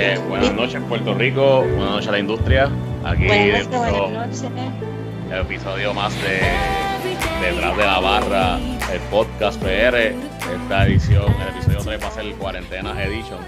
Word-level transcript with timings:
Eh, 0.00 0.16
buenas 0.28 0.54
noches 0.54 0.80
Puerto 0.88 1.12
Rico, 1.12 1.62
buenas 1.62 1.90
noches 1.90 2.08
a 2.08 2.12
la 2.12 2.18
industria. 2.20 2.70
Aquí 3.04 3.26
buenas 3.26 3.68
noches, 3.68 3.90
buenas 3.90 4.42
noches. 4.42 4.72
el 5.32 5.40
episodio 5.40 5.92
más 5.92 6.14
de 6.22 6.40
Detrás 7.44 7.76
de 7.76 7.82
la 7.84 7.98
Barra, 7.98 8.60
el 8.92 9.00
podcast 9.10 9.60
PR. 9.60 10.14
Esta 10.54 10.86
edición, 10.86 11.24
el 11.42 11.48
episodio 11.48 11.78
3 11.82 12.00
va 12.00 12.06
a 12.06 12.10
ser 12.12 12.26
el 12.26 12.34
Cuarentenas 12.36 12.96
Edition. 12.96 13.40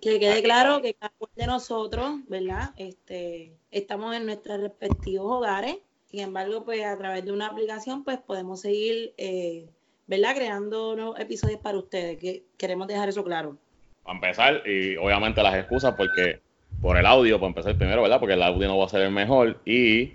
Que 0.00 0.20
quede 0.20 0.40
claro 0.44 0.80
que 0.82 0.94
cada 0.94 1.12
uno 1.18 1.32
de 1.34 1.46
nosotros, 1.48 2.20
¿verdad? 2.28 2.74
Este, 2.76 3.56
estamos 3.72 4.14
en 4.14 4.26
nuestros 4.26 4.60
respectivos 4.60 5.32
hogares. 5.32 5.78
Sin 6.06 6.20
embargo, 6.20 6.64
pues 6.64 6.84
a 6.84 6.96
través 6.96 7.24
de 7.24 7.32
una 7.32 7.48
aplicación, 7.48 8.04
pues 8.04 8.18
podemos 8.18 8.60
seguir, 8.60 9.14
eh, 9.16 9.68
¿verdad? 10.06 10.36
Creando 10.36 10.94
nuevos 10.94 11.18
episodios 11.18 11.58
para 11.58 11.78
ustedes. 11.78 12.18
Que 12.18 12.44
queremos 12.56 12.86
dejar 12.86 13.08
eso 13.08 13.24
claro. 13.24 13.58
Para 14.04 14.16
empezar, 14.16 14.62
y 14.66 14.96
obviamente 14.96 15.42
las 15.42 15.54
excusas 15.54 15.94
porque 15.96 16.40
por 16.80 16.96
el 16.96 17.06
audio, 17.06 17.38
para 17.38 17.48
empezar 17.48 17.76
primero, 17.76 18.02
¿verdad? 18.02 18.18
Porque 18.18 18.34
el 18.34 18.42
audio 18.42 18.68
no 18.68 18.78
va 18.78 18.86
a 18.86 18.88
ser 18.88 19.02
el 19.02 19.12
mejor 19.12 19.58
y 19.64 20.14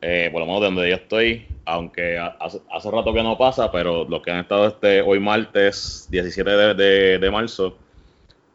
eh, 0.00 0.28
por 0.30 0.40
lo 0.40 0.46
menos 0.46 0.60
de 0.60 0.66
donde 0.66 0.88
yo 0.88 0.96
estoy, 0.96 1.46
aunque 1.64 2.18
hace, 2.18 2.90
rato 2.90 3.12
que 3.12 3.22
no 3.22 3.36
pasa, 3.36 3.72
pero 3.72 4.04
los 4.08 4.22
que 4.22 4.30
han 4.30 4.40
estado 4.40 4.66
este 4.68 5.00
hoy 5.02 5.18
martes 5.20 6.06
17 6.10 6.50
de, 6.74 7.18
de, 7.18 7.30
marzo 7.30 7.76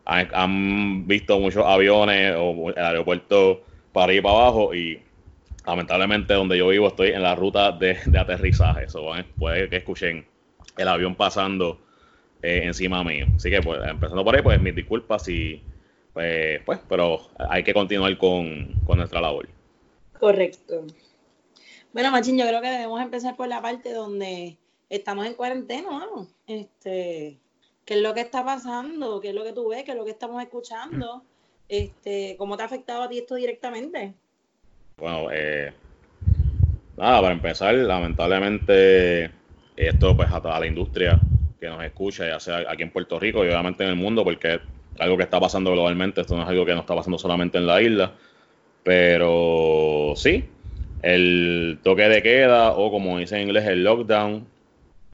han, 0.05 1.07
visto 1.07 1.39
muchos 1.39 1.65
aviones 1.65 2.35
o 2.37 2.69
el 2.69 2.77
aeropuerto 2.77 3.61
para 3.91 4.13
y 4.13 4.21
para 4.21 4.35
abajo 4.35 4.73
y 4.73 5.01
lamentablemente 5.65 6.33
donde 6.33 6.57
yo 6.57 6.69
vivo 6.69 6.87
estoy 6.87 7.09
en 7.09 7.21
la 7.21 7.35
ruta 7.35 7.71
de, 7.71 7.97
de 8.05 8.19
aterrizaje. 8.19 8.85
Eso 8.85 9.11
puede 9.37 9.67
que 9.69 9.77
escuchen 9.77 10.25
el 10.77 10.87
avión 10.87 11.15
pasando 11.15 11.79
eh, 12.41 12.61
encima 12.63 13.03
mío. 13.03 13.27
Así 13.35 13.49
que 13.49 13.61
pues 13.61 13.79
empezando 13.87 14.23
por 14.23 14.35
ahí, 14.35 14.41
pues 14.41 14.61
mis 14.61 14.75
disculpas 14.75 15.27
y 15.29 15.61
pues, 16.13 16.61
pues 16.65 16.79
pero 16.89 17.29
hay 17.37 17.63
que 17.63 17.73
continuar 17.73 18.17
con, 18.17 18.73
con 18.85 18.97
nuestra 18.97 19.21
labor. 19.21 19.47
Correcto. 20.19 20.85
Bueno, 21.93 22.11
Machín, 22.11 22.37
yo 22.37 22.47
creo 22.47 22.61
que 22.61 22.69
debemos 22.69 23.01
empezar 23.01 23.35
por 23.35 23.47
la 23.47 23.61
parte 23.61 23.91
donde 23.93 24.57
estamos 24.89 25.25
en 25.25 25.33
cuarentena, 25.33 25.89
¿no? 25.89 26.27
Este, 26.47 27.37
¿qué 27.85 27.93
es 27.95 28.01
lo 28.01 28.13
que 28.13 28.21
está 28.21 28.45
pasando? 28.45 29.19
¿Qué 29.19 29.29
es 29.29 29.35
lo 29.35 29.43
que 29.43 29.53
tú 29.53 29.69
ves? 29.69 29.83
¿Qué 29.83 29.91
es 29.91 29.97
lo 29.97 30.05
que 30.05 30.11
estamos 30.11 30.41
escuchando? 30.41 31.23
Este, 31.67 32.35
¿cómo 32.37 32.55
te 32.55 32.63
ha 32.63 32.65
afectado 32.65 33.03
a 33.03 33.09
ti 33.09 33.19
esto 33.19 33.35
directamente? 33.35 34.13
Bueno, 34.97 35.29
eh, 35.31 35.73
nada, 36.97 37.21
para 37.21 37.33
empezar, 37.33 37.73
lamentablemente 37.73 39.31
esto 39.75 40.15
pues 40.15 40.31
a 40.31 40.41
toda 40.41 40.59
la 40.59 40.67
industria 40.67 41.19
que 41.61 41.69
nos 41.69 41.83
escucha, 41.83 42.27
ya 42.27 42.39
sea 42.39 42.65
aquí 42.67 42.81
en 42.81 42.89
Puerto 42.89 43.19
Rico 43.19 43.45
y 43.45 43.47
obviamente 43.47 43.83
en 43.83 43.91
el 43.91 43.95
mundo, 43.95 44.23
porque 44.23 44.55
es 44.55 44.61
algo 44.99 45.15
que 45.15 45.23
está 45.23 45.39
pasando 45.39 45.71
globalmente, 45.71 46.21
esto 46.21 46.35
no 46.35 46.41
es 46.41 46.49
algo 46.49 46.65
que 46.65 46.73
no 46.73 46.79
está 46.79 46.95
pasando 46.95 47.19
solamente 47.19 47.59
en 47.59 47.67
la 47.67 47.79
isla, 47.79 48.13
pero 48.81 50.13
sí, 50.15 50.43
el 51.03 51.77
toque 51.83 52.09
de 52.09 52.23
queda 52.23 52.71
o 52.71 52.89
como 52.89 53.19
dice 53.19 53.35
en 53.35 53.43
inglés 53.43 53.65
el 53.67 53.83
lockdown 53.83 54.47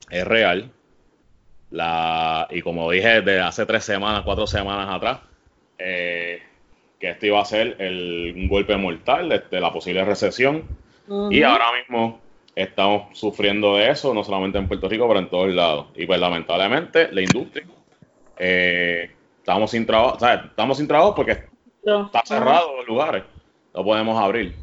es 0.09 0.25
real. 0.25 0.71
La, 1.69 2.47
y 2.49 2.61
como 2.61 2.89
dije 2.91 3.21
desde 3.21 3.41
hace 3.41 3.65
tres 3.65 3.83
semanas, 3.83 4.21
cuatro 4.23 4.47
semanas 4.47 4.87
atrás, 4.89 5.19
eh, 5.77 6.41
que 6.97 7.09
esto 7.09 7.25
iba 7.25 7.41
a 7.41 7.45
ser 7.45 7.75
el, 7.79 8.33
un 8.37 8.47
golpe 8.47 8.77
mortal 8.77 9.27
de, 9.27 9.43
de 9.51 9.59
la 9.59 9.73
posible 9.73 10.05
recesión. 10.05 10.63
Uh 11.09 11.27
-huh. 11.27 11.35
Y 11.35 11.43
ahora 11.43 11.65
mismo 11.77 12.21
estamos 12.57 13.17
sufriendo 13.17 13.75
de 13.75 13.91
eso, 13.91 14.13
no 14.13 14.23
solamente 14.23 14.57
en 14.57 14.67
Puerto 14.67 14.89
Rico, 14.89 15.07
pero 15.07 15.19
en 15.19 15.29
todos 15.29 15.49
lados. 15.53 15.87
Y 15.95 16.05
pues 16.05 16.19
lamentablemente 16.19 17.11
la 17.11 17.21
industria, 17.21 17.67
eh, 18.37 19.11
estamos 19.39 19.71
sin 19.71 19.85
trabajo, 19.85 20.19
sea, 20.19 20.45
estamos 20.49 20.77
sin 20.77 20.87
trabajo 20.87 21.13
porque 21.15 21.43
no. 21.83 22.07
está 22.07 22.23
cerrado 22.25 22.75
los 22.77 22.87
lugares, 22.87 23.23
no 23.73 23.83
podemos 23.83 24.19
abrir. 24.19 24.55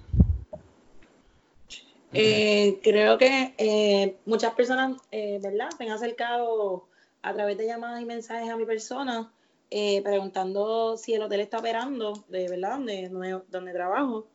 Eh, 2.13 2.79
creo 2.83 3.19
que 3.19 3.55
eh, 3.59 4.17
muchas 4.25 4.55
personas, 4.55 5.01
eh, 5.11 5.39
¿verdad? 5.43 5.69
Se 5.77 5.85
han 5.85 5.91
acercado 5.91 6.87
a 7.23 7.33
través 7.33 7.59
de 7.59 7.67
llamadas 7.67 8.01
y 8.01 8.05
mensajes 8.05 8.51
a 8.51 8.57
mi 8.57 8.65
persona 8.65 9.33
eh, 9.71 10.03
preguntando 10.03 10.97
si 10.97 11.15
el 11.15 11.23
hotel 11.23 11.41
está 11.41 11.59
operando, 11.59 12.25
de 12.29 12.49
verdad, 12.49 12.77
donde, 12.77 13.41
donde 13.49 13.73
trabajo. 13.73 14.27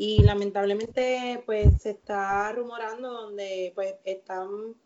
Y 0.00 0.22
lamentablemente, 0.22 1.42
pues 1.44 1.82
se 1.82 1.90
está 1.90 2.52
rumorando 2.52 3.10
donde 3.10 3.72
pues 3.74 3.96
están 4.04 4.76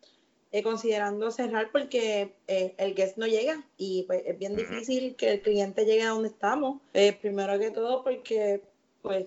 eh, 0.52 0.62
considerando 0.62 1.30
cerrar 1.30 1.70
porque 1.70 2.34
eh, 2.46 2.74
el 2.78 2.94
guest 2.94 3.18
no 3.18 3.26
llega 3.26 3.62
y 3.76 4.04
pues 4.04 4.22
es 4.24 4.38
bien 4.38 4.56
difícil 4.56 5.14
que 5.16 5.32
el 5.32 5.42
cliente 5.42 5.84
llegue 5.84 6.02
a 6.02 6.10
donde 6.10 6.28
estamos. 6.28 6.80
Eh, 6.94 7.12
primero 7.12 7.58
que 7.58 7.70
todo 7.70 8.02
porque 8.02 8.62
pues 9.02 9.26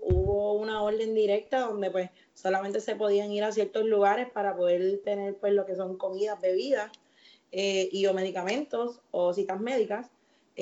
hubo 0.00 0.54
una 0.54 0.82
orden 0.82 1.14
directa 1.14 1.60
donde 1.60 1.92
pues 1.92 2.10
solamente 2.34 2.80
se 2.80 2.96
podían 2.96 3.30
ir 3.30 3.44
a 3.44 3.52
ciertos 3.52 3.84
lugares 3.84 4.28
para 4.30 4.56
poder 4.56 5.00
tener 5.04 5.36
pues 5.36 5.52
lo 5.52 5.64
que 5.64 5.76
son 5.76 5.96
comidas, 5.96 6.40
bebidas 6.40 6.90
y 7.52 8.06
o 8.06 8.14
medicamentos 8.14 9.00
o 9.12 9.32
citas 9.32 9.60
médicas. 9.60 10.10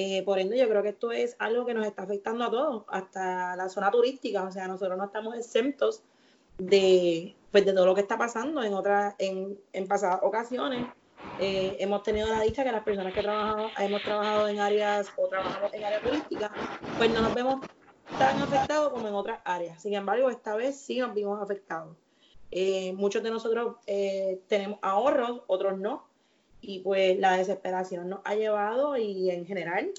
Eh, 0.01 0.23
por 0.23 0.39
ende, 0.39 0.57
yo 0.57 0.69
creo 0.69 0.81
que 0.81 0.91
esto 0.91 1.11
es 1.11 1.35
algo 1.41 1.67
que 1.67 1.75
nos 1.75 1.85
está 1.85 2.05
afectando 2.05 2.45
a 2.45 2.51
todos, 2.53 2.85
hasta 2.87 3.57
la 3.57 3.69
zona 3.69 3.91
turística. 3.91 4.45
O 4.45 4.53
sea, 4.53 4.69
nosotros 4.69 4.97
no 4.97 5.07
estamos 5.07 5.35
exentos 5.35 6.05
de, 6.57 7.35
pues, 7.51 7.67
de 7.67 7.73
todo 7.73 7.85
lo 7.85 7.97
que 7.97 8.03
está 8.03 8.17
pasando 8.17 8.63
en 8.63 8.75
otras, 8.75 9.17
en, 9.19 9.59
en 9.73 9.89
pasadas 9.89 10.21
ocasiones. 10.23 10.87
Eh, 11.41 11.79
hemos 11.81 12.05
tenido 12.05 12.29
la 12.29 12.43
dicha 12.43 12.63
que 12.63 12.71
las 12.71 12.85
personas 12.85 13.13
que 13.13 13.23
trabajamos, 13.23 13.73
hemos 13.77 14.01
trabajado 14.05 14.47
en 14.47 14.61
áreas 14.61 15.09
o 15.17 15.27
trabajamos 15.27 15.75
en 15.75 15.83
áreas 15.83 16.03
turísticas, 16.03 16.53
pues 16.97 17.13
no 17.13 17.21
nos 17.21 17.35
vemos 17.35 17.67
tan 18.21 18.41
afectados 18.41 18.93
como 18.93 19.09
en 19.09 19.15
otras 19.15 19.41
áreas. 19.45 19.83
Sin 19.83 19.95
embargo, 19.95 20.31
esta 20.31 20.55
vez 20.55 20.77
sí 20.77 21.01
nos 21.01 21.13
vimos 21.13 21.43
afectados. 21.43 21.97
Eh, 22.53 22.93
muchos 22.93 23.25
de 23.25 23.31
nosotros 23.33 23.79
tenemos 24.47 24.79
ahorros, 24.81 25.43
otros 25.49 25.77
no 25.77 26.08
y 26.61 26.81
pues 26.81 27.19
la 27.19 27.37
desesperación 27.37 28.09
nos 28.09 28.21
ha 28.25 28.35
llevado 28.35 28.97
y 28.97 29.31
en 29.31 29.47
general 29.47 29.93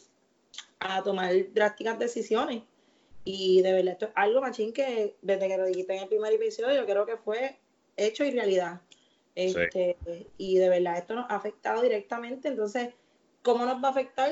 a 0.80 1.03
tomar 1.03 1.34
drásticas 1.53 2.00
decisiones. 2.00 2.64
Y 3.24 3.62
de 3.62 3.74
verdad, 3.74 3.94
esto 3.94 4.06
es 4.06 4.12
algo, 4.16 4.42
Machín, 4.42 4.74
que 4.74 5.16
desde 5.22 5.47
que 5.47 5.58
lo 5.58 5.66
dijiste 5.66 5.96
en 5.96 6.03
el 6.03 6.09
primer 6.09 6.34
episodio, 6.34 6.74
yo 6.74 6.86
creo 6.86 7.06
que 7.06 7.18
fue 7.18 7.58
hecho 7.97 8.24
y 8.24 8.31
realidad. 8.31 8.81
Este, 9.36 9.97
sí. 10.06 10.28
Y 10.38 10.58
de 10.58 10.70
verdad, 10.70 10.97
esto 10.97 11.16
nos 11.16 11.30
ha 11.30 11.36
afectado 11.36 11.81
directamente. 11.81 12.47
Entonces, 12.47 12.94
¿cómo 13.44 13.66
nos 13.66 13.84
va 13.84 13.90
a 13.90 13.91
afectar? 13.91 14.31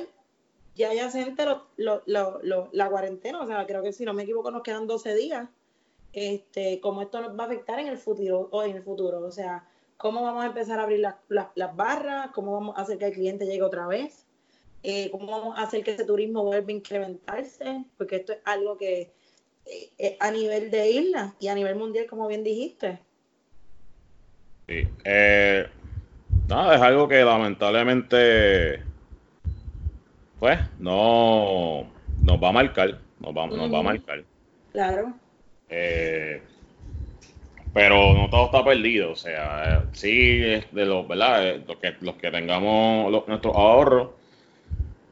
Ya 0.75 0.93
ya 0.93 1.09
se 1.09 1.25
lo, 1.25 1.67
lo, 2.05 2.39
lo, 2.43 2.69
la 2.71 2.89
cuarentena, 2.89 3.41
o 3.41 3.47
sea, 3.47 3.65
creo 3.65 3.81
que 3.81 3.93
si 3.93 4.05
no 4.05 4.13
me 4.13 4.23
equivoco 4.23 4.51
nos 4.51 4.63
quedan 4.63 4.87
12 4.87 5.15
días. 5.15 5.49
Este, 6.13 6.79
¿Cómo 6.79 7.01
esto 7.01 7.21
nos 7.21 7.37
va 7.37 7.43
a 7.43 7.47
afectar 7.47 7.79
en 7.79 7.87
el 7.87 7.97
futuro? 7.97 8.47
O 8.51 8.63
en 8.63 8.75
el 8.75 8.83
futuro, 8.83 9.19
o 9.19 9.31
sea, 9.31 9.67
cómo 9.97 10.21
vamos 10.21 10.43
a 10.43 10.47
empezar 10.47 10.79
a 10.79 10.83
abrir 10.83 10.99
la, 10.99 11.19
la, 11.27 11.51
las 11.55 11.75
barras, 11.75 12.29
cómo 12.31 12.53
vamos 12.53 12.77
a 12.77 12.81
hacer 12.81 12.97
que 12.97 13.07
el 13.07 13.13
cliente 13.13 13.45
llegue 13.45 13.63
otra 13.63 13.87
vez, 13.87 14.25
eh, 14.83 15.09
cómo 15.11 15.27
vamos 15.27 15.57
a 15.57 15.63
hacer 15.63 15.83
que 15.83 15.91
ese 15.91 16.05
turismo 16.05 16.43
vuelva 16.43 16.67
a 16.67 16.71
incrementarse, 16.71 17.83
porque 17.97 18.17
esto 18.17 18.33
es 18.33 18.39
algo 18.45 18.77
que 18.77 19.11
eh, 19.65 20.17
a 20.19 20.31
nivel 20.31 20.71
de 20.71 20.89
isla 20.91 21.35
y 21.39 21.47
a 21.47 21.55
nivel 21.55 21.75
mundial, 21.75 22.05
como 22.07 22.27
bien 22.27 22.43
dijiste. 22.43 22.99
Sí, 24.67 24.87
eh, 25.03 25.67
nada, 26.47 26.75
es 26.75 26.81
algo 26.81 27.07
que 27.07 27.23
lamentablemente, 27.23 28.83
pues, 30.39 30.59
no 30.79 31.87
nos 32.23 32.43
va 32.43 32.49
a 32.49 32.53
marcar, 32.53 32.99
nos 33.19 33.35
va, 33.35 33.47
nos 33.47 33.73
va 33.73 33.79
a 33.79 33.83
marcar. 33.83 34.23
Claro. 34.71 35.13
Eh, 35.69 36.41
pero 37.77 38.15
no 38.15 38.27
todo 38.27 38.45
está 38.45 38.65
perdido, 38.65 39.11
o 39.11 39.15
sea, 39.15 39.85
sí, 39.91 40.39
de 40.39 40.65
los, 40.71 41.07
¿verdad? 41.07 41.57
Los 41.67 41.77
que, 41.77 41.93
los 42.01 42.15
que 42.15 42.31
tengamos 42.31 43.11
los, 43.11 43.27
nuestros 43.27 43.55
ahorros, 43.55 44.09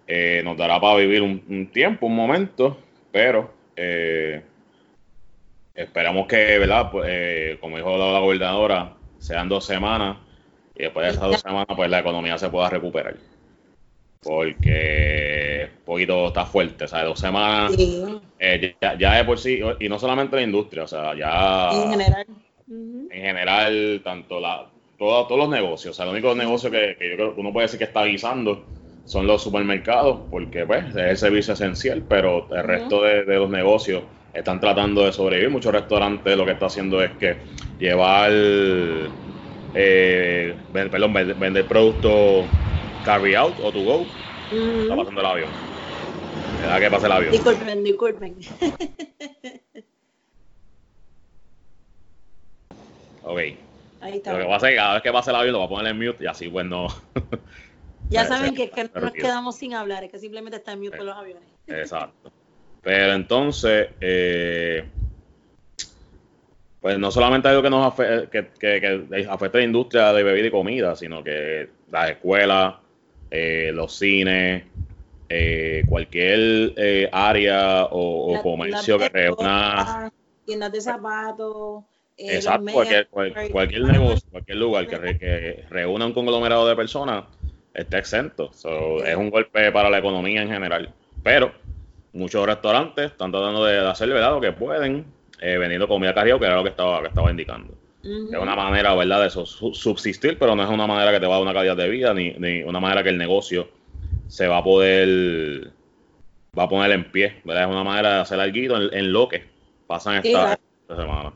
eh, 0.08 0.42
nos 0.44 0.58
dará 0.58 0.82
para 0.82 0.96
vivir 0.96 1.22
un, 1.22 1.44
un, 1.48 1.68
tiempo, 1.68 2.08
un 2.08 2.16
momento, 2.16 2.80
pero 3.12 3.54
eh, 3.76 4.42
esperamos 5.76 6.26
que, 6.26 6.58
¿verdad? 6.58 6.90
Pues, 6.90 7.06
eh, 7.08 7.58
como 7.62 7.78
dijo 7.78 7.96
la, 8.00 8.12
la, 8.14 8.20
gobernadora, 8.20 8.94
sean 9.20 9.48
dos 9.48 9.64
semanas 9.64 10.18
y 10.76 10.84
después 10.86 11.06
de 11.06 11.12
esas 11.12 11.30
dos 11.30 11.42
semanas, 11.42 11.68
pues 11.76 11.88
la 11.88 12.00
economía 12.00 12.40
se 12.40 12.50
pueda 12.50 12.68
recuperar. 12.72 13.16
Porque 14.24 15.70
un 15.72 15.86
poquito 15.86 16.30
está 16.30 16.48
fuerte, 16.48 16.86
o 16.86 16.88
sea, 16.88 17.04
dos 17.04 17.20
semanas 17.20 17.76
sí. 17.76 18.04
ya, 18.82 18.98
ya 18.98 19.14
de 19.18 19.24
por 19.24 19.38
sí, 19.38 19.60
y 19.80 19.88
no 19.88 20.00
solamente 20.00 20.36
la 20.36 20.42
industria, 20.42 20.86
o 20.86 20.88
sea, 20.88 21.16
ya... 21.16 21.70
En 21.70 21.92
general 21.92 22.26
en 22.28 22.45
general, 23.26 24.02
tanto 24.04 24.40
la, 24.40 24.68
todo, 24.98 25.28
todos 25.28 25.40
los 25.40 25.50
negocios. 25.50 25.92
O 25.92 25.96
sea, 25.96 26.06
el 26.06 26.12
único 26.12 26.34
negocio 26.36 26.70
que, 26.72 26.96
que, 26.98 27.10
yo 27.10 27.16
creo 27.16 27.36
que 27.36 27.42
uno 27.42 27.52
puede 27.52 27.66
decir 27.66 27.78
que 27.78 27.86
está 27.86 28.04
guisando 28.06 28.64
son 29.06 29.28
los 29.28 29.44
supermercados, 29.44 30.22
porque 30.32 30.66
pues 30.66 30.86
es 30.90 30.96
el 30.96 31.18
servicio 31.18 31.54
esencial, 31.54 32.04
pero 32.08 32.48
el 32.56 32.64
resto 32.64 33.04
de, 33.04 33.24
de, 33.24 33.36
los 33.36 33.50
negocios 33.50 34.04
están 34.34 34.60
tratando 34.60 35.06
de 35.06 35.14
sobrevivir. 35.14 35.50
Muchos 35.50 35.74
restaurantes 35.74 36.38
lo 36.38 36.46
que 36.46 36.52
está 36.52 36.68
haciendo 36.68 37.02
es 37.04 37.12
que 37.12 37.38
llevar, 37.80 38.32
eh, 39.74 40.56
perdón, 40.74 41.14
vender, 41.14 41.36
vender 41.36 41.66
productos 41.66 42.46
carry 43.04 43.36
out 43.36 43.54
o 43.62 43.72
to 43.72 43.84
go 43.84 44.06
Está 44.52 44.96
pasando 44.96 45.22
el 45.22 45.28
avión. 45.28 45.50
Deja 46.62 46.80
que 46.80 46.92
pase 46.92 47.06
el 47.06 47.12
avión. 47.12 47.32
Disculpen, 47.32 47.84
disculpen. 47.84 48.36
ok. 53.26 53.40
Ahí 54.02 54.18
está. 54.18 54.34
Lo 54.34 54.40
que 54.40 54.46
pasa 54.46 54.68
es 54.68 54.72
que 54.72 54.78
cada 54.78 54.94
vez 54.94 55.04
que 55.04 55.12
pase 55.12 55.30
el 55.32 55.36
avión 55.36 55.54
lo 55.54 55.60
voy 55.60 55.66
a 55.66 55.70
poner 55.70 55.92
en 55.92 55.98
mute 56.00 56.24
y 56.24 56.28
así 56.28 56.48
pues 56.48 56.66
no. 56.66 56.88
ya 58.10 58.26
saben 58.28 58.56
que, 58.56 58.70
que 58.70 58.90
no 58.94 59.02
nos 59.02 59.12
quedamos 59.12 59.56
sin 59.56 59.74
hablar, 59.74 60.04
es 60.04 60.12
que 60.12 60.20
simplemente 60.20 60.58
está 60.58 60.74
en 60.74 60.82
mute 60.82 61.04
los 61.04 61.16
aviones. 61.16 61.44
Exacto. 61.68 62.32
Pero 62.82 63.14
entonces, 63.14 63.90
eh, 64.00 64.86
pues 66.82 67.00
no 67.00 67.10
solamente 67.10 67.48
algo 67.48 67.64
que 67.64 67.70
nos 67.72 67.88
afecta, 67.88 68.30
que, 68.30 68.80
que, 68.80 69.28
afecta 69.28 69.58
a 69.58 69.62
la 69.62 69.66
industria 69.66 70.14
de 70.14 70.22
bebida 70.22 70.48
y 70.48 70.52
comida, 70.52 70.96
sino 70.96 71.24
que 71.24 71.68
las 71.90 72.12
escuelas, 72.12 72.76
eh, 73.32 73.72
los 73.74 73.98
cines, 73.98 74.64
eh, 75.28 75.84
cualquier 75.90 76.74
eh, 76.78 77.10
área 77.12 77.88
o, 77.90 78.40
comercio 78.44 79.00
que 79.00 79.10
reúna. 79.10 80.12
Tiendas 80.46 80.72
de 80.72 80.82
zapatos. 80.82 81.84
Exacto, 82.18 82.72
cualquier, 82.72 83.08
cualquier, 83.08 83.82
negocio, 83.84 84.28
cualquier 84.32 84.58
lugar 84.58 84.88
que, 84.88 85.18
que, 85.18 85.66
reúna 85.70 86.06
un 86.06 86.14
conglomerado 86.14 86.68
de 86.68 86.76
personas 86.76 87.26
está 87.74 87.98
exento. 87.98 88.52
es 89.06 89.16
un 89.16 89.30
golpe 89.30 89.72
para 89.72 89.90
la 89.90 89.98
economía 89.98 90.42
en 90.42 90.50
general. 90.50 90.94
Pero 91.24 91.52
muchos 92.14 92.46
restaurantes 92.46 93.12
están 93.12 93.32
tratando 93.32 93.66
de 93.66 93.80
hacer 93.80 94.10
¿verdad? 94.10 94.32
lo 94.32 94.42
que 94.42 94.54
pueden, 94.54 95.06
eh, 95.42 95.58
vendiendo 95.58 95.88
comida 95.88 96.14
cargada, 96.14 96.40
que 96.40 96.46
era 96.46 96.56
lo 96.56 96.64
que 96.64 96.70
estaba, 96.70 97.02
que 97.02 97.08
estaba 97.08 97.30
indicando. 97.30 97.74
Es 98.04 98.38
una 98.40 98.56
manera, 98.56 98.94
¿verdad?, 98.94 99.24
de 99.24 99.30
subsistir, 99.32 100.38
pero 100.38 100.56
no 100.56 100.64
es 100.64 100.70
una 100.70 100.86
manera 100.86 101.12
que 101.12 101.20
te 101.20 101.26
va 101.26 101.34
a 101.34 101.38
dar 101.38 101.44
una 101.44 101.54
calidad 101.56 101.76
de 101.76 101.90
vida, 101.90 102.14
ni, 102.14 102.34
ni 102.34 102.62
una 102.62 102.80
manera 102.80 103.02
que 103.02 103.10
el 103.10 103.18
negocio 103.18 103.68
se 104.28 104.48
va 104.48 104.58
a 104.58 104.64
poder 104.64 105.72
va 106.58 106.64
a 106.64 106.70
poner 106.70 106.92
en 106.92 107.12
pie, 107.12 107.42
¿verdad? 107.44 107.64
Es 107.64 107.70
una 107.70 107.84
manera 107.84 108.16
de 108.16 108.22
hacer 108.22 108.40
algo 108.40 108.78
en, 108.92 109.12
lo 109.12 109.28
que 109.28 109.44
pasan 109.88 110.22
esta, 110.24 110.60
semana. 110.88 111.34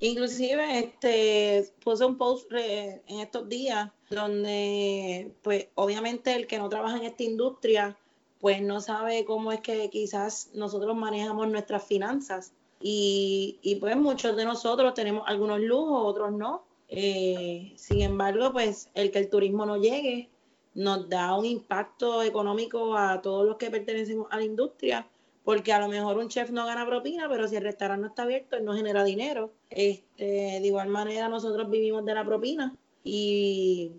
Inclusive, 0.00 0.78
este, 0.78 1.72
puse 1.82 2.04
un 2.04 2.16
post 2.16 2.50
en 2.52 3.20
estos 3.20 3.48
días 3.48 3.90
donde, 4.10 5.32
pues, 5.42 5.68
obviamente 5.74 6.34
el 6.34 6.46
que 6.46 6.58
no 6.58 6.68
trabaja 6.68 6.96
en 6.96 7.04
esta 7.04 7.24
industria, 7.24 7.98
pues 8.40 8.62
no 8.62 8.80
sabe 8.80 9.24
cómo 9.24 9.50
es 9.50 9.60
que 9.60 9.90
quizás 9.90 10.50
nosotros 10.54 10.96
manejamos 10.96 11.48
nuestras 11.48 11.84
finanzas. 11.84 12.52
Y, 12.80 13.58
y 13.60 13.76
pues 13.76 13.96
muchos 13.96 14.36
de 14.36 14.44
nosotros 14.44 14.94
tenemos 14.94 15.24
algunos 15.26 15.60
lujos, 15.60 16.02
otros 16.04 16.32
no. 16.32 16.62
Eh, 16.88 17.72
sin 17.76 18.02
embargo, 18.02 18.52
pues 18.52 18.88
el 18.94 19.10
que 19.10 19.18
el 19.18 19.28
turismo 19.28 19.66
no 19.66 19.76
llegue 19.76 20.30
nos 20.74 21.08
da 21.08 21.36
un 21.36 21.44
impacto 21.44 22.22
económico 22.22 22.96
a 22.96 23.20
todos 23.20 23.44
los 23.46 23.56
que 23.56 23.68
pertenecemos 23.70 24.28
a 24.30 24.36
la 24.36 24.44
industria, 24.44 25.08
porque 25.48 25.72
a 25.72 25.80
lo 25.80 25.88
mejor 25.88 26.18
un 26.18 26.28
chef 26.28 26.50
no 26.50 26.66
gana 26.66 26.84
propina, 26.84 27.26
pero 27.26 27.48
si 27.48 27.56
el 27.56 27.62
restaurante 27.62 28.02
no 28.02 28.08
está 28.08 28.24
abierto, 28.24 28.56
él 28.58 28.66
no 28.66 28.74
genera 28.74 29.02
dinero. 29.02 29.50
Este, 29.70 30.60
de 30.60 30.62
igual 30.62 30.88
manera, 30.88 31.30
nosotros 31.30 31.70
vivimos 31.70 32.04
de 32.04 32.12
la 32.12 32.22
propina 32.22 32.76
y, 33.02 33.92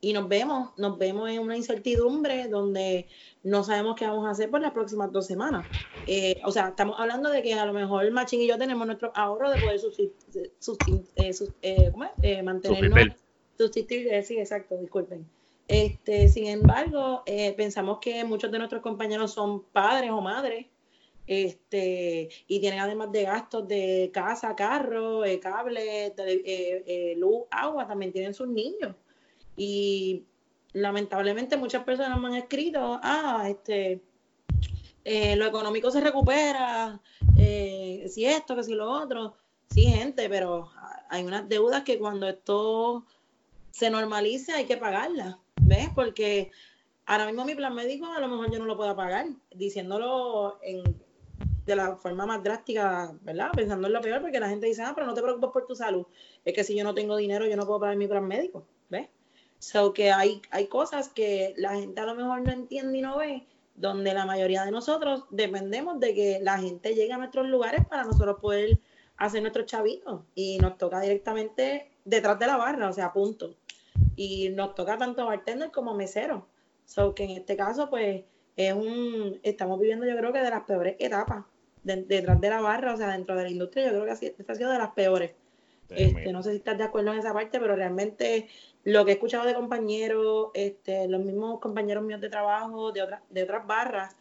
y 0.00 0.12
nos 0.12 0.28
vemos, 0.28 0.76
nos 0.76 0.98
vemos 0.98 1.30
en 1.30 1.38
una 1.38 1.56
incertidumbre 1.56 2.48
donde 2.48 3.06
no 3.44 3.62
sabemos 3.62 3.94
qué 3.94 4.08
vamos 4.08 4.26
a 4.26 4.30
hacer 4.30 4.50
por 4.50 4.60
las 4.60 4.72
próximas 4.72 5.12
dos 5.12 5.24
semanas. 5.24 5.68
Eh, 6.08 6.40
o 6.44 6.50
sea, 6.50 6.70
estamos 6.70 6.96
hablando 6.98 7.30
de 7.30 7.44
que 7.44 7.54
a 7.54 7.64
lo 7.64 7.72
mejor 7.72 8.10
Machín 8.10 8.40
y 8.40 8.48
yo 8.48 8.58
tenemos 8.58 8.84
nuestro 8.84 9.12
ahorro 9.14 9.50
de 9.50 9.60
poder 9.60 9.78
eh, 12.22 12.42
mantenernos, 12.42 13.14
sustituir, 13.56 14.24
sí, 14.24 14.36
exacto, 14.36 14.76
disculpen. 14.76 15.24
Este, 15.68 16.26
sin 16.26 16.48
embargo, 16.48 17.22
eh, 17.24 17.54
pensamos 17.56 17.98
que 18.00 18.24
muchos 18.24 18.50
de 18.50 18.58
nuestros 18.58 18.82
compañeros 18.82 19.32
son 19.32 19.62
padres 19.62 20.10
o 20.10 20.20
madres 20.20 20.66
este, 21.28 22.30
y 22.46 22.58
tienen 22.58 22.80
además 22.80 23.12
de 23.12 23.24
gastos 23.24 23.68
de 23.68 24.10
casa, 24.12 24.56
carro, 24.56 25.24
eh, 25.26 25.38
cable, 25.38 26.14
eh, 26.16 27.14
luz, 27.18 27.42
agua, 27.50 27.86
también 27.86 28.12
tienen 28.12 28.32
sus 28.32 28.48
niños. 28.48 28.96
Y 29.56 30.24
lamentablemente 30.72 31.56
muchas 31.58 31.84
personas 31.84 32.18
me 32.18 32.28
han 32.28 32.36
escrito, 32.36 32.98
ah, 33.02 33.46
este, 33.48 34.00
lo 35.36 35.46
económico 35.46 35.90
se 35.90 36.00
recupera, 36.00 37.00
si 37.36 38.24
esto, 38.24 38.56
que 38.56 38.64
si 38.64 38.74
lo 38.74 38.90
otro. 38.90 39.34
Sí, 39.70 39.82
gente, 39.82 40.30
pero 40.30 40.70
hay 41.10 41.24
unas 41.24 41.46
deudas 41.46 41.82
que 41.82 41.98
cuando 41.98 42.26
esto 42.26 43.04
se 43.70 43.90
normalice 43.90 44.52
hay 44.52 44.64
que 44.64 44.78
pagarlas. 44.78 45.36
¿Ves? 45.60 45.90
Porque 45.94 46.50
ahora 47.04 47.26
mismo 47.26 47.44
mi 47.44 47.54
plan 47.54 47.74
médico 47.74 48.06
a 48.06 48.20
lo 48.20 48.28
mejor 48.28 48.50
yo 48.50 48.58
no 48.58 48.64
lo 48.64 48.76
puedo 48.76 48.96
pagar, 48.96 49.26
diciéndolo 49.50 50.58
en, 50.62 50.82
de 51.68 51.76
la 51.76 51.96
forma 51.96 52.26
más 52.26 52.42
drástica, 52.42 53.12
¿verdad? 53.22 53.50
Pensando 53.54 53.86
en 53.86 53.92
lo 53.92 54.00
peor, 54.00 54.20
porque 54.20 54.40
la 54.40 54.48
gente 54.48 54.66
dice, 54.66 54.82
ah, 54.82 54.92
pero 54.94 55.06
no 55.06 55.14
te 55.14 55.22
preocupes 55.22 55.50
por 55.52 55.66
tu 55.66 55.76
salud. 55.76 56.06
Es 56.44 56.52
que 56.52 56.64
si 56.64 56.74
yo 56.74 56.82
no 56.82 56.94
tengo 56.94 57.16
dinero, 57.16 57.46
yo 57.46 57.56
no 57.56 57.64
puedo 57.66 57.80
pagar 57.80 57.96
mi 57.96 58.08
plan 58.08 58.26
médico, 58.26 58.66
¿ves? 58.88 59.08
So 59.58 59.92
que 59.92 60.10
hay, 60.10 60.42
hay 60.50 60.66
cosas 60.66 61.08
que 61.08 61.54
la 61.56 61.76
gente 61.76 62.00
a 62.00 62.06
lo 62.06 62.14
mejor 62.16 62.42
no 62.42 62.52
entiende 62.52 62.98
y 62.98 63.02
no 63.02 63.18
ve, 63.18 63.46
donde 63.76 64.12
la 64.12 64.26
mayoría 64.26 64.64
de 64.64 64.72
nosotros 64.72 65.24
dependemos 65.30 66.00
de 66.00 66.14
que 66.14 66.40
la 66.42 66.58
gente 66.58 66.94
llegue 66.94 67.12
a 67.12 67.18
nuestros 67.18 67.46
lugares 67.46 67.86
para 67.86 68.04
nosotros 68.04 68.38
poder 68.40 68.80
hacer 69.16 69.42
nuestros 69.42 69.66
chavitos. 69.66 70.22
Y 70.34 70.58
nos 70.58 70.76
toca 70.76 71.00
directamente 71.00 71.90
detrás 72.04 72.38
de 72.38 72.46
la 72.48 72.56
barra, 72.56 72.88
o 72.88 72.92
sea, 72.92 73.12
punto 73.12 73.54
y 74.18 74.48
nos 74.50 74.74
toca 74.74 74.98
tanto 74.98 75.24
bartender 75.26 75.70
como 75.70 75.94
mesero. 75.94 76.46
So 76.84 77.14
que 77.14 77.24
en 77.24 77.30
este 77.30 77.56
caso, 77.56 77.88
pues, 77.88 78.24
es 78.56 78.72
un, 78.74 79.38
estamos 79.44 79.78
viviendo 79.78 80.04
yo 80.04 80.16
creo 80.16 80.32
que 80.32 80.40
de 80.40 80.50
las 80.50 80.64
peores 80.64 80.96
etapas 80.98 81.44
detrás 81.96 82.40
de 82.40 82.50
la 82.50 82.60
barra, 82.60 82.94
o 82.94 82.96
sea, 82.96 83.12
dentro 83.12 83.36
de 83.36 83.44
la 83.44 83.50
industria, 83.50 83.86
yo 83.86 84.02
creo 84.02 84.18
que 84.18 84.26
esta 84.26 84.52
ha 84.52 84.56
sido 84.56 84.70
de 84.70 84.78
las 84.78 84.90
peores. 84.90 85.32
Este, 85.90 86.32
no 86.32 86.42
sé 86.42 86.50
si 86.50 86.56
estás 86.58 86.76
de 86.76 86.84
acuerdo 86.84 87.12
en 87.12 87.18
esa 87.18 87.32
parte, 87.32 87.58
pero 87.58 87.74
realmente 87.74 88.48
lo 88.84 89.04
que 89.04 89.12
he 89.12 89.14
escuchado 89.14 89.46
de 89.46 89.54
compañeros, 89.54 90.48
este, 90.54 91.08
los 91.08 91.24
mismos 91.24 91.60
compañeros 91.60 92.04
míos 92.04 92.20
de 92.20 92.28
trabajo, 92.28 92.92
de 92.92 93.02
otras, 93.02 93.22
de 93.30 93.42
otras 93.42 93.66
barras, 93.66 94.14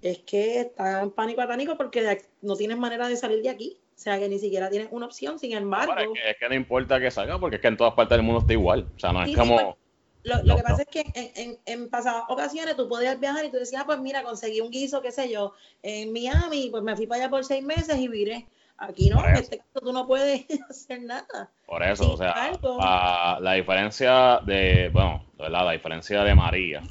es 0.00 0.18
que 0.20 0.60
están 0.60 1.02
en 1.02 1.10
pánico 1.10 1.42
atánico 1.42 1.76
porque 1.76 2.22
no 2.40 2.56
tienen 2.56 2.78
manera 2.78 3.06
de 3.08 3.16
salir 3.16 3.42
de 3.42 3.50
aquí. 3.50 3.76
O 3.96 4.02
sea, 4.02 4.18
que 4.18 4.30
ni 4.30 4.38
siquiera 4.38 4.70
tienes 4.70 4.88
una 4.92 5.04
opción, 5.04 5.38
sin 5.38 5.52
embargo. 5.52 5.92
es, 5.94 6.36
que, 6.38 6.48
no 6.48 6.54
importa 6.54 6.98
que 6.98 7.10
salga, 7.10 7.38
porque 7.38 7.56
es 7.56 7.62
que 7.62 7.68
en 7.68 7.76
todas 7.76 7.92
partes 7.92 8.16
del 8.16 8.24
mundo 8.24 8.40
está 8.40 8.54
igual. 8.54 8.88
O 8.96 8.98
sea, 8.98 9.12
no 9.12 9.22
es 9.22 9.36
como. 9.36 9.56
Pues, 9.56 9.76
lo, 10.22 10.56
que 10.56 10.62
pasa 10.62 10.82
es 10.82 10.88
que 10.88 11.04
en, 11.14 11.58
en, 11.64 11.88
pasadas 11.88 12.24
ocasiones 12.28 12.76
tú 12.76 12.88
podías 12.88 13.18
viajar 13.18 13.44
y 13.44 13.50
tú 13.50 13.56
decías, 13.56 13.82
ah, 13.82 13.86
pues 13.86 14.00
mira, 14.00 14.22
conseguí 14.22 14.60
un 14.60 14.70
guiso, 14.70 15.00
qué 15.00 15.12
sé 15.12 15.30
yo, 15.30 15.54
en 15.82 16.12
Miami, 16.12 16.68
pues 16.70 16.82
me 16.82 16.96
fui 16.96 17.06
para 17.06 17.22
allá 17.22 17.30
por 17.30 17.44
seis 17.44 17.64
meses 17.64 17.96
y 17.96 18.08
viré. 18.08 18.46
Aquí 18.76 19.10
no, 19.10 19.22
en 19.26 19.36
este 19.36 19.58
caso 19.58 19.80
tú 19.82 19.92
no 19.92 20.06
puedes 20.06 20.46
hacer 20.70 21.02
nada. 21.02 21.50
Por 21.66 21.82
eso, 21.82 22.12
o 22.12 22.16
sea, 22.16 23.38
la 23.40 23.52
diferencia 23.52 24.40
de, 24.44 24.88
bueno, 24.92 25.24
¿verdad? 25.38 25.66
La 25.66 25.72
diferencia 25.72 26.24
de 26.24 26.34
María 26.34 26.82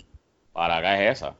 para 0.54 0.78
acá 0.78 1.04
es 1.04 1.18
esa 1.18 1.36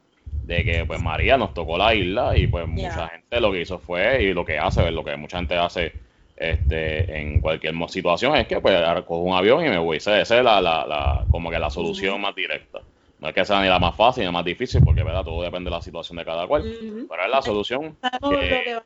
de 0.50 0.64
que 0.64 0.84
pues 0.84 1.00
María 1.00 1.36
nos 1.36 1.54
tocó 1.54 1.78
la 1.78 1.94
isla 1.94 2.36
y 2.36 2.48
pues 2.48 2.66
mucha 2.66 3.08
gente 3.08 3.40
lo 3.40 3.52
que 3.52 3.60
hizo 3.60 3.78
fue 3.78 4.24
y 4.24 4.34
lo 4.34 4.44
que 4.44 4.58
hace, 4.58 4.90
lo 4.90 5.04
que 5.04 5.16
mucha 5.16 5.38
gente 5.38 5.56
hace 5.56 5.92
este 6.40 7.20
en 7.20 7.40
cualquier 7.40 7.74
situación 7.88 8.34
es 8.34 8.46
que 8.46 8.60
pues 8.60 8.82
cojo 9.06 9.22
un 9.22 9.34
avión 9.34 9.64
y 9.64 9.68
me 9.68 9.78
voy. 9.78 9.98
Esa, 9.98 10.20
es 10.20 10.30
la, 10.30 10.60
la, 10.60 11.26
como 11.30 11.50
que 11.50 11.58
la 11.58 11.70
solución 11.70 12.20
más 12.20 12.34
directa. 12.34 12.80
No 13.18 13.28
es 13.28 13.34
que 13.34 13.44
sea 13.44 13.60
ni 13.60 13.68
la 13.68 13.78
más 13.78 13.94
fácil 13.94 14.22
ni 14.22 14.26
la 14.26 14.32
más 14.32 14.44
difícil, 14.44 14.80
porque 14.82 15.02
verdad 15.02 15.22
todo 15.22 15.42
depende 15.42 15.68
de 15.68 15.76
la 15.76 15.82
situación 15.82 16.16
de 16.16 16.24
cada 16.24 16.46
cual, 16.46 16.62
pero 17.08 17.22
es 17.22 17.30
la 17.30 17.42
solución 17.42 17.98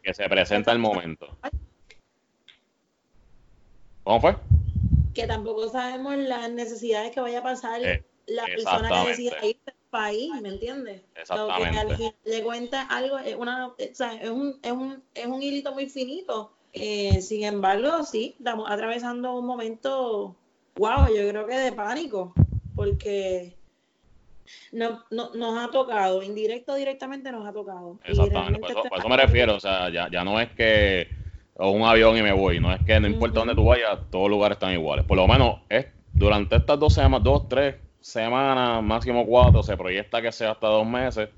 que, 0.02 0.12
se 0.12 0.28
presenta 0.28 0.72
el 0.72 0.80
momento. 0.80 1.28
¿Cómo 4.02 4.20
fue? 4.20 4.36
Que 5.14 5.28
tampoco 5.28 5.68
sabemos 5.68 6.16
las 6.16 6.50
necesidades 6.50 7.12
que 7.12 7.20
vaya 7.20 7.38
a 7.38 7.42
pasar 7.44 7.80
eh, 7.84 8.04
la 8.26 8.44
persona 8.46 8.90
que 8.90 9.08
decida 9.10 9.46
ir 9.46 9.58
país, 9.94 10.32
¿me 10.42 10.48
entiendes? 10.48 11.02
Exactamente. 11.14 11.96
que 11.96 12.14
le 12.28 12.42
cuenta 12.42 12.82
algo, 12.82 13.16
es, 13.18 13.36
una, 13.36 13.68
o 13.68 13.76
sea, 13.92 14.14
es, 14.14 14.28
un, 14.28 14.58
es, 14.60 14.72
un, 14.72 15.00
es 15.14 15.26
un 15.26 15.40
hilito 15.40 15.72
muy 15.72 15.88
finito. 15.88 16.52
Eh, 16.74 17.20
sin 17.20 17.44
embargo, 17.44 18.02
sí, 18.02 18.34
estamos 18.38 18.68
atravesando 18.68 19.38
un 19.38 19.46
momento, 19.46 20.34
wow, 20.76 21.06
yo 21.08 21.28
creo 21.28 21.46
que 21.46 21.56
de 21.56 21.72
pánico, 21.72 22.34
porque 22.74 23.54
no, 24.72 25.04
no, 25.10 25.30
nos 25.34 25.62
ha 25.62 25.70
tocado, 25.70 26.22
indirecto 26.22 26.74
directamente 26.74 27.30
nos 27.30 27.46
ha 27.46 27.52
tocado. 27.52 27.98
Exactamente, 28.04 28.58
por 28.88 28.98
eso, 28.98 29.08
me 29.08 29.16
refiero, 29.16 29.54
o 29.54 29.60
sea, 29.60 29.88
ya, 29.88 30.10
ya 30.10 30.24
no 30.24 30.40
es 30.40 30.50
que 30.50 31.08
o 31.56 31.70
un 31.70 31.82
avión 31.82 32.16
y 32.16 32.22
me 32.22 32.32
voy, 32.32 32.58
no 32.58 32.72
es 32.72 32.80
que 32.82 32.98
no 32.98 33.06
importa 33.06 33.38
dónde 33.38 33.54
tú 33.54 33.66
vayas, 33.66 33.98
todos 34.10 34.24
los 34.24 34.30
lugares 34.30 34.56
están 34.56 34.72
iguales. 34.72 35.04
Por 35.04 35.16
lo 35.16 35.28
menos 35.28 35.60
es 35.68 35.86
durante 36.12 36.56
estas 36.56 36.80
dos 36.80 36.92
semanas, 36.92 37.22
dos, 37.22 37.48
tres, 37.48 37.76
semanas, 38.00 38.82
máximo 38.82 39.24
cuatro, 39.24 39.62
se 39.62 39.76
proyecta 39.76 40.20
que 40.20 40.32
sea 40.32 40.50
hasta 40.50 40.66
dos 40.66 40.86
meses, 40.86 41.28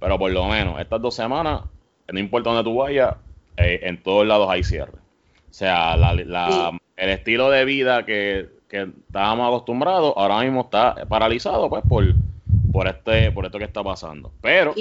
pero 0.00 0.18
por 0.18 0.30
lo 0.30 0.46
menos 0.46 0.80
estas 0.80 1.02
dos 1.02 1.14
semanas, 1.14 1.62
no 2.10 2.18
importa 2.18 2.50
dónde 2.50 2.64
tú 2.64 2.76
vayas, 2.76 3.14
eh, 3.56 3.80
en 3.82 4.02
todos 4.02 4.26
lados 4.26 4.48
hay 4.50 4.62
cierre. 4.62 4.98
O 5.50 5.52
sea, 5.52 5.94
el 5.94 7.08
estilo 7.10 7.50
de 7.50 7.64
vida 7.64 8.04
que, 8.04 8.54
estábamos 8.68 9.48
acostumbrados 9.48 10.12
ahora 10.16 10.40
mismo 10.40 10.62
está 10.62 11.06
paralizado 11.08 11.70
pues 11.70 11.82
por, 11.88 12.04
por 12.72 12.86
este, 12.88 13.32
por 13.32 13.46
esto 13.46 13.58
que 13.58 13.64
está 13.64 13.82
pasando. 13.82 14.32
Pero. 14.42 14.74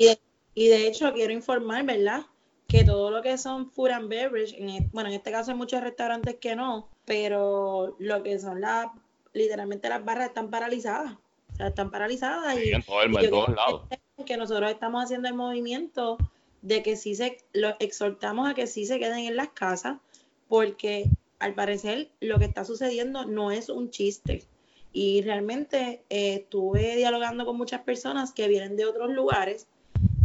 Y 0.57 0.67
de, 0.69 0.87
hecho, 0.87 1.13
quiero 1.13 1.33
informar, 1.33 1.83
¿verdad? 1.85 2.23
Que 2.67 2.83
todo 2.83 3.11
lo 3.11 3.21
que 3.21 3.37
son 3.37 3.69
food 3.69 3.91
and 3.91 4.09
beverage, 4.09 4.55
en, 4.57 4.89
bueno, 4.91 5.09
en 5.09 5.15
este 5.15 5.31
caso 5.31 5.51
hay 5.51 5.57
muchos 5.57 5.81
restaurantes 5.81 6.35
que 6.35 6.55
no, 6.55 6.89
pero 7.05 7.95
lo 7.99 8.23
que 8.23 8.39
son 8.39 8.59
las, 8.61 8.87
literalmente 9.33 9.87
las 9.87 10.03
barras 10.03 10.27
están 10.27 10.49
paralizadas. 10.49 11.13
O 11.53 11.55
sea, 11.55 11.67
están 11.67 11.91
paralizadas 11.91 12.57
y, 12.57 12.71
en, 12.71 12.83
todo 12.83 13.03
el, 13.03 13.15
en 13.17 13.29
todos 13.29 13.49
lados. 13.49 13.81
Que 14.25 14.35
nosotros 14.35 14.71
estamos 14.71 15.03
haciendo 15.03 15.27
el 15.27 15.35
movimiento 15.35 16.17
de 16.65 16.81
que 16.81 16.95
sí 16.95 17.13
se, 17.13 17.37
lo 17.53 17.75
exhortamos 17.79 18.49
a 18.49 18.55
que 18.55 18.65
sí 18.65 18.87
se 18.87 18.97
queden 18.97 19.19
en 19.19 19.35
las 19.35 19.49
casas, 19.49 19.97
porque 20.47 21.09
al 21.37 21.53
parecer 21.53 22.09
lo 22.19 22.39
que 22.39 22.45
está 22.45 22.65
sucediendo 22.65 23.25
no 23.25 23.51
es 23.51 23.69
un 23.69 23.91
chiste. 23.91 24.43
Y 24.91 25.21
realmente 25.21 26.01
eh, 26.09 26.35
estuve 26.35 26.95
dialogando 26.95 27.45
con 27.45 27.57
muchas 27.57 27.81
personas 27.81 28.31
que 28.31 28.47
vienen 28.47 28.77
de 28.77 28.85
otros 28.85 29.11
lugares 29.11 29.67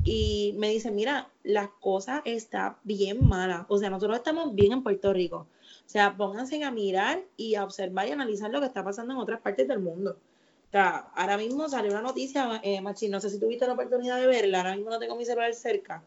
y 0.02 0.54
me 0.56 0.70
dicen, 0.70 0.94
mira, 0.94 1.28
la 1.42 1.70
cosa 1.80 2.22
está 2.24 2.78
bien 2.84 3.28
mala. 3.28 3.66
O 3.68 3.76
sea, 3.76 3.90
nosotros 3.90 4.16
estamos 4.16 4.54
bien 4.54 4.72
en 4.72 4.82
Puerto 4.82 5.12
Rico. 5.12 5.46
O 5.84 5.88
sea, 5.88 6.16
pónganse 6.16 6.62
a 6.64 6.70
mirar 6.70 7.22
y 7.36 7.56
a 7.56 7.64
observar 7.64 8.08
y 8.08 8.12
analizar 8.12 8.50
lo 8.50 8.60
que 8.60 8.66
está 8.66 8.82
pasando 8.82 9.12
en 9.12 9.18
otras 9.18 9.40
partes 9.40 9.68
del 9.68 9.80
mundo. 9.80 10.16
O 10.70 10.72
sea, 10.72 11.10
ahora 11.16 11.36
mismo 11.36 11.68
salió 11.68 11.90
una 11.90 12.00
noticia, 12.00 12.60
eh, 12.62 12.80
Machi, 12.80 13.08
no 13.08 13.18
sé 13.18 13.28
si 13.28 13.40
tuviste 13.40 13.66
la 13.66 13.72
oportunidad 13.72 14.20
de 14.20 14.28
verla, 14.28 14.58
ahora 14.58 14.76
mismo 14.76 14.88
no 14.88 15.00
tengo 15.00 15.16
mi 15.16 15.24
celular 15.24 15.52
cerca, 15.52 16.04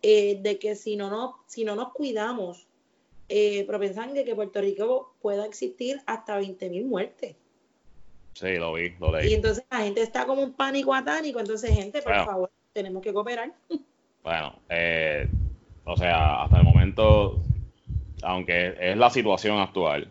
eh, 0.00 0.38
de 0.40 0.58
que 0.58 0.74
si 0.76 0.96
no, 0.96 1.10
no, 1.10 1.40
si 1.46 1.62
no 1.62 1.76
nos 1.76 1.92
cuidamos, 1.92 2.66
eh, 3.28 3.66
propensan 3.66 4.14
que, 4.14 4.34
Puerto 4.34 4.62
Rico 4.62 5.14
pueda 5.20 5.44
existir 5.44 6.00
hasta 6.06 6.40
20.000 6.40 6.86
muertes. 6.86 7.36
Sí, 8.32 8.54
lo 8.54 8.72
vi, 8.72 8.94
lo 8.98 9.12
leí. 9.12 9.30
Y 9.30 9.34
entonces 9.34 9.62
la 9.70 9.80
gente 9.80 10.00
está 10.00 10.24
como 10.24 10.40
un 10.40 10.54
pánico 10.54 10.94
atánico, 10.94 11.38
entonces 11.38 11.70
gente, 11.74 12.00
por 12.00 12.24
favor, 12.24 12.50
tenemos 12.72 13.02
que 13.02 13.12
cooperar. 13.12 13.52
Bueno, 14.24 14.58
eh, 14.68 15.26
o 15.84 15.96
sea, 15.96 16.42
hasta 16.42 16.58
el 16.58 16.64
momento, 16.64 17.40
aunque 18.22 18.74
es 18.78 18.96
la 18.96 19.08
situación 19.08 19.58
actual, 19.58 20.10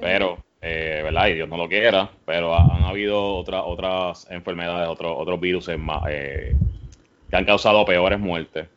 pero, 0.00 0.38
eh, 0.64 1.00
¿verdad? 1.02 1.26
Y 1.26 1.34
Dios 1.34 1.48
no 1.48 1.56
lo 1.56 1.68
quiera, 1.68 2.08
pero 2.24 2.54
han 2.54 2.84
habido 2.84 3.34
otras 3.36 3.62
otras 3.66 4.30
enfermedades, 4.30 4.88
otros 4.88 5.12
otros 5.18 5.40
virus 5.40 5.68
más, 5.76 6.04
eh, 6.08 6.54
que 7.28 7.36
han 7.36 7.44
causado 7.44 7.84
peores 7.84 8.20
muertes. 8.20 8.68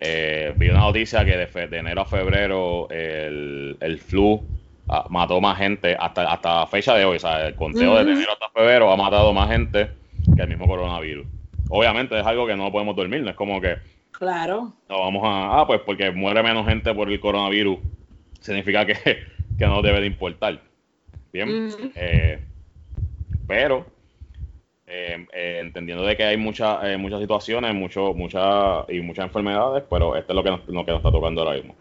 Eh, 0.00 0.52
vi 0.56 0.68
una 0.68 0.80
noticia 0.80 1.24
que 1.24 1.36
de, 1.36 1.78
enero 1.78 2.02
a 2.02 2.06
febrero 2.06 2.88
el, 2.90 3.76
el 3.80 3.98
flu 3.98 4.40
ah, 4.88 5.06
mató 5.10 5.40
más 5.40 5.58
gente 5.58 5.96
hasta, 5.98 6.32
hasta 6.32 6.66
fecha 6.66 6.94
de 6.96 7.04
hoy. 7.04 7.16
O 7.16 7.20
sea, 7.20 7.46
el 7.46 7.54
conteo 7.54 7.94
de 7.94 8.12
enero 8.12 8.32
hasta 8.32 8.48
febrero 8.50 8.90
ha 8.90 8.96
matado 8.96 9.32
más 9.32 9.48
gente 9.48 9.90
que 10.34 10.42
el 10.42 10.48
mismo 10.48 10.66
coronavirus. 10.66 11.26
Obviamente 11.70 12.18
es 12.18 12.26
algo 12.26 12.48
que 12.48 12.56
no 12.56 12.72
podemos 12.72 12.96
dormir, 12.96 13.22
no 13.22 13.30
es 13.30 13.36
como 13.36 13.60
que. 13.60 13.76
Claro. 14.10 14.72
No 14.88 15.00
vamos 15.00 15.22
a. 15.24 15.60
Ah, 15.60 15.66
pues 15.68 15.80
porque 15.86 16.10
muere 16.10 16.42
menos 16.42 16.66
gente 16.66 16.92
por 16.94 17.08
el 17.08 17.20
coronavirus, 17.20 17.78
significa 18.40 18.84
que, 18.84 18.94
que 19.58 19.66
no 19.66 19.82
debe 19.82 20.00
de 20.00 20.06
importar. 20.06 20.67
Bien. 21.32 21.68
Eh, 21.94 22.38
pero 23.46 23.86
eh, 24.90 25.26
eh, 25.34 25.58
entendiendo 25.60 26.02
de 26.02 26.16
que 26.16 26.24
hay 26.24 26.38
muchas 26.38 26.82
eh, 26.82 26.96
muchas 26.96 27.20
situaciones 27.20 27.74
mucho, 27.74 28.14
muchas 28.14 28.88
y 28.88 29.00
muchas 29.00 29.26
enfermedades, 29.26 29.84
pero 29.90 30.16
esto 30.16 30.32
es 30.32 30.34
lo 30.34 30.42
que 30.42 30.50
nos, 30.50 30.66
lo 30.66 30.84
que 30.86 30.92
nos 30.92 31.00
está 31.00 31.12
tocando 31.12 31.42
ahora 31.42 31.56
mismo. 31.56 31.74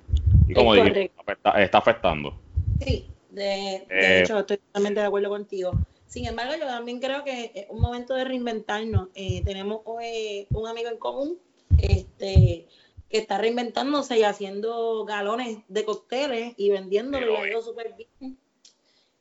Y 0.45 0.53
como 0.53 0.73
dije, 0.73 1.11
está 1.55 1.77
afectando. 1.77 2.37
Sí, 2.83 3.07
de, 3.29 3.85
de 3.87 4.21
hecho, 4.21 4.39
estoy 4.39 4.57
totalmente 4.57 4.99
de 4.99 5.05
acuerdo 5.05 5.29
contigo. 5.29 5.71
Sin 6.05 6.25
embargo, 6.25 6.53
yo 6.59 6.65
también 6.65 6.99
creo 6.99 7.23
que 7.23 7.51
es 7.55 7.65
un 7.69 7.79
momento 7.79 8.13
de 8.13 8.25
reinventarnos. 8.25 9.07
tenemos 9.13 9.81
un 9.85 10.67
amigo 10.67 10.89
en 10.89 10.97
común 10.97 11.37
este, 11.77 12.67
que 13.09 13.17
está 13.17 13.37
reinventándose 13.37 14.19
y 14.19 14.23
haciendo 14.23 15.05
galones 15.05 15.59
de 15.69 15.85
cócteles 15.85 16.55
y 16.57 16.71
vendiéndolo 16.71 17.45
y 17.45 17.61
súper 17.61 17.93
bien. 17.93 18.37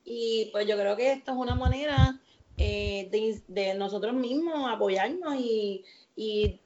Y 0.06 0.48
pues 0.52 0.66
yo 0.68 0.76
creo 0.78 0.96
que 0.96 1.12
esto 1.12 1.32
es 1.32 1.36
una 1.36 1.56
manera 1.56 2.20
eh, 2.56 3.42
de, 3.48 3.74
nosotros 3.74 4.14
mismos 4.14 4.70
apoyarnos 4.70 5.34
y, 5.36 5.84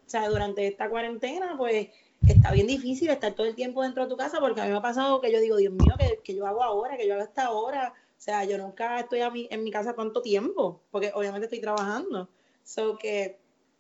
o 0.07 0.11
sea, 0.11 0.29
durante 0.29 0.67
esta 0.67 0.91
cuarentena, 0.91 1.55
pues 1.57 1.89
está 2.29 2.53
bien 2.53 2.67
difícil 2.67 3.09
estar 3.09 3.33
todo 3.33 3.47
el 3.47 3.55
tiempo 3.55 3.83
dentro 3.83 4.05
de 4.05 4.11
tu 4.11 4.17
casa 4.17 4.41
porque 4.41 4.61
a 4.61 4.65
mí 4.65 4.71
me 4.71 4.77
ha 4.77 4.83
pasado 4.83 5.23
que 5.23 5.33
yo 5.33 5.41
digo, 5.41 5.57
Dios 5.57 5.73
mío, 5.73 5.95
que, 6.23 6.35
yo 6.35 6.47
hago 6.47 6.63
ahora, 6.63 6.99
que 6.99 7.09
yo 7.09 7.15
hago 7.15 7.25
esta 7.25 7.51
hora. 7.51 7.95
O 7.97 8.23
sea, 8.23 8.45
yo 8.45 8.59
nunca 8.59 9.01
estoy 9.01 9.21
en 9.49 9.65
mi 9.65 9.71
casa 9.71 9.95
tanto 9.95 10.21
tiempo 10.21 10.83
porque 10.91 11.11
obviamente 11.15 11.47
estoy 11.47 11.63
trabajando. 11.63 12.29
So 12.63 12.99
que, 12.99 13.39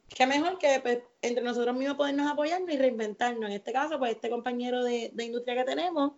qué 0.08 0.26
mejor 0.26 0.58
que 0.58 0.80
pues, 0.80 1.00
entre 1.20 1.44
nosotros 1.44 1.76
mismos 1.76 1.98
podernos 1.98 2.32
apoyarnos 2.32 2.72
y 2.72 2.78
reinventarnos. 2.78 3.50
En 3.50 3.56
este 3.56 3.74
caso, 3.74 3.98
pues 3.98 4.12
este 4.12 4.30
compañero 4.30 4.82
de, 4.82 5.10
de 5.12 5.24
industria 5.24 5.54
que 5.56 5.64
tenemos, 5.64 6.12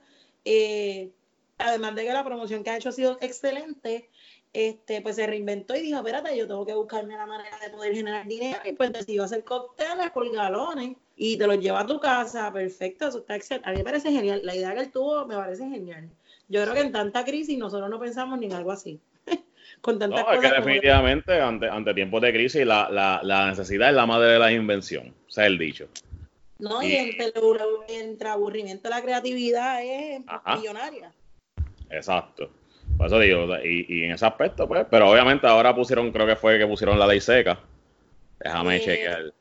eh, 0.44 1.10
además 1.62 1.94
de 1.94 2.04
que 2.04 2.12
la 2.12 2.24
promoción 2.24 2.62
que 2.62 2.70
ha 2.70 2.76
hecho 2.76 2.90
ha 2.90 2.92
sido 2.92 3.18
excelente, 3.20 4.10
este, 4.52 5.00
pues 5.00 5.16
se 5.16 5.26
reinventó 5.26 5.74
y 5.74 5.80
dijo, 5.80 5.98
espérate, 5.98 6.36
yo 6.36 6.46
tengo 6.46 6.66
que 6.66 6.74
buscarme 6.74 7.16
la 7.16 7.26
manera 7.26 7.58
de 7.58 7.70
poder 7.70 7.94
generar 7.94 8.26
dinero 8.26 8.58
y 8.64 8.72
pues 8.72 8.92
decidió 8.92 9.24
hacer 9.24 9.44
cócteles 9.44 10.10
por 10.10 10.30
galones 10.30 10.96
y 11.16 11.38
te 11.38 11.46
los 11.46 11.58
lleva 11.58 11.80
a 11.80 11.86
tu 11.86 11.98
casa, 12.00 12.52
perfecto, 12.52 13.08
eso 13.08 13.18
está 13.18 13.36
excelente. 13.36 13.68
A 13.68 13.72
mí 13.72 13.78
me 13.78 13.84
parece 13.84 14.10
genial, 14.10 14.42
la 14.44 14.54
idea 14.54 14.74
que 14.74 14.80
él 14.80 14.90
tuvo 14.90 15.26
me 15.26 15.36
parece 15.36 15.68
genial. 15.68 16.10
Yo 16.48 16.62
creo 16.62 16.74
que 16.74 16.80
en 16.80 16.92
tanta 16.92 17.24
crisis 17.24 17.56
nosotros 17.56 17.88
no 17.88 17.98
pensamos 17.98 18.38
ni 18.38 18.46
en 18.46 18.52
algo 18.52 18.72
así. 18.72 19.00
Con 19.80 19.98
no, 19.98 20.18
es 20.18 20.40
que 20.40 20.50
definitivamente 20.50 21.40
ante, 21.40 21.68
ante 21.68 21.94
tiempos 21.94 22.20
de 22.20 22.32
crisis 22.32 22.66
la, 22.66 22.90
la, 22.90 23.20
la, 23.22 23.48
necesidad 23.48 23.88
es 23.88 23.94
la 23.94 24.04
madre 24.04 24.32
de 24.32 24.38
la 24.38 24.52
invención, 24.52 25.14
o 25.26 25.30
sea, 25.30 25.46
el 25.46 25.56
dicho. 25.56 25.88
No, 26.58 26.82
y, 26.82 26.94
entre, 26.94 27.32
entre, 27.88 28.28
aburrimiento 28.28 28.90
la 28.90 29.00
creatividad 29.00 29.82
es 29.82 30.20
millonaria. 30.56 31.12
Exacto. 31.92 32.50
Por 32.96 33.06
eso 33.06 33.18
digo, 33.18 33.46
y, 33.64 34.04
en 34.04 34.12
ese 34.12 34.26
aspecto, 34.26 34.66
pues, 34.66 34.86
pero 34.90 35.10
obviamente 35.10 35.46
ahora 35.46 35.74
pusieron, 35.74 36.10
creo 36.10 36.26
que 36.26 36.36
fue 36.36 36.58
que 36.58 36.66
pusieron 36.66 36.98
la 36.98 37.06
ley 37.06 37.20
seca. 37.20 37.58
Déjame 38.40 38.80
chequear. 38.80 39.32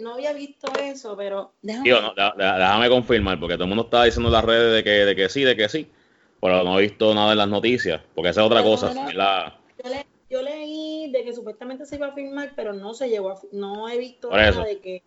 No 0.00 0.14
había 0.14 0.32
visto 0.32 0.72
eso, 0.80 1.16
pero 1.16 1.52
déjame. 1.62 1.90
déjame 2.36 2.88
confirmar, 2.88 3.40
porque 3.40 3.54
todo 3.54 3.64
el 3.64 3.68
mundo 3.70 3.84
estaba 3.84 4.04
diciendo 4.04 4.28
en 4.28 4.34
las 4.34 4.44
redes 4.44 4.72
de 4.72 4.84
que, 4.84 5.04
de 5.04 5.16
que 5.16 5.28
sí, 5.28 5.42
de 5.42 5.56
que 5.56 5.68
sí, 5.68 5.90
pero 6.40 6.62
no 6.62 6.78
he 6.78 6.82
visto 6.82 7.12
nada 7.14 7.32
en 7.32 7.38
las 7.38 7.48
noticias, 7.48 8.00
porque 8.14 8.30
esa 8.30 8.42
es 8.42 8.46
otra 8.46 8.62
cosa. 8.62 8.92
yo, 10.30 10.42
leí 10.42 11.10
de 11.10 11.24
que 11.24 11.32
supuestamente 11.32 11.86
se 11.86 11.96
iba 11.96 12.08
a 12.08 12.12
firmar, 12.12 12.52
pero 12.54 12.72
no 12.72 12.94
se 12.94 13.08
llegó 13.08 13.30
a, 13.30 13.40
no 13.52 13.88
he 13.88 13.98
visto 13.98 14.30
nada 14.30 14.64
de 14.64 14.78
que, 14.78 15.02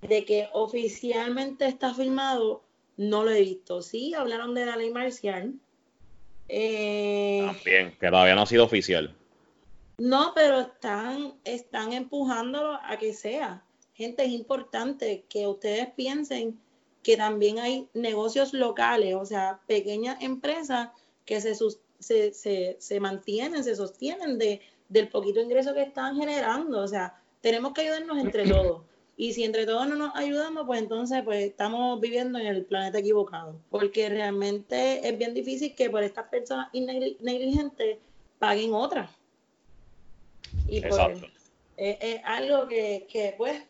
de 0.00 0.24
que 0.24 0.48
oficialmente 0.52 1.66
está 1.66 1.92
firmado, 1.94 2.62
no 2.96 3.24
lo 3.24 3.32
he 3.32 3.40
visto. 3.40 3.82
Sí, 3.82 4.14
hablaron 4.14 4.54
de 4.54 4.66
la 4.66 4.76
ley 4.76 4.90
marcial, 4.90 5.54
eh, 6.54 7.42
También, 7.46 7.96
que 7.98 8.08
todavía 8.08 8.34
no 8.34 8.42
ha 8.42 8.46
sido 8.46 8.64
oficial. 8.64 9.16
No, 9.96 10.32
pero 10.34 10.60
están, 10.60 11.32
están 11.44 11.94
empujándolo 11.94 12.78
a 12.84 12.98
que 12.98 13.14
sea. 13.14 13.62
Gente, 13.94 14.24
es 14.24 14.30
importante 14.32 15.24
que 15.30 15.46
ustedes 15.46 15.88
piensen 15.96 16.60
que 17.02 17.16
también 17.16 17.58
hay 17.58 17.88
negocios 17.94 18.52
locales, 18.52 19.14
o 19.14 19.24
sea, 19.24 19.60
pequeñas 19.66 20.20
empresas 20.20 20.90
que 21.24 21.40
se, 21.40 21.54
se, 22.00 22.76
se, 22.78 23.00
mantienen, 23.00 23.64
se 23.64 23.74
sostienen 23.74 24.38
de, 24.38 24.60
del 24.90 25.08
poquito 25.08 25.40
ingreso 25.40 25.72
que 25.72 25.82
están 25.82 26.16
generando. 26.16 26.82
O 26.82 26.88
sea, 26.88 27.18
tenemos 27.40 27.72
que 27.72 27.80
ayudarnos 27.80 28.18
entre 28.18 28.46
todos. 28.48 28.82
Y 29.22 29.34
si 29.34 29.44
entre 29.44 29.66
todos 29.66 29.86
no 29.86 29.94
nos 29.94 30.16
ayudamos, 30.16 30.66
pues 30.66 30.82
entonces 30.82 31.22
pues 31.22 31.44
estamos 31.44 32.00
viviendo 32.00 32.40
en 32.40 32.46
el 32.48 32.64
planeta 32.64 32.98
equivocado. 32.98 33.54
Porque 33.70 34.08
realmente 34.08 35.08
es 35.08 35.16
bien 35.16 35.32
difícil 35.32 35.76
que 35.76 35.88
por 35.88 36.02
estas 36.02 36.28
personas 36.28 36.70
negligentes 36.72 37.98
paguen 38.40 38.74
otras. 38.74 39.12
Y 40.66 40.80
pues, 40.80 40.96
es, 41.76 42.20
algo 42.24 42.66
que, 42.66 43.06
que 43.08 43.36
pues, 43.38 43.62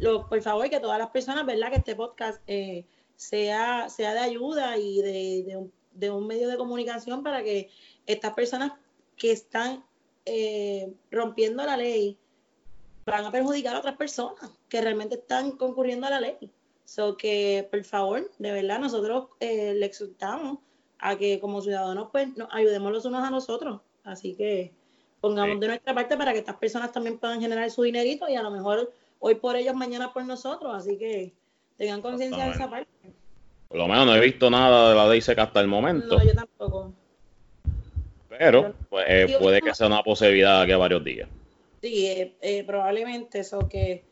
lo, 0.00 0.26
por 0.30 0.40
favor, 0.40 0.70
que 0.70 0.80
todas 0.80 0.98
las 0.98 1.10
personas, 1.10 1.44
¿verdad? 1.44 1.68
Que 1.68 1.76
este 1.76 1.94
podcast 1.94 2.40
eh, 2.46 2.86
sea, 3.16 3.90
sea 3.90 4.14
de 4.14 4.20
ayuda 4.20 4.78
y 4.78 5.02
de, 5.02 5.44
de, 5.46 5.56
un, 5.58 5.72
de, 5.92 6.10
un, 6.10 6.26
medio 6.26 6.48
de 6.48 6.56
comunicación 6.56 7.22
para 7.22 7.42
que 7.42 7.68
estas 8.06 8.32
personas 8.32 8.72
que 9.18 9.30
están 9.30 9.84
eh, 10.24 10.90
rompiendo 11.10 11.62
la 11.64 11.76
ley 11.76 12.16
van 13.06 13.24
a 13.24 13.30
perjudicar 13.30 13.76
a 13.76 13.78
otras 13.78 13.96
personas 13.96 14.50
que 14.68 14.80
realmente 14.80 15.14
están 15.14 15.52
concurriendo 15.52 16.06
a 16.06 16.10
la 16.10 16.20
ley. 16.20 16.36
So 16.84 17.16
que, 17.16 17.66
por 17.70 17.82
favor, 17.84 18.30
de 18.38 18.52
verdad, 18.52 18.78
nosotros 18.78 19.28
eh, 19.40 19.74
le 19.74 19.86
exhortamos 19.86 20.58
a 20.98 21.16
que 21.16 21.40
como 21.40 21.60
ciudadanos, 21.60 22.08
pues, 22.12 22.36
nos 22.36 22.48
ayudemos 22.52 22.92
los 22.92 23.04
unos 23.04 23.24
a 23.24 23.30
nosotros. 23.30 23.80
Así 24.04 24.34
que 24.34 24.72
pongamos 25.20 25.58
de 25.60 25.68
nuestra 25.68 25.94
parte 25.94 26.16
para 26.16 26.32
que 26.32 26.38
estas 26.38 26.56
personas 26.56 26.92
también 26.92 27.18
puedan 27.18 27.40
generar 27.40 27.70
su 27.70 27.82
dinerito 27.82 28.28
y 28.28 28.36
a 28.36 28.42
lo 28.42 28.50
mejor 28.50 28.92
hoy 29.18 29.34
por 29.36 29.56
ellos, 29.56 29.74
mañana 29.74 30.12
por 30.12 30.24
nosotros. 30.24 30.72
Así 30.74 30.96
que 30.96 31.32
tengan 31.76 32.02
conciencia 32.02 32.44
de 32.44 32.50
esa 32.52 32.70
parte. 32.70 32.90
Por 33.68 33.78
lo 33.78 33.88
menos 33.88 34.06
no 34.06 34.14
he 34.14 34.20
visto 34.20 34.48
nada 34.48 34.90
de 34.90 34.94
la 34.94 35.08
ley 35.08 35.20
seca 35.20 35.44
hasta 35.44 35.60
el 35.60 35.66
momento. 35.66 36.18
No, 36.18 36.24
yo 36.24 36.34
tampoco. 36.34 36.92
Pero, 38.28 38.74
pues, 38.88 39.06
eh, 39.08 39.36
puede 39.40 39.60
que 39.60 39.74
sea 39.74 39.88
una 39.88 40.02
posibilidad 40.02 40.62
a 40.62 40.76
varios 40.76 41.02
días. 41.02 41.28
Sí, 41.86 42.04
eh, 42.04 42.34
eh, 42.40 42.64
probablemente 42.64 43.38
eso 43.38 43.68
que 43.68 44.02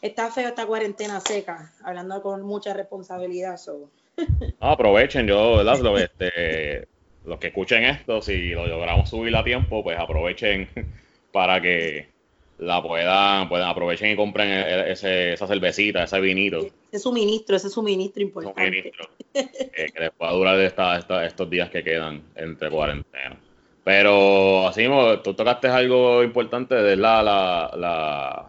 está 0.00 0.30
feo 0.30 0.46
esta 0.46 0.64
cuarentena 0.64 1.18
seca, 1.18 1.72
hablando 1.82 2.22
con 2.22 2.42
mucha 2.42 2.72
responsabilidad. 2.72 3.58
No, 4.60 4.70
aprovechen, 4.70 5.26
yo. 5.26 5.62
Lo, 5.62 5.98
este, 5.98 6.86
los 7.24 7.38
que 7.40 7.48
escuchen 7.48 7.82
esto, 7.82 8.22
si 8.22 8.50
lo 8.50 8.68
logramos 8.68 9.10
subir 9.10 9.34
a 9.34 9.42
tiempo, 9.42 9.82
pues 9.82 9.98
aprovechen 9.98 10.68
para 11.32 11.60
que 11.60 12.08
la 12.58 12.80
puedan, 12.80 13.48
puedan 13.48 13.68
aprovechen 13.68 14.12
y 14.12 14.16
compren 14.16 14.48
e, 14.48 14.60
e, 14.60 14.92
ese, 14.92 15.32
esa 15.32 15.48
cervecita, 15.48 16.04
ese 16.04 16.20
vinito. 16.20 16.60
Ese 16.92 17.02
suministro, 17.02 17.56
ese 17.56 17.68
suministro 17.68 18.22
importante. 18.22 18.62
Suministro, 18.62 19.08
que, 19.32 19.92
les 19.98 20.10
pueda 20.12 20.30
durar 20.30 20.60
estos 20.60 21.50
días 21.50 21.70
que 21.70 21.82
quedan 21.82 22.22
entre 22.36 22.70
cuarentena. 22.70 23.36
Pero 23.86 24.66
así 24.66 24.80
mismo, 24.80 25.20
tú 25.20 25.34
tocaste 25.34 25.68
algo 25.68 26.24
importante 26.24 26.74
de 26.74 26.96
la, 26.96 27.22
la, 27.22 27.70
la, 27.76 28.48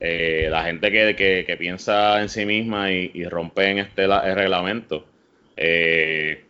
eh, 0.00 0.48
la 0.50 0.64
gente 0.64 0.90
que, 0.90 1.44
que, 1.46 1.56
piensa 1.58 2.22
en 2.22 2.30
sí 2.30 2.46
misma 2.46 2.90
y, 2.90 3.10
y 3.12 3.24
rompe 3.24 3.68
en 3.68 3.80
este 3.80 4.04
el 4.04 4.34
reglamento. 4.34 5.04
Eh, 5.58 6.42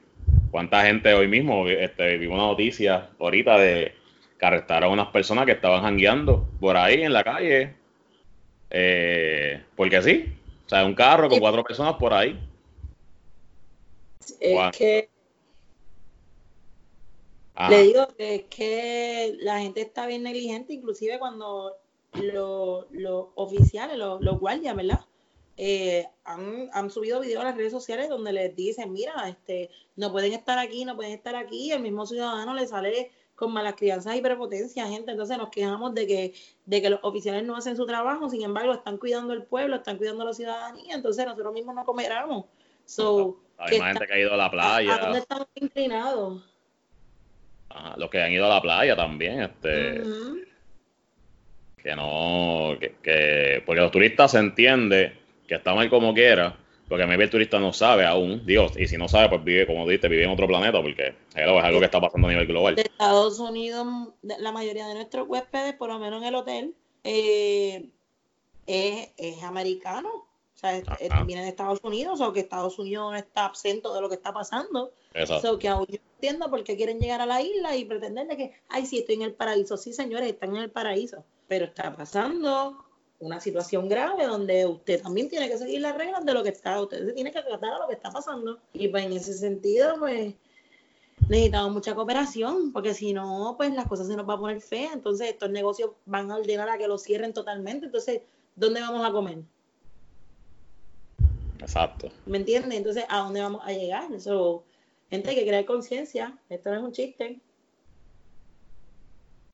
¿Cuánta 0.52 0.84
gente 0.84 1.14
hoy 1.14 1.26
mismo 1.26 1.66
este, 1.66 2.16
vimos 2.18 2.36
una 2.36 2.46
noticia 2.46 3.08
ahorita 3.18 3.58
de 3.58 3.92
que 4.38 4.46
arrestaron 4.46 4.90
a 4.90 4.92
unas 4.92 5.08
personas 5.08 5.44
que 5.44 5.52
estaban 5.52 5.82
jangueando 5.82 6.48
por 6.60 6.76
ahí 6.76 7.02
en 7.02 7.12
la 7.12 7.25
calle? 7.25 7.75
Eh, 8.70 9.62
porque 9.75 10.00
sí, 10.00 10.32
o 10.64 10.68
sea, 10.68 10.84
un 10.84 10.94
carro 10.94 11.28
con 11.28 11.40
cuatro 11.40 11.64
personas 11.64 11.94
por 11.94 12.14
ahí. 12.14 12.38
Es 14.38 14.76
que 14.78 15.08
le 17.70 17.82
digo 17.82 18.06
que 18.16 18.34
es 18.34 18.42
que 18.44 19.36
la 19.40 19.60
gente 19.60 19.80
está 19.80 20.06
bien 20.06 20.22
negligente, 20.22 20.75
inclusive 20.75 21.18
cuando 21.18 21.75
los 22.12 23.26
oficiales, 23.34 23.96
los, 23.96 24.20
los 24.20 24.38
guardias, 24.38 24.75
¿verdad? 24.76 25.00
Eh, 25.58 26.06
han, 26.25 26.68
han, 26.72 26.90
subido 26.90 27.20
videos 27.20 27.40
a 27.40 27.46
las 27.46 27.56
redes 27.56 27.72
sociales 27.72 28.10
donde 28.10 28.32
les 28.32 28.54
dicen, 28.54 28.92
mira, 28.92 29.26
este, 29.26 29.70
no 29.96 30.12
pueden 30.12 30.34
estar 30.34 30.58
aquí, 30.58 30.84
no 30.84 30.96
pueden 30.96 31.12
estar 31.12 31.34
aquí, 31.34 31.72
el 31.72 31.80
mismo 31.80 32.04
ciudadano 32.04 32.52
le 32.52 32.66
sale 32.66 33.10
con 33.34 33.52
malas 33.52 33.75
crianzas 33.75 34.16
y 34.16 34.20
prepotencia, 34.20 34.86
gente, 34.86 35.12
entonces 35.12 35.38
nos 35.38 35.50
quejamos 35.50 35.94
de 35.94 36.06
que, 36.06 36.34
de 36.66 36.82
que 36.82 36.90
los 36.90 37.00
oficiales 37.02 37.44
no 37.44 37.56
hacen 37.56 37.76
su 37.76 37.86
trabajo, 37.86 38.28
sin 38.28 38.42
embargo, 38.42 38.72
están 38.72 38.98
cuidando 38.98 39.32
el 39.32 39.44
pueblo, 39.44 39.76
están 39.76 39.96
cuidando 39.96 40.22
a 40.22 40.26
la 40.26 40.32
ciudadanía, 40.34 40.94
entonces 40.94 41.25
nosotros 41.25 41.52
mismos 41.54 41.75
no 41.75 41.84
comeramos. 41.84 42.44
So, 42.84 43.38
Hay 43.58 43.78
más 43.78 43.92
gente 43.92 44.06
que 44.06 44.12
ha 44.14 44.18
ido 44.18 44.32
a 44.32 44.36
la 44.36 44.50
playa. 44.50 44.94
¿A, 44.94 44.98
dónde 44.98 45.18
estamos 45.18 45.48
inclinados? 45.54 46.42
Los 47.97 48.11
que 48.11 48.23
han 48.23 48.33
ido 48.33 48.47
a 48.47 48.54
la 48.54 48.61
playa 48.61 48.97
también, 48.97 49.40
este, 49.42 50.02
que 51.83 51.97
no, 51.97 52.76
que, 52.80 52.95
que, 53.02 53.62
porque 53.64 53.80
los 53.80 53.90
turistas 53.90 54.33
se 54.33 54.38
entiende 54.38 55.12
que 55.47 55.54
está 55.54 55.75
mal 55.75 55.88
como 55.88 56.14
quiera, 56.14 56.56
porque 56.88 57.02
a 57.02 57.06
mí 57.06 57.14
el 57.14 57.30
turista 57.30 57.59
no 57.59 57.73
sabe 57.73 58.04
aún, 58.04 58.47
Dios, 58.47 58.73
y 58.76 58.87
si 58.87 58.97
no 58.97 59.09
sabe, 59.09 59.28
pues 59.28 59.45
vive, 59.45 59.66
como 59.66 59.88
dices, 59.88 60.09
vive 60.09 60.25
en 60.25 60.30
otro 60.30 60.47
planeta, 60.47 60.80
porque 60.80 61.14
es 61.35 61.47
algo 61.47 61.78
que 61.80 61.85
está 61.85 62.00
pasando 62.00 62.28
a 62.28 62.30
nivel 62.30 62.47
global. 62.47 62.76
De 62.76 62.83
Estados 62.83 63.40
Unidos, 63.40 63.87
la 64.23 64.52
mayoría 64.52 64.87
de 64.87 64.95
nuestros 64.95 65.26
huéspedes, 65.28 65.75
por 65.75 65.88
lo 65.88 65.99
menos 65.99 66.23
en 66.23 66.28
el 66.28 66.35
hotel, 66.37 66.75
eh, 67.02 67.87
es, 68.66 69.11
es, 69.16 69.42
americano, 69.42 70.25
o 70.56 70.58
sea, 70.58 70.82
viene 71.25 71.42
de 71.42 71.50
Estados 71.50 71.80
Unidos, 71.82 72.18
o 72.22 72.32
que 72.32 72.40
Estados 72.40 72.78
Unidos 72.78 73.14
está 73.14 73.44
absento 73.44 73.92
de 73.92 74.00
lo 74.00 74.08
que 74.08 74.14
está 74.14 74.32
pasando. 74.32 74.90
Exacto. 75.12 75.58
que 75.58 75.68
aún 75.68 75.86
yo 75.86 75.98
entiendo 76.14 76.50
por 76.50 76.64
qué 76.64 76.76
quieren 76.76 76.98
llegar 76.98 77.20
a 77.20 77.26
la 77.26 77.42
isla 77.42 77.76
y 77.76 77.84
pretender 77.84 78.26
que, 78.36 78.54
ay, 78.68 78.86
sí, 78.86 78.98
estoy 78.98 79.16
en 79.16 79.22
el 79.22 79.34
paraíso. 79.34 79.76
Sí, 79.76 79.92
señores, 79.92 80.30
están 80.30 80.56
en 80.56 80.62
el 80.62 80.70
paraíso, 80.70 81.25
pero 81.46 81.66
está 81.66 81.94
pasando 81.94 82.82
una 83.19 83.38
situación 83.38 83.88
grave 83.88 84.26
donde 84.26 84.66
usted 84.66 85.02
también 85.02 85.28
tiene 85.28 85.49
que 85.49 85.58
seguir 85.58 85.80
las 85.80 85.97
reglas 85.97 86.25
de 86.25 86.32
lo 86.32 86.42
que 86.42 86.50
está, 86.50 86.80
usted 86.80 87.06
se 87.06 87.12
tiene 87.12 87.32
que 87.32 87.42
tratar 87.42 87.75
a 87.75 87.78
lo 87.78 87.88
que 87.88 87.95
está 87.95 88.10
pasando. 88.10 88.58
Y 88.73 88.88
pues 88.88 89.04
en 89.04 89.12
ese 89.12 89.34
sentido, 89.34 89.97
pues 89.99 90.34
necesitamos 91.28 91.73
mucha 91.73 91.95
cooperación, 91.95 92.73
porque 92.73 92.95
si 92.95 93.12
no, 93.12 93.56
pues 93.58 93.75
las 93.75 93.86
cosas 93.86 94.06
se 94.06 94.16
nos 94.16 94.26
va 94.26 94.34
a 94.34 94.38
poner 94.38 94.62
feas, 94.62 94.95
entonces 94.95 95.28
estos 95.28 95.50
negocios 95.50 95.90
van 96.06 96.30
a 96.30 96.36
ordenar 96.36 96.71
a 96.71 96.78
que 96.78 96.88
lo 96.88 96.97
cierren 96.97 97.34
totalmente, 97.34 97.86
entonces, 97.86 98.23
¿dónde 98.54 98.80
vamos 98.80 99.06
a 99.06 99.12
comer? 99.12 99.38
Exacto. 101.60 102.10
¿Me 102.26 102.38
entiende? 102.38 102.76
Entonces, 102.76 103.04
¿a 103.08 103.19
dónde 103.19 103.40
vamos 103.40 103.62
a 103.64 103.73
llegar? 103.73 104.12
Eso, 104.12 104.64
gente, 105.10 105.30
hay 105.30 105.36
que 105.36 105.47
crear 105.47 105.64
conciencia, 105.64 106.38
esto 106.49 106.71
no 106.71 106.76
es 106.76 106.82
un 106.82 106.92
chiste. 106.92 107.40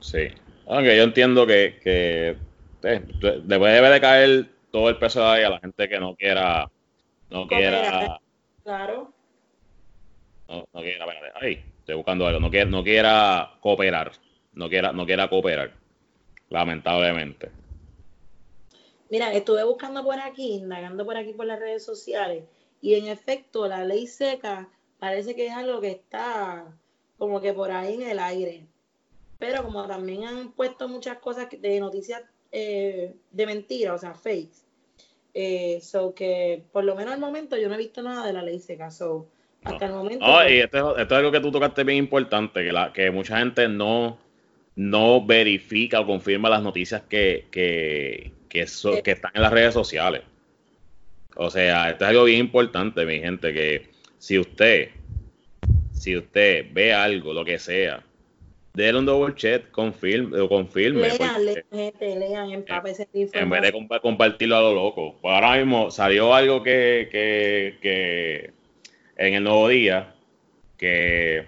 Sí, 0.00 0.28
aunque 0.66 0.96
yo 0.96 1.04
entiendo 1.04 1.46
que, 1.46 1.78
que 1.82 2.36
después 2.80 3.46
debe 3.46 3.88
de 3.88 4.00
caer 4.00 4.48
todo 4.72 4.88
el 4.88 4.98
peso 4.98 5.20
de 5.20 5.26
ahí 5.26 5.42
a 5.44 5.50
la 5.50 5.60
gente 5.60 5.88
que 5.88 6.00
no 6.00 6.16
quiera, 6.16 6.68
no 7.30 7.46
quiera. 7.46 8.18
Claro. 8.64 9.12
No, 10.48 10.64
no 10.72 10.80
quiera, 10.80 11.06
ahí, 11.40 11.64
estoy 11.78 11.94
buscando 11.94 12.26
algo, 12.26 12.40
no 12.40 12.50
quiera, 12.50 12.68
no 12.68 12.82
quiera 12.82 13.52
cooperar, 13.60 14.12
no 14.54 14.68
quiera, 14.68 14.92
no 14.92 15.06
quiera 15.06 15.28
cooperar, 15.28 15.72
lamentablemente. 16.50 17.61
Mira, 19.12 19.30
estuve 19.34 19.62
buscando 19.62 20.02
por 20.02 20.18
aquí, 20.18 20.54
indagando 20.54 21.04
por 21.04 21.18
aquí 21.18 21.34
por 21.34 21.44
las 21.44 21.60
redes 21.60 21.84
sociales, 21.84 22.44
y 22.80 22.94
en 22.94 23.08
efecto 23.08 23.68
la 23.68 23.84
ley 23.84 24.06
seca 24.06 24.70
parece 24.98 25.36
que 25.36 25.48
es 25.48 25.52
algo 25.52 25.82
que 25.82 25.90
está 25.90 26.64
como 27.18 27.38
que 27.42 27.52
por 27.52 27.70
ahí 27.72 27.92
en 27.92 28.08
el 28.08 28.18
aire. 28.18 28.64
Pero 29.38 29.64
como 29.64 29.86
también 29.86 30.24
han 30.24 30.52
puesto 30.52 30.88
muchas 30.88 31.18
cosas 31.18 31.46
de 31.50 31.78
noticias 31.78 32.22
eh, 32.52 33.14
de 33.30 33.46
mentira, 33.46 33.92
o 33.92 33.98
sea, 33.98 34.14
fakes. 34.14 34.64
Eh, 35.34 35.80
so 35.82 36.14
que 36.14 36.62
por 36.72 36.84
lo 36.84 36.94
menos 36.94 37.12
al 37.12 37.20
momento 37.20 37.58
yo 37.58 37.68
no 37.68 37.74
he 37.74 37.78
visto 37.78 38.00
nada 38.00 38.26
de 38.26 38.32
la 38.32 38.40
ley 38.40 38.60
seca. 38.60 38.90
So, 38.90 39.26
hasta 39.62 39.84
el 39.84 39.92
momento. 39.92 40.24
Oh, 40.24 40.42
y 40.48 40.60
esto, 40.60 40.96
es 40.96 41.12
algo 41.12 41.30
que 41.30 41.40
tú 41.40 41.52
tocaste 41.52 41.84
bien 41.84 41.98
importante, 41.98 42.64
que, 42.64 42.72
la, 42.72 42.94
que 42.94 43.10
mucha 43.10 43.38
gente 43.40 43.68
no, 43.68 44.16
no 44.74 45.22
verifica 45.22 46.00
o 46.00 46.06
confirma 46.06 46.48
las 46.48 46.62
noticias 46.62 47.02
que, 47.02 47.48
que, 47.50 48.32
que, 48.52 48.66
que 49.02 49.10
están 49.12 49.30
en 49.34 49.42
las 49.42 49.52
redes 49.52 49.72
sociales. 49.72 50.22
O 51.36 51.50
sea, 51.50 51.90
esto 51.90 52.04
es 52.04 52.10
algo 52.10 52.24
bien 52.24 52.40
importante, 52.40 53.06
mi 53.06 53.18
gente, 53.18 53.54
que 53.54 53.88
si 54.18 54.38
usted, 54.38 54.90
si 55.92 56.16
usted 56.16 56.66
ve 56.70 56.92
algo, 56.92 57.32
lo 57.32 57.46
que 57.46 57.58
sea, 57.58 58.04
déle 58.74 58.98
un 58.98 59.06
double 59.06 59.34
check, 59.34 59.70
confirme, 59.70 60.46
confirme. 60.48 61.08
Lean, 61.08 61.44
lean, 61.46 62.50
en, 62.50 62.64
en 62.68 63.50
vez 63.50 63.62
de 63.62 63.72
compartirlo 64.02 64.56
a 64.56 64.60
lo 64.60 64.74
loco. 64.74 65.16
Pues 65.22 65.34
ahora 65.34 65.56
mismo 65.56 65.90
salió 65.90 66.34
algo 66.34 66.62
que, 66.62 67.08
que, 67.10 67.78
que 67.80 68.52
en 69.16 69.34
el 69.34 69.44
nuevo 69.44 69.68
día 69.68 70.14
que 70.76 71.46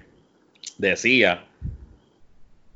decía 0.79 1.45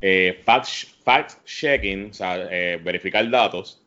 eh, 0.02 0.42
fact, 0.44 0.68
fact, 1.02 1.44
checking, 1.46 2.10
o 2.10 2.12
sea, 2.12 2.46
eh, 2.50 2.78
verificar 2.82 3.28
datos 3.30 3.82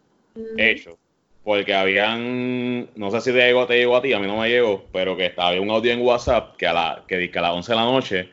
hechos. 0.57 0.95
Porque 1.43 1.73
habían, 1.73 2.89
no 2.95 3.09
sé 3.09 3.21
si 3.21 3.31
te 3.31 3.39
llegó, 3.39 3.65
te 3.65 3.75
llegó 3.75 3.97
a 3.97 4.01
ti, 4.01 4.13
a 4.13 4.19
mí 4.19 4.27
no 4.27 4.37
me 4.37 4.49
llegó, 4.49 4.85
pero 4.93 5.17
que 5.17 5.25
estaba 5.25 5.59
un 5.59 5.71
audio 5.71 5.91
en 5.91 6.01
WhatsApp 6.01 6.55
que 6.55 6.67
a 6.67 6.73
la 6.73 7.03
que, 7.07 7.31
que 7.31 7.39
a 7.39 7.41
las 7.41 7.53
11 7.53 7.71
de 7.71 7.75
la 7.75 7.85
noche 7.85 8.29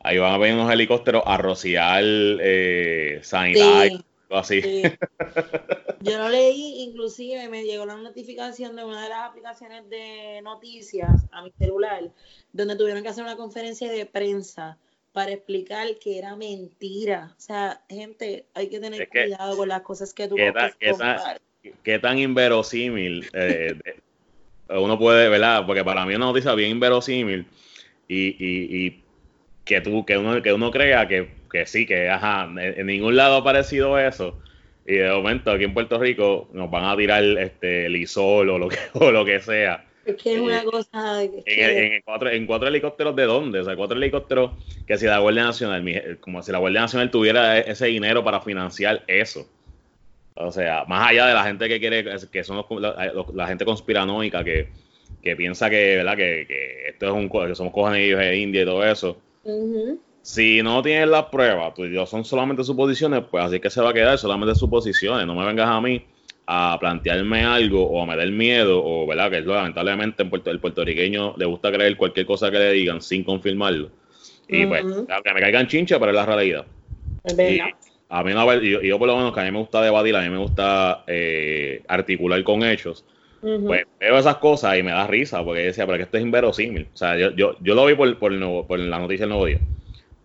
ahí 0.00 0.18
van 0.18 0.32
a 0.32 0.38
venir 0.38 0.56
unos 0.56 0.72
helicópteros 0.72 1.22
a 1.24 1.36
rociar 1.36 2.02
eh, 2.04 3.20
sanidad 3.22 3.88
o 4.28 4.36
así. 4.36 4.60
Yo 6.00 6.18
lo 6.18 6.28
leí, 6.28 6.82
inclusive 6.82 7.48
me 7.48 7.64
llegó 7.64 7.86
la 7.86 7.96
notificación 7.96 8.76
de 8.76 8.84
una 8.84 9.02
de 9.02 9.08
las 9.08 9.28
aplicaciones 9.28 9.88
de 9.88 10.40
noticias 10.42 11.26
a 11.32 11.42
mi 11.42 11.50
celular, 11.58 12.10
donde 12.52 12.76
tuvieron 12.76 13.02
que 13.02 13.08
hacer 13.08 13.24
una 13.24 13.36
conferencia 13.36 13.90
de 13.90 14.06
prensa 14.06 14.78
para 15.18 15.32
explicar 15.32 15.84
que 16.00 16.16
era 16.16 16.36
mentira. 16.36 17.34
O 17.36 17.40
sea, 17.40 17.80
gente, 17.88 18.44
hay 18.54 18.68
que 18.68 18.78
tener 18.78 19.08
cuidado 19.08 19.56
con 19.56 19.68
las 19.68 19.82
cosas 19.82 20.14
que 20.14 20.28
tú 20.28 20.36
¿Qué 20.36 20.52
tan, 20.52 20.70
qué 21.82 21.98
tan, 21.98 22.18
inverosímil 22.20 23.28
eh, 23.32 23.74
uno 24.68 24.96
puede, 24.96 25.28
¿verdad? 25.28 25.66
Porque 25.66 25.82
para 25.82 26.06
mí 26.06 26.12
es 26.12 26.18
una 26.18 26.26
noticia 26.26 26.54
bien 26.54 26.70
inverosímil 26.70 27.46
y, 28.06 28.26
y, 28.28 28.86
y 28.86 29.02
que 29.64 29.80
tú, 29.80 30.06
que 30.06 30.16
uno, 30.18 30.40
que 30.40 30.52
uno 30.52 30.70
crea 30.70 31.08
que, 31.08 31.28
que 31.50 31.66
sí, 31.66 31.84
que 31.84 32.08
ajá, 32.08 32.48
en, 32.56 32.86
ningún 32.86 33.16
lado 33.16 33.34
ha 33.34 33.38
aparecido 33.38 33.98
eso. 33.98 34.38
Y 34.86 34.98
de 34.98 35.10
momento 35.10 35.50
aquí 35.50 35.64
en 35.64 35.74
Puerto 35.74 35.98
Rico 35.98 36.48
nos 36.52 36.70
van 36.70 36.84
a 36.84 36.96
tirar 36.96 37.24
este 37.24 37.86
el 37.86 37.96
isol 37.96 38.50
o 38.50 38.58
lo 38.60 38.68
que, 38.68 38.78
o 38.92 39.10
lo 39.10 39.24
que 39.24 39.40
sea. 39.40 39.84
Es 40.08 40.16
que 40.22 40.34
es 40.34 40.40
una 40.40 40.64
cosa. 40.64 41.22
en, 41.22 42.02
cuatro, 42.02 42.30
en 42.30 42.46
cuatro 42.46 42.68
helicópteros 42.68 43.14
de 43.14 43.24
dónde? 43.24 43.60
O 43.60 43.64
sea, 43.64 43.76
cuatro 43.76 43.96
helicópteros 43.96 44.52
que 44.86 44.96
si 44.96 45.06
la 45.06 45.18
Guardia 45.18 45.44
Nacional, 45.44 46.18
como 46.20 46.42
si 46.42 46.52
la 46.52 46.58
Guardia 46.58 46.80
Nacional 46.82 47.10
tuviera 47.10 47.58
ese 47.58 47.86
dinero 47.86 48.24
para 48.24 48.40
financiar 48.40 49.04
eso. 49.06 49.46
O 50.34 50.52
sea, 50.52 50.84
más 50.86 51.10
allá 51.10 51.26
de 51.26 51.34
la 51.34 51.44
gente 51.44 51.68
que 51.68 51.80
quiere, 51.80 52.04
que 52.30 52.44
son 52.44 52.64
la, 53.34 53.46
gente 53.48 53.64
conspiranoica 53.64 54.44
que, 54.44 54.68
que 55.22 55.36
piensa 55.36 55.68
que, 55.68 55.96
¿verdad? 55.96 56.16
Que, 56.16 56.46
que 56.46 56.88
esto 56.88 57.06
es 57.06 57.12
un 57.12 57.28
que 57.28 57.54
somos 57.54 57.72
cojonillos 57.72 58.20
de 58.20 58.36
India 58.36 58.62
y 58.62 58.64
todo 58.64 58.84
eso 58.84 59.18
si 60.22 60.62
no 60.62 60.82
tienes 60.82 61.08
las 61.08 61.24
pruebas, 61.26 61.74
tú 61.74 61.84
y 61.84 62.06
son 62.06 62.24
solamente 62.24 62.62
suposiciones, 62.64 63.24
pues 63.30 63.44
así 63.44 63.60
que 63.60 63.70
se 63.70 63.80
va 63.80 63.90
a 63.90 63.94
quedar 63.94 64.18
solamente 64.18 64.54
suposiciones. 64.54 65.26
No 65.26 65.34
me 65.34 65.46
vengas 65.46 65.68
a 65.68 65.80
mí 65.80 66.04
a 66.50 66.78
plantearme 66.80 67.44
algo 67.44 67.84
o 67.84 68.02
a 68.02 68.06
me 68.06 68.16
dar 68.16 68.30
miedo, 68.30 68.82
o 68.82 69.06
verdad, 69.06 69.30
que 69.30 69.42
lamentablemente 69.42 70.22
en 70.22 70.30
Puerto, 70.30 70.50
el 70.50 70.58
puertorriqueño 70.60 71.34
le 71.36 71.44
gusta 71.44 71.70
creer 71.70 71.94
cualquier 71.98 72.24
cosa 72.24 72.50
que 72.50 72.58
le 72.58 72.72
digan 72.72 73.02
sin 73.02 73.22
confirmarlo. 73.22 73.90
Y 74.48 74.64
pues, 74.64 74.82
que 74.82 75.34
me 75.34 75.40
caigan 75.40 75.66
chincha, 75.66 75.98
pero 75.98 76.12
es 76.12 76.16
la 76.16 76.24
realidad. 76.24 76.64
Y 77.38 77.60
a 78.08 78.24
mí 78.24 78.32
no, 78.32 78.54
yo, 78.62 78.80
yo, 78.80 78.98
por 78.98 79.08
lo 79.08 79.18
menos 79.18 79.34
que 79.34 79.40
a 79.40 79.44
mí 79.44 79.50
me 79.50 79.58
gusta 79.58 79.82
debatir, 79.82 80.16
a 80.16 80.22
mí 80.22 80.30
me 80.30 80.38
gusta 80.38 81.04
eh, 81.06 81.82
articular 81.86 82.42
con 82.44 82.62
hechos. 82.62 83.04
Pues 83.42 83.84
veo 84.00 84.18
esas 84.18 84.38
cosas 84.38 84.78
y 84.78 84.82
me 84.82 84.90
da 84.90 85.06
risa 85.06 85.44
porque 85.44 85.60
decía, 85.60 85.84
pero 85.84 85.98
que 85.98 86.04
esto 86.04 86.16
es 86.16 86.22
inverosímil. 86.22 86.88
O 86.94 86.96
sea, 86.96 87.18
yo, 87.18 87.30
yo, 87.32 87.56
yo 87.60 87.74
lo 87.74 87.84
vi 87.84 87.94
por, 87.94 88.18
por, 88.18 88.66
por 88.66 88.78
la 88.78 88.98
noticia 88.98 89.24
del 89.24 89.30
nuevo 89.30 89.44
día. 89.44 89.60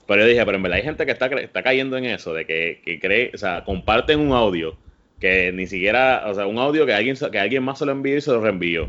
Pero 0.08 0.22
yo 0.22 0.28
dije, 0.30 0.46
pero 0.46 0.56
en 0.56 0.64
verdad 0.64 0.78
hay 0.78 0.84
gente 0.84 1.06
que 1.06 1.12
está, 1.12 1.26
está 1.26 1.62
cayendo 1.62 1.98
en 1.98 2.06
eso, 2.06 2.34
de 2.34 2.46
que, 2.46 2.82
que 2.86 2.98
cree, 2.98 3.32
o 3.34 3.38
sea, 3.38 3.66
comparten 3.66 4.22
un 4.22 4.32
audio 4.32 4.78
que 5.20 5.52
ni 5.52 5.68
siquiera, 5.68 6.24
o 6.28 6.34
sea, 6.34 6.48
un 6.48 6.58
audio 6.58 6.86
que 6.86 6.94
alguien, 6.94 7.16
que 7.16 7.40
alguien 7.40 7.64
más 7.64 7.80
se 7.80 7.86
lo 7.86 7.92
envió 7.92 8.18
y 8.18 8.22
se 8.22 8.32
lo 8.32 8.42
reenvió. 8.42 8.88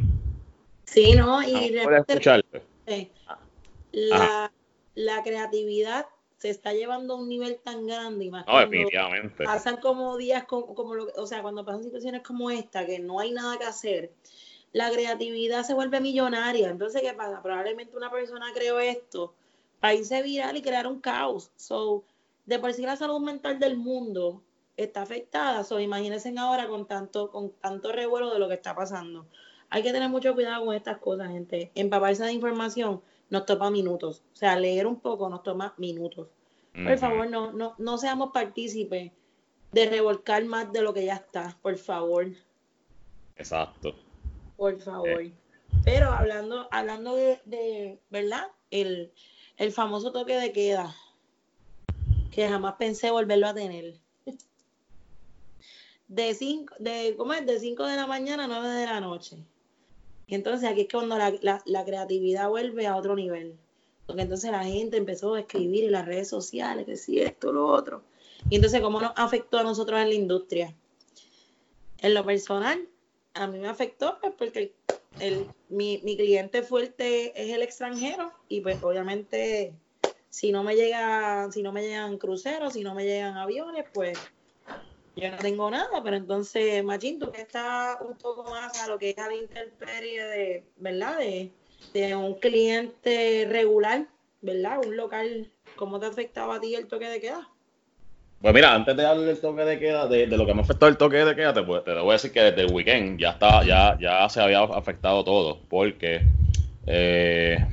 Sí, 0.84 1.14
¿no? 1.14 1.42
Y 1.42 1.70
la, 3.92 4.52
la, 4.94 5.22
creatividad 5.22 6.06
se 6.36 6.50
está 6.50 6.72
llevando 6.72 7.14
a 7.14 7.16
un 7.16 7.28
nivel 7.28 7.58
tan 7.62 7.86
grande 7.86 8.24
y 8.24 8.30
más 8.30 8.46
no, 8.46 8.58
definitivamente. 8.58 9.44
pasan 9.44 9.76
como 9.78 10.16
días 10.16 10.44
como, 10.44 10.74
como 10.74 10.94
lo, 10.94 11.06
o 11.16 11.26
sea 11.26 11.42
cuando 11.42 11.64
pasan 11.64 11.84
situaciones 11.84 12.22
como 12.22 12.50
esta 12.50 12.84
que 12.84 12.98
no 12.98 13.20
hay 13.20 13.30
nada 13.30 13.56
que 13.56 13.64
hacer 13.64 14.10
la 14.72 14.90
creatividad 14.90 15.62
se 15.62 15.74
vuelve 15.74 16.00
millonaria 16.00 16.68
entonces 16.68 17.02
qué 17.02 17.12
pasa 17.12 17.40
probablemente 17.40 17.96
una 17.96 18.10
persona 18.10 18.46
creó 18.52 18.80
esto 18.80 19.32
para 19.80 19.94
irse 19.94 20.22
viral 20.22 20.56
y 20.56 20.62
crear 20.62 20.86
un 20.86 21.00
caos 21.00 21.50
so 21.56 22.04
de 22.46 22.58
por 22.58 22.72
sí 22.72 22.82
la 22.82 22.96
salud 22.96 23.20
mental 23.20 23.58
del 23.58 23.76
mundo 23.76 24.42
está 24.76 25.02
afectada 25.02 25.64
so 25.64 25.80
imagínense 25.80 26.32
ahora 26.38 26.66
con 26.66 26.86
tanto 26.86 27.30
con 27.30 27.50
tanto 27.50 27.92
revuelo 27.92 28.32
de 28.32 28.38
lo 28.38 28.48
que 28.48 28.54
está 28.54 28.74
pasando 28.74 29.26
hay 29.70 29.82
que 29.82 29.92
tener 29.92 30.08
mucho 30.08 30.34
cuidado 30.34 30.64
con 30.64 30.74
estas 30.74 30.98
cosas 30.98 31.30
gente 31.30 31.70
empaparse 31.74 32.24
de 32.24 32.32
información 32.32 33.02
nos 33.30 33.46
toma 33.46 33.70
minutos. 33.70 34.22
O 34.32 34.36
sea, 34.36 34.58
leer 34.58 34.86
un 34.86 35.00
poco 35.00 35.28
nos 35.28 35.42
toma 35.42 35.74
minutos. 35.76 36.28
Por 36.72 36.98
favor, 36.98 37.30
no, 37.30 37.52
no, 37.52 37.74
no 37.78 37.98
seamos 37.98 38.30
partícipes 38.32 39.12
de 39.70 39.86
revolcar 39.86 40.44
más 40.44 40.72
de 40.72 40.82
lo 40.82 40.92
que 40.92 41.04
ya 41.04 41.14
está, 41.14 41.56
por 41.62 41.76
favor. 41.76 42.26
Exacto. 43.36 43.94
Por 44.56 44.80
favor. 44.80 45.22
Eh. 45.22 45.32
Pero 45.84 46.10
hablando, 46.10 46.68
hablando 46.72 47.14
de, 47.14 48.00
¿verdad? 48.10 48.48
El, 48.70 49.12
el 49.56 49.72
famoso 49.72 50.10
toque 50.10 50.34
de 50.34 50.52
queda, 50.52 50.96
que 52.32 52.48
jamás 52.48 52.74
pensé 52.74 53.12
volverlo 53.12 53.46
a 53.46 53.54
tener. 53.54 54.00
De 56.14 56.32
5 56.32 56.76
de, 56.78 57.14
¿cómo 57.16 57.32
es? 57.32 57.44
De 57.44 57.58
5 57.58 57.86
de 57.86 57.96
la 57.96 58.06
mañana 58.06 58.44
a 58.44 58.46
9 58.46 58.68
de 58.68 58.86
la 58.86 59.00
noche. 59.00 59.36
Y 60.28 60.36
entonces 60.36 60.70
aquí 60.70 60.82
es 60.82 60.88
cuando 60.88 61.18
la, 61.18 61.84
creatividad 61.84 62.48
vuelve 62.48 62.86
a 62.86 62.94
otro 62.94 63.16
nivel. 63.16 63.56
Porque 64.06 64.22
entonces 64.22 64.52
la 64.52 64.62
gente 64.62 64.96
empezó 64.96 65.34
a 65.34 65.40
escribir 65.40 65.84
en 65.84 65.92
las 65.92 66.06
redes 66.06 66.28
sociales, 66.28 66.86
que 66.86 66.96
si 66.96 67.20
esto, 67.20 67.52
lo 67.52 67.66
otro. 67.66 68.02
Y 68.48 68.56
entonces, 68.56 68.80
¿cómo 68.80 69.00
nos 69.00 69.10
afectó 69.16 69.58
a 69.58 69.64
nosotros 69.64 70.00
en 70.00 70.08
la 70.08 70.14
industria? 70.14 70.72
En 71.98 72.14
lo 72.14 72.24
personal, 72.24 72.86
a 73.32 73.48
mí 73.48 73.58
me 73.58 73.66
afectó 73.66 74.18
pues, 74.20 74.34
porque 74.38 74.72
el, 75.18 75.46
mi, 75.68 75.98
mi 76.04 76.16
cliente 76.16 76.62
fuerte 76.62 77.32
es 77.34 77.52
el 77.52 77.62
extranjero 77.62 78.30
y 78.48 78.60
pues 78.60 78.80
obviamente 78.84 79.72
si 80.30 80.52
no 80.52 80.62
me 80.62 80.76
llega, 80.76 81.50
si 81.50 81.62
no 81.62 81.72
me 81.72 81.82
llegan 81.82 82.18
cruceros, 82.18 82.74
si 82.74 82.82
no 82.82 82.94
me 82.94 83.04
llegan 83.04 83.36
aviones, 83.36 83.84
pues 83.92 84.18
yo 85.16 85.30
no 85.30 85.36
tengo 85.38 85.70
nada, 85.70 86.02
pero 86.02 86.16
entonces, 86.16 86.82
Machín, 86.82 87.18
tú 87.18 87.30
que 87.30 87.42
estás 87.42 87.98
un 88.00 88.16
poco 88.16 88.50
más 88.50 88.82
a 88.82 88.88
lo 88.88 88.98
que 88.98 89.10
es 89.10 89.18
a 89.18 89.28
la 89.28 89.34
intemperie 89.34 90.24
de, 90.24 90.64
¿verdad? 90.76 91.18
De, 91.18 91.50
un 92.16 92.34
cliente 92.34 93.46
regular, 93.48 94.06
¿verdad? 94.40 94.80
Un 94.84 94.96
local, 94.96 95.48
¿cómo 95.76 96.00
te 96.00 96.06
afectaba 96.06 96.56
a 96.56 96.60
ti 96.60 96.74
el 96.74 96.88
toque 96.88 97.08
de 97.08 97.20
queda? 97.20 97.48
Pues 98.40 98.52
mira, 98.52 98.74
antes 98.74 98.96
de 98.96 99.02
darle 99.02 99.30
el 99.30 99.40
toque 99.40 99.62
de 99.62 99.78
queda, 99.78 100.08
de, 100.08 100.26
lo 100.26 100.44
que 100.44 100.54
me 100.54 100.62
afectó 100.62 100.88
el 100.88 100.96
toque 100.96 101.18
de 101.18 101.36
queda, 101.36 101.54
te, 101.54 101.62
te 101.62 101.94
voy 101.94 102.10
a 102.10 102.12
decir 102.12 102.32
que 102.32 102.42
desde 102.42 102.62
el 102.62 102.72
weekend 102.72 103.20
ya 103.20 103.30
está, 103.30 103.64
ya, 103.64 103.96
ya 104.00 104.28
se 104.28 104.40
había 104.40 104.60
afectado 104.60 105.22
todo, 105.24 105.60
porque 105.68 106.22
eh, 106.86 107.64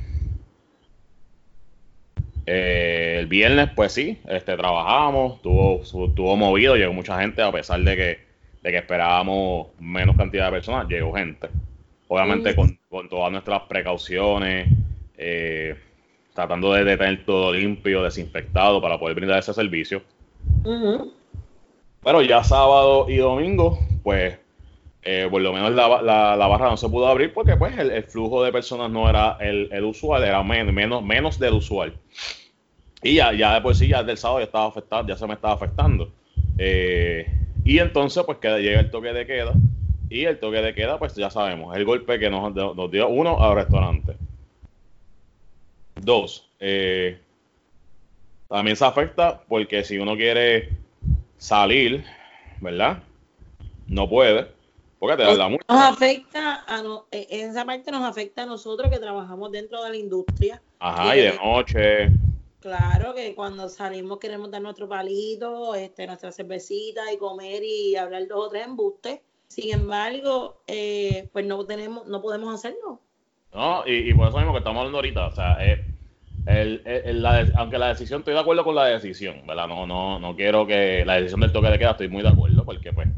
eh, 2.46 3.16
el 3.20 3.26
viernes, 3.26 3.70
pues 3.74 3.92
sí, 3.92 4.18
este, 4.28 4.56
trabajamos, 4.56 5.36
estuvo, 5.36 6.36
movido, 6.36 6.76
llegó 6.76 6.92
mucha 6.92 7.20
gente, 7.20 7.42
a 7.42 7.52
pesar 7.52 7.80
de 7.80 7.96
que, 7.96 8.18
de 8.62 8.70
que 8.70 8.78
esperábamos 8.78 9.68
menos 9.78 10.16
cantidad 10.16 10.46
de 10.46 10.52
personas, 10.52 10.88
llegó 10.88 11.12
gente. 11.14 11.48
Obviamente 12.08 12.54
con, 12.54 12.78
todas 13.08 13.32
nuestras 13.32 13.62
precauciones, 13.62 14.68
eh, 15.16 15.76
tratando 16.34 16.72
de, 16.72 16.96
tener 16.96 17.24
todo 17.24 17.52
limpio, 17.52 18.02
desinfectado 18.02 18.82
para 18.82 18.98
poder 18.98 19.14
brindar 19.14 19.38
ese 19.38 19.54
servicio. 19.54 20.02
Pero 22.02 22.22
ya 22.22 22.42
sábado 22.42 23.06
y 23.08 23.16
domingo, 23.16 23.78
pues 24.02 24.36
eh, 25.04 25.26
por 25.28 25.42
lo 25.42 25.52
menos 25.52 25.72
la, 25.72 26.00
la, 26.00 26.46
barra 26.46 26.70
no 26.70 26.76
se 26.76 26.88
pudo 26.88 27.08
abrir 27.08 27.32
porque 27.34 27.56
pues 27.56 27.76
el, 27.76 28.04
flujo 28.04 28.44
de 28.44 28.52
personas 28.52 28.88
no 28.88 29.10
era 29.10 29.36
el, 29.40 29.84
usual, 29.84 30.22
era 30.22 30.42
menos, 30.44 31.02
menos 31.02 31.38
del 31.40 31.54
usual. 31.54 31.94
Y 33.02 33.16
ya, 33.16 33.32
ya 33.32 33.54
de 33.54 33.60
por 33.60 33.74
sí, 33.74 33.88
ya 33.88 34.04
del 34.04 34.16
sábado 34.16 34.38
ya 34.38 34.44
estaba 34.44 34.66
afectado, 34.66 35.06
ya 35.08 35.16
se 35.16 35.26
me 35.26 35.34
estaba 35.34 35.54
afectando. 35.54 36.12
Eh, 36.56 37.26
y 37.64 37.80
entonces 37.80 38.22
pues 38.24 38.38
que 38.38 38.48
llega 38.60 38.78
el 38.78 38.90
toque 38.90 39.12
de 39.12 39.26
queda. 39.26 39.52
Y 40.08 40.24
el 40.24 40.38
toque 40.38 40.58
de 40.58 40.74
queda, 40.74 40.98
pues 40.98 41.16
ya 41.16 41.30
sabemos, 41.30 41.76
el 41.76 41.84
golpe 41.84 42.18
que 42.20 42.30
nos, 42.30 42.54
dio 42.90 43.08
uno 43.08 43.42
al 43.42 43.56
restaurante. 43.56 44.14
Dos, 45.96 46.48
eh, 46.60 47.18
también 48.48 48.76
se 48.76 48.84
afecta 48.84 49.42
porque 49.48 49.82
si 49.82 49.98
uno 49.98 50.14
quiere 50.14 50.68
salir, 51.38 52.04
¿verdad? 52.60 53.02
No 53.88 54.08
puede 54.08 54.61
porque 55.02 55.16
te 55.16 55.36
da 55.36 55.48
Nos 55.48 55.60
afecta, 55.68 56.62
a 56.64 56.80
no, 56.80 57.06
e, 57.10 57.26
esa 57.28 57.64
parte 57.64 57.90
nos 57.90 58.04
afecta 58.04 58.44
a 58.44 58.46
nosotros 58.46 58.88
que 58.88 59.00
trabajamos 59.00 59.50
dentro 59.50 59.82
de 59.82 59.90
la 59.90 59.96
industria. 59.96 60.62
Ajá, 60.78 61.16
y, 61.16 61.22
de 61.22 61.34
noche. 61.38 62.12
Claro 62.60 63.12
que 63.12 63.34
cuando 63.34 63.68
salimos 63.68 64.20
queremos 64.20 64.52
dar 64.52 64.62
nuestro 64.62 64.88
palito, 64.88 65.74
este, 65.74 66.06
nuestra 66.06 66.30
cervecita 66.30 67.12
y 67.12 67.18
comer 67.18 67.64
y 67.64 67.96
hablar 67.96 68.28
dos 68.28 68.46
o 68.46 68.48
tres 68.48 68.64
embustes. 68.64 69.18
Sin 69.48 69.74
embargo, 69.74 70.62
eh, 70.68 71.28
pues 71.32 71.46
no 71.46 71.66
tenemos, 71.66 72.06
no 72.06 72.22
podemos 72.22 72.54
hacerlo. 72.54 73.00
No, 73.52 73.82
y, 73.84 74.14
por 74.14 74.28
eso 74.28 74.36
mismo 74.36 74.52
que 74.52 74.58
estamos 74.58 74.78
hablando 74.78 74.98
ahorita, 74.98 75.26
o 75.26 75.34
sea, 75.34 75.56
eh, 75.66 75.84
el, 76.46 77.26
aunque 77.56 77.76
la 77.76 77.88
decisión, 77.88 78.20
estoy 78.20 78.34
de 78.34 78.40
acuerdo 78.40 78.62
con 78.62 78.76
la 78.76 78.84
decisión, 78.84 79.44
¿verdad? 79.48 79.66
No, 79.66 79.84
no, 79.84 80.20
no 80.20 80.36
quiero 80.36 80.64
que 80.64 81.04
la 81.04 81.16
decisión 81.16 81.40
del 81.40 81.50
toque 81.50 81.70
de 81.70 81.78
queda, 81.80 81.90
estoy 81.90 82.06
muy 82.06 82.22
de 82.22 82.28
acuerdo, 82.28 82.64
porque 82.64 82.92
pues 82.92 83.08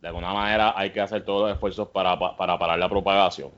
de 0.00 0.08
alguna 0.08 0.32
manera 0.32 0.74
hay 0.76 0.90
que 0.90 1.00
hacer 1.00 1.24
todos 1.24 1.42
los 1.42 1.52
esfuerzos 1.52 1.88
para, 1.88 2.18
parar 2.18 2.78
la 2.78 2.88
propagación. 2.88 3.50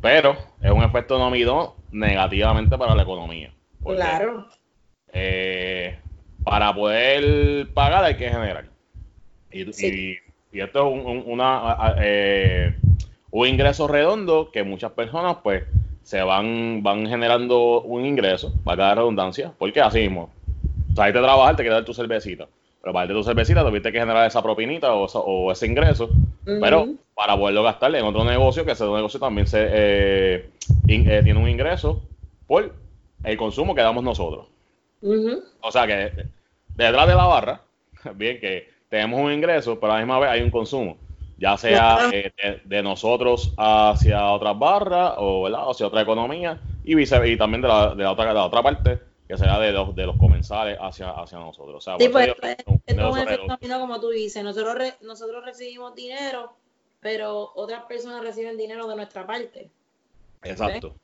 Pero 0.00 0.36
es 0.60 0.70
un 0.70 0.82
efecto 0.82 1.18
no 1.18 1.74
negativamente 1.90 2.76
para 2.76 2.94
la 2.94 3.02
economía. 3.02 3.52
claro. 3.82 4.46
Eh, 5.12 5.98
para 6.44 6.74
poder 6.74 7.72
pagar 7.72 8.04
hay 8.04 8.16
que 8.16 8.28
generar. 8.28 8.66
Y, 9.50 9.62
esto 10.52 10.78
es 10.86 11.06
un, 11.06 11.24
una, 11.26 11.96
eh, 11.98 12.76
un 13.30 13.46
ingreso 13.46 13.88
redondo 13.88 14.50
que 14.50 14.62
muchas 14.62 14.92
personas 14.92 15.38
pues 15.42 15.64
se 16.02 16.22
van, 16.22 16.82
van 16.82 17.06
generando 17.06 17.80
un 17.82 18.04
ingreso, 18.04 18.52
va 18.66 18.74
a 18.74 18.76
dar 18.76 18.96
redundancia, 18.98 19.52
porque 19.58 19.80
así 19.80 20.00
mismo, 20.00 20.30
hay 20.96 21.12
que 21.12 21.18
trabajar, 21.18 21.56
te 21.56 21.62
queda 21.62 21.84
tu 21.84 21.92
cervecita 21.92 22.46
pero 22.86 22.94
para 22.94 23.08
de 23.08 23.14
tu 23.14 23.24
cervecita 23.24 23.64
tuviste 23.64 23.90
que 23.90 23.98
generar 23.98 24.28
esa 24.28 24.40
propinita 24.40 24.94
o, 24.94 25.50
ese 25.50 25.66
ingreso, 25.66 26.08
pero 26.44 26.90
para 27.16 27.36
poderlo 27.36 27.64
gastar 27.64 27.92
en 27.96 28.04
otro 28.04 28.24
negocio, 28.24 28.64
que 28.64 28.70
ese 28.70 28.84
negocio 28.84 29.18
también 29.18 29.48
se 29.48 29.66
eh, 29.68 30.50
eh, 30.86 31.20
tiene 31.24 31.34
un 31.34 31.48
ingreso 31.48 32.00
por 32.46 32.72
el 33.24 33.36
consumo 33.36 33.74
que 33.74 33.80
damos 33.82 34.04
nosotros. 34.04 34.46
O 35.62 35.72
sea 35.72 35.84
que 35.88 36.26
detrás 36.76 37.08
de 37.08 37.14
la 37.16 37.24
barra, 37.24 37.60
bien 38.14 38.38
que 38.38 38.68
tenemos 38.88 39.18
un 39.18 39.32
ingreso, 39.32 39.80
pero 39.80 39.92
a 39.92 39.96
la 39.96 40.02
misma 40.02 40.20
vez 40.20 40.30
hay 40.30 40.42
un 40.42 40.50
consumo, 40.52 40.96
ya 41.38 41.56
sea 41.56 42.08
eh, 42.12 42.30
de, 42.64 42.82
nosotros 42.84 43.52
hacia 43.56 44.30
otras 44.30 44.56
barras 44.56 45.14
o 45.16 45.48
hacia 45.48 45.88
otra 45.88 46.02
economía 46.02 46.60
y, 46.84 46.96
y 46.96 47.36
también 47.36 47.62
de 47.62 47.66
la, 47.66 47.96
de 47.96 48.04
la 48.04 48.12
otra, 48.12 48.26
de 48.26 48.34
la 48.34 48.44
otra 48.44 48.62
parte 48.62 49.05
que 49.26 49.36
sea 49.36 49.58
de 49.58 49.72
los, 49.72 49.94
de 49.94 50.06
los 50.06 50.16
comensales 50.16 50.78
hacia, 50.80 51.10
hacia 51.10 51.38
nosotros. 51.38 51.76
O 51.76 51.80
sea, 51.80 51.96
sí, 51.98 52.08
pues, 52.08 52.34
pues 52.40 52.56
es 52.86 52.96
un 52.96 53.18
efecto 53.18 53.80
como 53.80 54.00
tú 54.00 54.10
dices. 54.10 54.42
Nosotros, 54.44 54.76
nosotros 55.02 55.44
recibimos 55.44 55.94
dinero, 55.94 56.54
pero 57.00 57.52
otras 57.54 57.84
personas 57.84 58.22
reciben 58.22 58.56
dinero 58.56 58.86
de 58.86 58.96
nuestra 58.96 59.26
parte. 59.26 59.70
Exacto. 60.42 60.94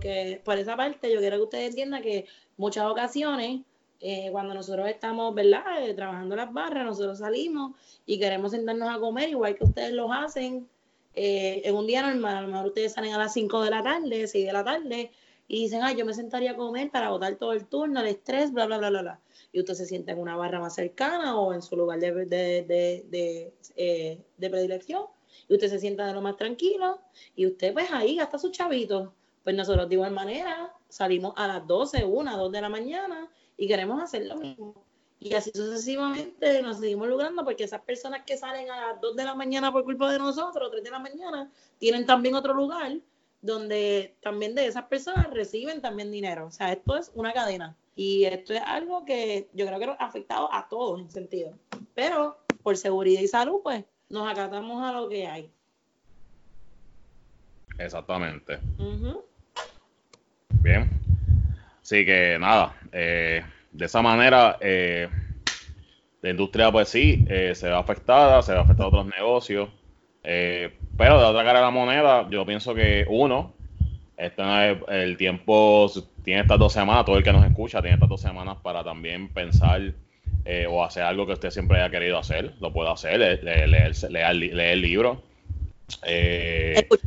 que 0.00 0.42
por 0.44 0.58
esa 0.58 0.76
parte 0.76 1.12
yo 1.12 1.20
quiero 1.20 1.36
que 1.36 1.42
ustedes 1.44 1.70
entiendan 1.70 2.02
que 2.02 2.26
muchas 2.56 2.84
ocasiones 2.86 3.62
eh, 4.00 4.28
cuando 4.30 4.54
nosotros 4.54 4.86
estamos, 4.88 5.34
¿verdad? 5.34 5.84
Eh, 5.84 5.94
trabajando 5.94 6.36
las 6.36 6.52
barras, 6.52 6.84
nosotros 6.84 7.18
salimos 7.18 7.72
y 8.06 8.18
queremos 8.18 8.52
sentarnos 8.52 8.88
a 8.88 9.00
comer, 9.00 9.30
igual 9.30 9.56
que 9.56 9.64
ustedes 9.64 9.92
lo 9.92 10.12
hacen 10.12 10.68
eh, 11.14 11.62
en 11.64 11.74
un 11.74 11.86
día 11.86 12.02
normal. 12.02 12.36
A 12.36 12.42
lo 12.42 12.48
mejor 12.48 12.66
ustedes 12.66 12.92
salen 12.92 13.12
a 13.12 13.18
las 13.18 13.32
5 13.32 13.62
de 13.62 13.70
la 13.70 13.82
tarde, 13.82 14.28
6 14.28 14.46
de 14.46 14.52
la 14.52 14.62
tarde, 14.62 15.10
y 15.48 15.62
dicen, 15.62 15.82
ay, 15.82 15.96
yo 15.96 16.04
me 16.04 16.14
sentaría 16.14 16.52
a 16.52 16.56
comer 16.56 16.90
para 16.90 17.10
botar 17.10 17.34
todo 17.36 17.52
el 17.54 17.66
turno, 17.66 18.00
el 18.00 18.06
estrés, 18.06 18.52
bla, 18.52 18.66
bla, 18.66 18.78
bla, 18.78 18.90
bla, 18.90 19.02
bla. 19.02 19.20
Y 19.50 19.60
usted 19.60 19.74
se 19.74 19.86
sienta 19.86 20.12
en 20.12 20.18
una 20.18 20.36
barra 20.36 20.60
más 20.60 20.74
cercana 20.74 21.40
o 21.40 21.54
en 21.54 21.62
su 21.62 21.74
lugar 21.74 21.98
de, 21.98 22.12
de, 22.26 23.04
de, 23.08 24.22
de 24.36 24.50
predilección, 24.50 25.06
y 25.48 25.54
usted 25.54 25.68
se 25.68 25.80
sienta 25.80 26.06
de 26.06 26.12
lo 26.12 26.20
más 26.20 26.36
tranquilo, 26.36 27.00
y 27.34 27.46
usted 27.46 27.72
pues 27.72 27.90
ahí 27.90 28.16
gasta 28.16 28.38
su 28.38 28.50
chavito. 28.50 29.14
Pues 29.42 29.56
nosotros 29.56 29.88
de 29.88 29.94
igual 29.94 30.12
manera 30.12 30.74
salimos 30.90 31.32
a 31.36 31.46
las 31.46 31.66
12, 31.66 32.04
1, 32.04 32.36
2 32.36 32.52
de 32.52 32.60
la 32.60 32.68
mañana 32.68 33.30
y 33.56 33.66
queremos 33.66 34.02
hacer 34.02 34.26
lo 34.26 34.36
mismo. 34.36 34.74
Y 35.20 35.32
así 35.32 35.50
sucesivamente 35.54 36.60
nos 36.60 36.78
seguimos 36.78 37.08
logrando 37.08 37.42
porque 37.44 37.64
esas 37.64 37.80
personas 37.80 38.24
que 38.26 38.36
salen 38.36 38.70
a 38.70 38.88
las 38.92 39.00
2 39.00 39.16
de 39.16 39.24
la 39.24 39.34
mañana 39.34 39.72
por 39.72 39.84
culpa 39.84 40.12
de 40.12 40.18
nosotros, 40.18 40.70
3 40.70 40.84
de 40.84 40.90
la 40.90 40.98
mañana, 40.98 41.50
tienen 41.78 42.04
también 42.04 42.34
otro 42.34 42.52
lugar 42.52 42.92
donde 43.40 44.16
también 44.20 44.54
de 44.54 44.66
esas 44.66 44.84
personas 44.84 45.30
reciben 45.30 45.80
también 45.80 46.10
dinero. 46.10 46.46
O 46.46 46.50
sea, 46.50 46.72
esto 46.72 46.96
es 46.96 47.10
una 47.14 47.32
cadena. 47.32 47.76
Y 47.94 48.24
esto 48.24 48.54
es 48.54 48.60
algo 48.64 49.04
que 49.04 49.48
yo 49.52 49.66
creo 49.66 49.78
que 49.78 49.86
nos 49.86 50.00
ha 50.00 50.06
afectado 50.06 50.52
a 50.52 50.68
todos 50.68 51.00
en 51.00 51.10
sentido. 51.10 51.52
Pero 51.94 52.38
por 52.62 52.76
seguridad 52.76 53.20
y 53.20 53.28
salud, 53.28 53.60
pues 53.62 53.84
nos 54.08 54.30
acatamos 54.30 54.82
a 54.82 54.92
lo 54.92 55.08
que 55.08 55.26
hay. 55.26 55.50
Exactamente. 57.78 58.58
Bien. 60.62 60.90
Así 61.82 62.04
que 62.04 62.36
nada, 62.38 62.76
eh, 62.92 63.42
de 63.72 63.84
esa 63.84 64.02
manera 64.02 64.58
eh, 64.60 65.08
la 66.20 66.30
industria 66.30 66.70
pues 66.70 66.88
sí 66.88 67.24
eh, 67.28 67.54
se 67.54 67.68
ve 67.68 67.74
afectada, 67.74 68.42
se 68.42 68.52
ve 68.52 68.58
afectada 68.58 68.84
a 68.84 68.88
otros 68.88 69.06
negocios, 69.06 69.70
pero 70.98 71.18
de 71.18 71.24
otra 71.24 71.42
cara 71.44 71.60
de 71.60 71.64
la 71.64 71.70
moneda 71.70 72.28
yo 72.30 72.44
pienso 72.44 72.74
que 72.74 73.06
uno, 73.08 73.54
este 74.18 74.42
el 74.88 75.16
tiempo 75.16 75.90
tiene 76.22 76.42
estas 76.42 76.58
dos 76.58 76.74
semanas, 76.74 77.06
todo 77.06 77.16
el 77.16 77.24
que 77.24 77.32
nos 77.32 77.46
escucha 77.46 77.80
tiene 77.80 77.94
estas 77.94 78.10
dos 78.10 78.20
semanas 78.20 78.58
para 78.62 78.84
también 78.84 79.32
pensar 79.32 79.80
o 80.70 80.82
hacer 80.82 81.02
algo 81.02 81.26
que 81.26 81.32
usted 81.32 81.50
siempre 81.50 81.78
haya 81.78 81.90
querido 81.90 82.18
hacer, 82.18 82.54
lo 82.60 82.72
puede 82.72 82.90
hacer, 82.90 83.18
leer, 83.18 83.44
leer, 83.44 83.68
leer, 84.10 84.34
leer 84.34 84.72
el 84.72 84.80
libro, 84.82 85.22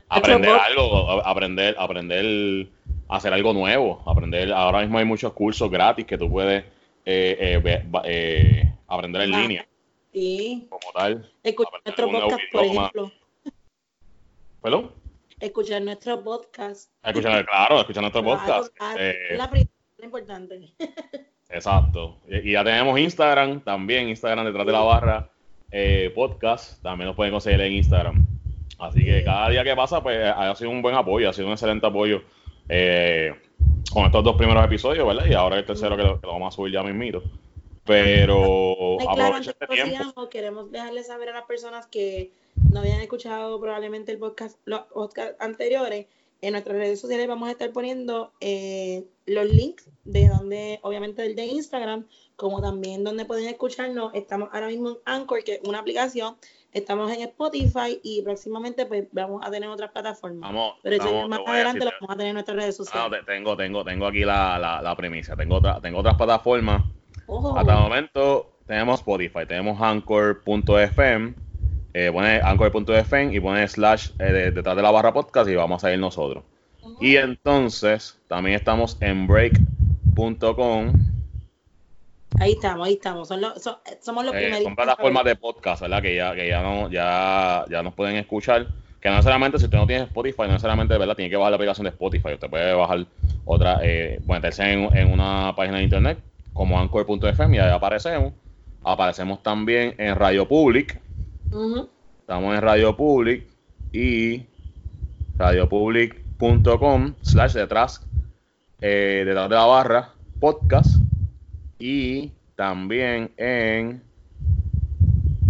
aprender 0.10 0.51
algo, 0.51 1.25
aprender, 1.25 1.75
aprender 1.77 2.67
hacer 3.12 3.34
algo 3.34 3.54
nuevo, 3.54 4.01
aprender. 4.06 4.51
Ahora 4.54 4.82
mismo 4.82 4.97
hay 4.97 5.06
muchos 5.06 5.34
cursos 5.34 5.69
gratis 5.69 6.06
que 6.06 6.17
tú 6.17 6.30
puedes 6.32 6.63
eh, 7.06 7.62
eh, 7.65 7.84
eh, 8.06 8.73
aprender 8.88 9.23
en 9.23 9.32
línea. 9.32 9.67
Sí. 10.13 10.67
Como 10.69 10.91
tal. 10.93 11.30
Escuchar 11.43 11.82
nuestro 11.86 12.10
podcast, 12.10 12.41
por 12.51 12.65
ejemplo. 12.65 13.12
¿Perdón? 14.62 14.91
Escuchar 15.39 15.82
nuestro 15.82 16.24
podcast. 16.24 16.91
Escuchar, 17.04 17.45
claro, 17.47 17.80
escuchar 17.80 18.04
nuestro 18.04 18.24
podcast. 18.24 18.71
es 18.97 19.38
la 19.38 19.50
primera 19.50 19.71
importante. 20.04 20.74
Exacto. 21.50 22.17
Y, 22.28 22.52
ya 22.52 22.63
tenemos 22.63 23.00
Instagram 23.00 23.62
también, 23.62 24.10
Instagram 24.10 24.45
detrás 24.45 24.67
de 24.67 24.71
la 24.71 24.82
barra 24.82 25.30
podcast. 26.13 26.82
También 26.84 27.08
nos 27.08 27.15
pueden 27.15 27.34
conseguir 27.34 27.60
en 27.62 27.74
Instagram. 27.74 28.26
Así 28.78 29.04
que 29.04 29.24
cada 29.24 29.50
día 29.50 29.63
que 29.63 29.76
pasa, 29.76 30.04
pues 30.04 30.17
ha 30.24 30.54
sido 30.56 30.69
un 30.69 30.82
buen 30.82 30.95
apoyo, 30.95 31.30
ha 31.30 31.34
sido 31.34 31.47
un 31.47 31.54
excelente 31.54 31.88
apoyo 31.88 32.21
eh, 32.69 33.34
con 33.91 34.06
estos 34.06 34.24
dos 34.24 34.36
primeros 34.36 34.63
episodios, 34.63 35.08
¿verdad? 35.08 35.26
Y 35.26 35.34
ahora 35.34 35.58
el 35.58 35.65
tercero 35.65 35.97
que 35.97 36.04
lo, 36.04 36.19
vamos 36.19 36.54
a 36.54 36.56
subir 36.56 36.74
ya 36.74 36.84
mismito. 36.84 37.24
Pero 37.84 38.97
claro, 39.13 39.38
este 39.38 39.67
tiempo. 39.67 40.30
queremos 40.30 40.71
dejarles 40.71 41.08
saber 41.08 41.30
a 41.30 41.34
las 41.34 41.45
personas 41.45 41.88
que 41.88 42.32
no 42.69 42.80
habían 42.80 43.02
escuchado 43.02 43.60
probablemente 43.60 44.12
el 44.12 44.17
podcast, 44.17 44.58
los 44.65 44.82
podcasts 44.93 45.36
anteriores. 45.39 46.08
En 46.41 46.54
nuestras 46.54 46.76
redes 46.76 47.00
sociales 47.00 47.28
vamos 47.28 47.50
a 47.50 47.52
estar 47.52 47.71
poniendo 47.71 48.32
eh, 48.39 49.06
los 49.28 49.45
links 49.45 49.88
de 50.06 50.28
donde, 50.28 50.80
obviamente, 50.82 51.24
el 51.24 51.36
de 51.36 51.45
Instagram, 51.45 52.08
como 52.36 52.62
también 52.62 53.04
donde 53.04 53.26
pueden 53.26 53.47
escucharnos. 53.47 54.12
Estamos 54.15 54.50
ahora 54.52 54.67
mismo 54.67 54.89
en 54.89 54.97
Anchor, 55.06 55.43
que 55.43 55.56
es 55.56 55.62
una 55.63 55.80
aplicación 55.80 56.36
Estamos 56.74 57.12
en 57.12 57.21
Spotify 57.24 58.00
y 58.02 58.21
próximamente 58.21 58.86
pues 58.86 59.06
vamos 59.12 59.45
a 59.45 59.52
tener 59.52 59.67
otras 59.67 59.91
plataformas. 59.91 60.50
Vamos, 60.50 60.76
Pero 60.82 60.95
eso 60.95 61.28
más 61.28 61.41
adelante 61.45 61.84
lo 61.84 61.91
vamos 62.00 62.13
a 62.13 62.15
tener 62.15 62.28
en 62.30 62.34
nuestras 62.36 62.58
redes 62.58 62.78
sociales. 62.78 63.19
Ah, 63.21 63.26
tengo, 63.26 63.58
tengo, 63.58 63.84
tengo 63.84 64.08
aquí 64.08 64.24
la, 64.24 64.58
la, 64.58 64.82
la 64.82 64.95
premisa. 64.95 65.36
Tengo, 65.36 65.56
otra, 65.56 65.82
tengo 65.82 66.00
otras 66.00 66.15
plataformas. 66.15 66.84
Hasta 67.56 67.74
el 67.74 67.80
momento 67.80 68.54
tenemos 68.65 69.02
Spotify, 69.02 69.45
tenemos 69.45 69.82
Anchor.fm. 69.82 71.34
Eh, 71.93 72.10
pone 72.12 72.39
Anchor.fm 72.41 73.36
y 73.36 73.39
pone 73.39 73.67
slash 73.67 74.10
eh, 74.19 74.51
detrás 74.54 74.75
de 74.75 74.82
la 74.82 74.91
barra 74.91 75.13
podcast 75.13 75.49
y 75.49 75.56
vamos 75.56 75.84
a 75.84 75.91
ir 75.91 75.99
nosotros. 75.99 76.43
Y 76.99 77.17
entonces 77.17 78.19
también 78.27 78.56
estamos 78.56 78.97
en 79.01 79.27
break.com 79.27 80.93
Ahí 82.39 82.54
estamos, 82.54 82.88
ahí 82.88 82.93
estamos. 82.93 83.27
somos 83.27 84.25
los 84.25 84.34
eh, 84.34 84.38
primeros. 84.38 84.63
Son 84.63 84.75
plataformas 84.75 85.25
de 85.25 85.36
podcast, 85.36 85.82
¿verdad? 85.82 86.01
Que 86.01 86.15
ya, 86.15 86.34
que 86.34 86.47
ya 86.47 86.63
no, 86.63 86.89
ya, 86.89 87.65
ya 87.69 87.84
nos 87.84 87.93
pueden 87.93 88.15
escuchar. 88.15 88.67
Que 89.01 89.10
no 89.10 89.15
necesariamente, 89.15 89.58
si 89.58 89.65
usted 89.65 89.77
no 89.77 89.88
tiene 89.88 90.04
Spotify, 90.06 90.43
no 90.43 90.49
necesariamente, 90.49 90.97
¿verdad? 90.97 91.15
Tiene 91.15 91.30
que 91.30 91.36
bajar 91.36 91.51
la 91.51 91.56
aplicación 91.56 91.84
de 91.86 91.89
Spotify. 91.89 92.34
Usted 92.34 92.49
puede 92.49 92.73
bajar 92.73 93.06
otra, 93.45 93.80
eh, 93.84 94.19
meterse 94.27 94.63
en, 94.63 94.95
en, 94.95 95.12
una 95.12 95.54
página 95.56 95.77
de 95.77 95.84
internet 95.84 96.19
como 96.54 96.80
anchor.fm 96.80 97.56
y 97.56 97.60
ahí 97.60 97.71
aparecemos. 97.71 98.34
Aparecemos 98.84 99.43
también 99.43 99.95
en 99.97 100.15
Radio 100.15 100.47
Public. 100.47 100.99
Estamos 101.51 102.55
en 102.55 102.61
Radio 102.61 102.95
Public 102.95 103.45
y 103.91 104.45
radiopublic.com 105.35 107.13
slash 107.21 107.51
detrás, 107.51 108.07
eh, 108.79 109.23
detrás 109.25 109.49
de 109.49 109.55
la 109.55 109.65
barra 109.65 110.13
podcast 110.39 110.95
y 111.77 112.31
también 112.55 113.33
en 113.35 114.01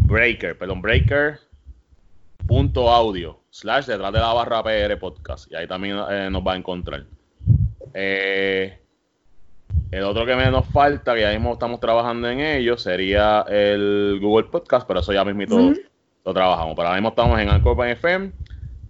Breaker, 0.08 0.58
perdón, 0.58 0.82
Breaker.audio 0.82 1.40
slash 3.52 3.86
detrás 3.86 4.12
de 4.12 4.20
la 4.20 4.34
barra 4.34 4.64
PR 4.64 4.98
podcast 4.98 5.52
y 5.52 5.56
ahí 5.56 5.68
también 5.68 6.00
eh, 6.10 6.30
nos 6.32 6.42
va 6.42 6.54
a 6.54 6.58
encontrar. 6.58 7.06
Eh, 7.94 8.76
el 9.92 10.04
otro 10.04 10.26
que 10.26 10.36
menos 10.36 10.66
falta, 10.68 11.14
que 11.14 11.22
ya 11.22 11.30
mismo 11.30 11.54
estamos 11.54 11.80
trabajando 11.80 12.28
en 12.28 12.40
ello, 12.40 12.76
sería 12.76 13.46
el 13.48 14.18
Google 14.20 14.48
Podcast, 14.48 14.88
pero 14.88 15.02
eso 15.02 15.14
ya 15.14 15.24
mismo 15.24 15.74
lo 16.26 16.34
trabajamos. 16.34 16.76
Pero 16.76 16.88
ahora 16.88 17.00
mismo 17.00 17.10
estamos 17.10 17.40
en 17.40 17.50
Anchor.fm, 17.50 18.32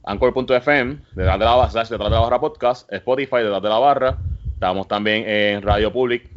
Anchor.fm, 0.04 0.98
detrás 1.14 1.40
de 1.40 1.46
la 1.46 1.56
barra, 1.56 1.84
detrás 1.84 1.90
de 1.90 2.10
la 2.10 2.20
barra 2.20 2.40
podcast, 2.40 2.92
Spotify, 2.92 3.38
detrás 3.38 3.62
de 3.62 3.70
la 3.70 3.80
barra. 3.80 4.18
Estamos 4.54 4.88
también 4.88 5.28
en 5.28 5.62
Radio 5.62 5.92
Public, 5.92 6.30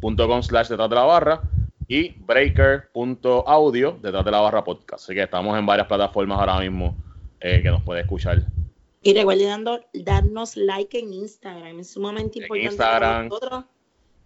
com 0.00 0.42
slash 0.42 0.68
detrás 0.68 0.88
de 0.88 0.96
la 0.96 1.04
barra 1.04 1.40
y 1.88 2.10
breaker.audio 2.10 3.98
detrás 4.00 4.24
de 4.24 4.30
la 4.30 4.40
barra 4.40 4.64
podcast. 4.64 5.04
Así 5.04 5.14
que 5.14 5.22
estamos 5.22 5.58
en 5.58 5.66
varias 5.66 5.86
plataformas 5.86 6.38
ahora 6.38 6.60
mismo 6.60 6.96
eh, 7.40 7.60
que 7.62 7.70
nos 7.70 7.82
puede 7.82 8.02
escuchar. 8.02 8.42
Y 9.02 9.12
recuerden 9.12 9.48
dando, 9.48 9.80
darnos 9.92 10.56
like 10.56 10.98
en 10.98 11.12
Instagram, 11.12 11.80
es 11.80 11.90
sumamente 11.90 12.38
importante 12.38 12.76
para 12.76 13.22
nosotros 13.24 13.64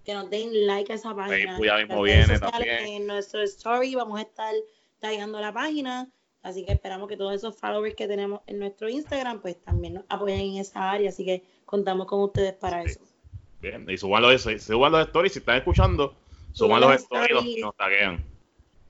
que 0.05 0.15
nos 0.15 0.31
den 0.31 0.67
like 0.67 0.93
a 0.93 0.95
esa 0.95 1.15
página. 1.15 1.59
ya 1.61 1.77
mismo 1.79 2.03
viene 2.03 2.39
también. 2.39 2.87
En 2.87 3.07
nuestro 3.07 3.43
story 3.43 3.95
vamos 3.95 4.19
a 4.19 4.23
estar 4.23 4.55
tallando 4.99 5.41
la 5.41 5.53
página, 5.53 6.11
así 6.43 6.65
que 6.65 6.73
esperamos 6.73 7.09
que 7.09 7.17
todos 7.17 7.35
esos 7.35 7.57
followers 7.57 7.95
que 7.95 8.09
tenemos 8.09 8.41
en 8.47 8.59
nuestro 8.59 8.89
Instagram 8.89 9.41
pues 9.41 9.63
también 9.63 9.95
nos 9.95 10.05
apoyen 10.09 10.41
en 10.41 10.57
esa 10.59 10.91
área, 10.91 11.11
así 11.11 11.25
que 11.25 11.45
contamos 11.65 12.07
con 12.07 12.21
ustedes 12.21 12.55
para 12.55 12.83
eso. 12.83 13.01
Bien, 13.61 13.89
y 13.89 13.97
suban 13.97 14.23
los, 14.23 14.43
suban 14.43 14.93
los 14.93 15.07
stories, 15.07 15.33
si 15.33 15.39
están 15.41 15.59
escuchando, 15.59 16.15
suban 16.53 16.81
los 16.81 16.95
stories 16.95 17.45
y 17.45 17.61
nos 17.61 17.77
taguean. 17.77 18.25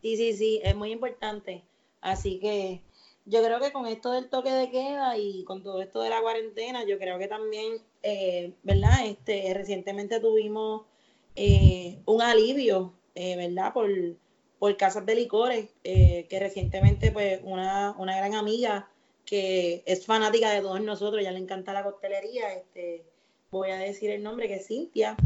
Sí, 0.03 0.17
sí, 0.17 0.33
sí, 0.35 0.61
es 0.63 0.77
muy 0.77 0.93
importante. 0.93 1.65
Así 2.01 2.39
que 2.39 2.83
yo 3.25 3.43
creo 3.43 3.61
que 3.61 3.73
con 3.73 3.87
esto 3.87 4.13
del 4.13 4.29
toque 4.29 4.51
de 4.51 4.71
queda 4.71 5.19
y 5.19 5.45
con 5.45 5.63
todo 5.63 5.83
esto 5.83 6.01
de 6.01 6.11
la 6.11 6.21
cuarentena, 6.21 6.85
yo 6.87 6.99
creo 6.99 7.19
que 7.19 7.29
también, 7.29 7.83
eh, 8.03 8.53
¿verdad? 8.63 9.07
Este, 9.07 9.53
recientemente 9.55 10.21
tuvimos 10.21 10.83
eh, 11.35 11.99
un 12.07 12.23
alivio, 12.23 12.95
eh, 13.15 13.37
¿verdad? 13.37 13.73
Por, 13.73 13.91
por 14.59 14.77
casas 14.77 15.07
de 15.07 15.15
licores, 15.15 15.69
que 15.83 16.39
recientemente, 16.41 17.13
pues, 17.13 17.41
una, 17.45 17.95
una 17.99 18.17
gran 18.17 18.35
amiga 18.35 18.89
que 19.25 19.83
es 19.85 20.07
fanática 20.07 20.51
de 20.51 20.63
todos 20.63 20.81
nosotros, 20.81 21.23
ya 21.23 21.31
le 21.33 21.39
encanta 21.39 21.75
la 21.75 21.85
costelería, 21.85 22.55
este, 22.55 23.05
voy 23.51 23.71
a 23.71 23.77
decir 23.77 24.11
el 24.11 24.23
nombre, 24.23 24.49
que 24.49 24.55
es 24.55 24.67
Cintia. 24.67 25.17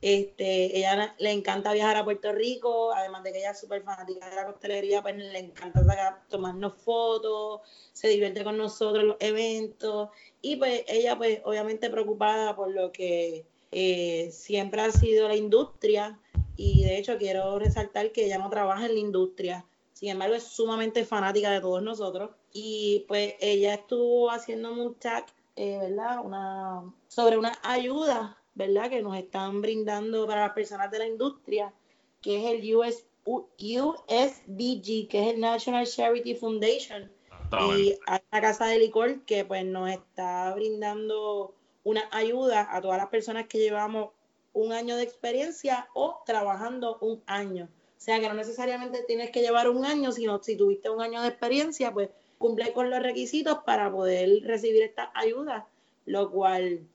Este, 0.00 0.78
ella 0.78 1.16
le 1.18 1.32
encanta 1.32 1.72
viajar 1.72 1.96
a 1.96 2.04
Puerto 2.04 2.30
Rico, 2.30 2.92
además 2.92 3.24
de 3.24 3.32
que 3.32 3.38
ella 3.38 3.50
es 3.50 3.58
súper 3.58 3.82
fanática 3.82 4.30
de 4.30 4.36
la 4.36 4.46
costelería, 4.46 5.02
pues 5.02 5.16
le 5.16 5.38
encanta 5.40 6.24
tomarnos 6.28 6.74
fotos, 6.74 7.62
se 7.92 8.08
divierte 8.08 8.44
con 8.44 8.56
nosotros 8.56 9.02
en 9.02 9.08
los 9.08 9.16
eventos 9.18 10.10
y 10.40 10.54
pues 10.54 10.84
ella 10.86 11.16
pues 11.16 11.40
obviamente 11.44 11.90
preocupada 11.90 12.54
por 12.54 12.70
lo 12.70 12.92
que 12.92 13.44
eh, 13.80 14.30
siempre 14.32 14.80
ha 14.80 14.90
sido 14.90 15.28
la 15.28 15.36
industria 15.36 16.18
y 16.56 16.84
de 16.84 16.98
hecho 16.98 17.16
quiero 17.18 17.58
resaltar 17.58 18.10
que 18.12 18.26
ella 18.26 18.38
no 18.38 18.50
trabaja 18.50 18.86
en 18.86 18.94
la 18.94 19.00
industria, 19.00 19.64
sin 19.92 20.08
embargo 20.08 20.34
es 20.34 20.44
sumamente 20.44 21.04
fanática 21.04 21.50
de 21.50 21.60
todos 21.60 21.82
nosotros 21.82 22.30
y 22.52 23.04
pues 23.06 23.34
ella 23.40 23.74
estuvo 23.74 24.30
haciendo 24.30 24.72
un 24.72 24.94
tag, 24.94 25.26
eh, 25.56 25.78
¿verdad? 25.78 26.24
Una, 26.24 26.92
sobre 27.08 27.38
una 27.38 27.58
ayuda 27.62 28.38
¿verdad? 28.58 28.90
Que 28.90 29.00
nos 29.00 29.16
están 29.16 29.62
brindando 29.62 30.26
para 30.26 30.46
las 30.46 30.52
personas 30.52 30.90
de 30.90 30.98
la 30.98 31.06
industria, 31.06 31.72
que 32.20 32.38
es 32.38 32.60
el 32.60 32.74
US, 32.74 33.06
USBG, 33.24 35.08
que 35.08 35.20
es 35.22 35.34
el 35.34 35.40
National 35.40 35.86
Charity 35.86 36.34
Foundation. 36.34 37.08
Y 37.52 37.94
hay 38.06 38.20
una 38.32 38.40
casa 38.40 38.66
de 38.66 38.80
licor 38.80 39.20
que 39.24 39.44
pues 39.44 39.64
nos 39.64 39.88
está 39.88 40.52
brindando 40.56 41.54
una 41.84 42.08
ayuda 42.12 42.68
a 42.70 42.80
todas 42.80 42.98
las 42.98 43.08
personas 43.08 43.46
que 43.46 43.58
llevamos 43.58 44.10
un 44.52 44.72
año 44.72 44.96
de 44.96 45.04
experiencia 45.04 45.88
o 45.94 46.22
trabajando 46.26 46.98
un 47.00 47.22
año. 47.26 47.64
O 47.64 48.00
sea 48.00 48.20
que 48.20 48.28
no 48.28 48.34
necesariamente 48.34 49.02
tienes 49.06 49.30
que 49.30 49.40
llevar 49.40 49.68
un 49.68 49.84
año, 49.84 50.12
sino 50.12 50.42
si 50.42 50.56
tuviste 50.56 50.90
un 50.90 51.00
año 51.00 51.22
de 51.22 51.28
experiencia, 51.28 51.92
pues 51.92 52.10
cumple 52.38 52.72
con 52.72 52.90
los 52.90 53.02
requisitos 53.02 53.58
para 53.64 53.90
poder 53.90 54.44
recibir 54.44 54.82
esta 54.82 55.10
ayuda, 55.14 55.66
lo 56.06 56.30
cual 56.30 56.86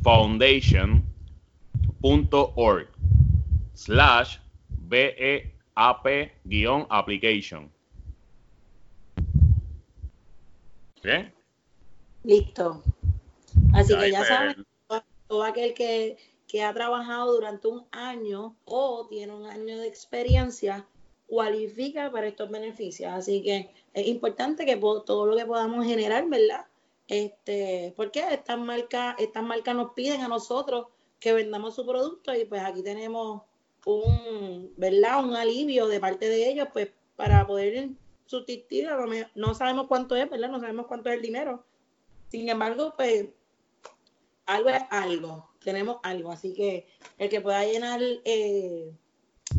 Foundation.org 0.02 2.88
slash 3.78 4.40
BEAP-application. 4.90 7.72
¿Qué? 11.02 11.32
Listo. 12.24 12.84
Así 13.74 13.96
que 13.96 14.12
ya 14.12 14.26
saben, 14.26 14.66
todo 15.28 15.44
aquel 15.44 15.76
que, 15.76 16.18
ha 16.64 16.74
trabajado 16.74 17.34
durante 17.34 17.68
un 17.68 17.86
año 17.92 18.56
o 18.66 19.06
tiene 19.08 19.34
un 19.34 19.46
año 19.46 19.78
de 19.78 19.88
experiencia 19.88 20.88
cualifica 21.28 22.12
para 22.12 22.28
estos 22.28 22.50
beneficios. 22.50 23.14
Así 23.14 23.44
que 23.44 23.70
es 23.94 24.08
importante 24.08 24.66
que 24.66 24.78
todo 24.78 25.28
lo 25.28 25.38
que 25.38 25.46
podamos 25.46 25.86
generar, 25.86 26.28
¿verdad? 26.28 26.66
Este, 27.08 27.94
porque 27.96 28.26
estas 28.32 28.58
marcas, 28.58 29.14
estas 29.20 29.44
marcas 29.44 29.76
nos 29.76 29.92
piden 29.92 30.22
a 30.22 30.28
nosotros 30.28 30.88
que 31.20 31.34
vendamos 31.34 31.76
su 31.76 31.86
producto 31.86 32.34
y 32.34 32.46
pues 32.46 32.64
aquí 32.64 32.82
tenemos 32.82 33.44
un, 33.86 34.74
¿verdad? 34.78 35.24
Un 35.24 35.36
alivio 35.36 35.88
de 35.88 36.00
parte 36.00 36.28
de 36.30 36.50
ellos, 36.50 36.68
pues 36.74 36.90
para 37.16 37.46
poder 37.48 37.90
sustituir, 38.26 38.90
no 39.36 39.54
sabemos 39.54 39.88
cuánto 39.88 40.16
es, 40.16 40.30
¿verdad? 40.30 40.50
No 40.50 40.60
sabemos 40.60 40.88
cuánto 40.88 41.10
es 41.10 41.16
el 41.16 41.22
dinero. 41.22 41.66
Sin 42.30 42.50
embargo, 42.50 42.94
pues 42.98 43.28
algo 44.46 44.70
es 44.70 44.82
algo, 44.90 45.50
tenemos 45.64 45.98
algo, 46.04 46.32
así 46.32 46.54
que 46.54 46.88
el 47.18 47.30
que 47.30 47.42
pueda 47.42 47.66
llenar 47.66 48.02
eh, 48.26 48.92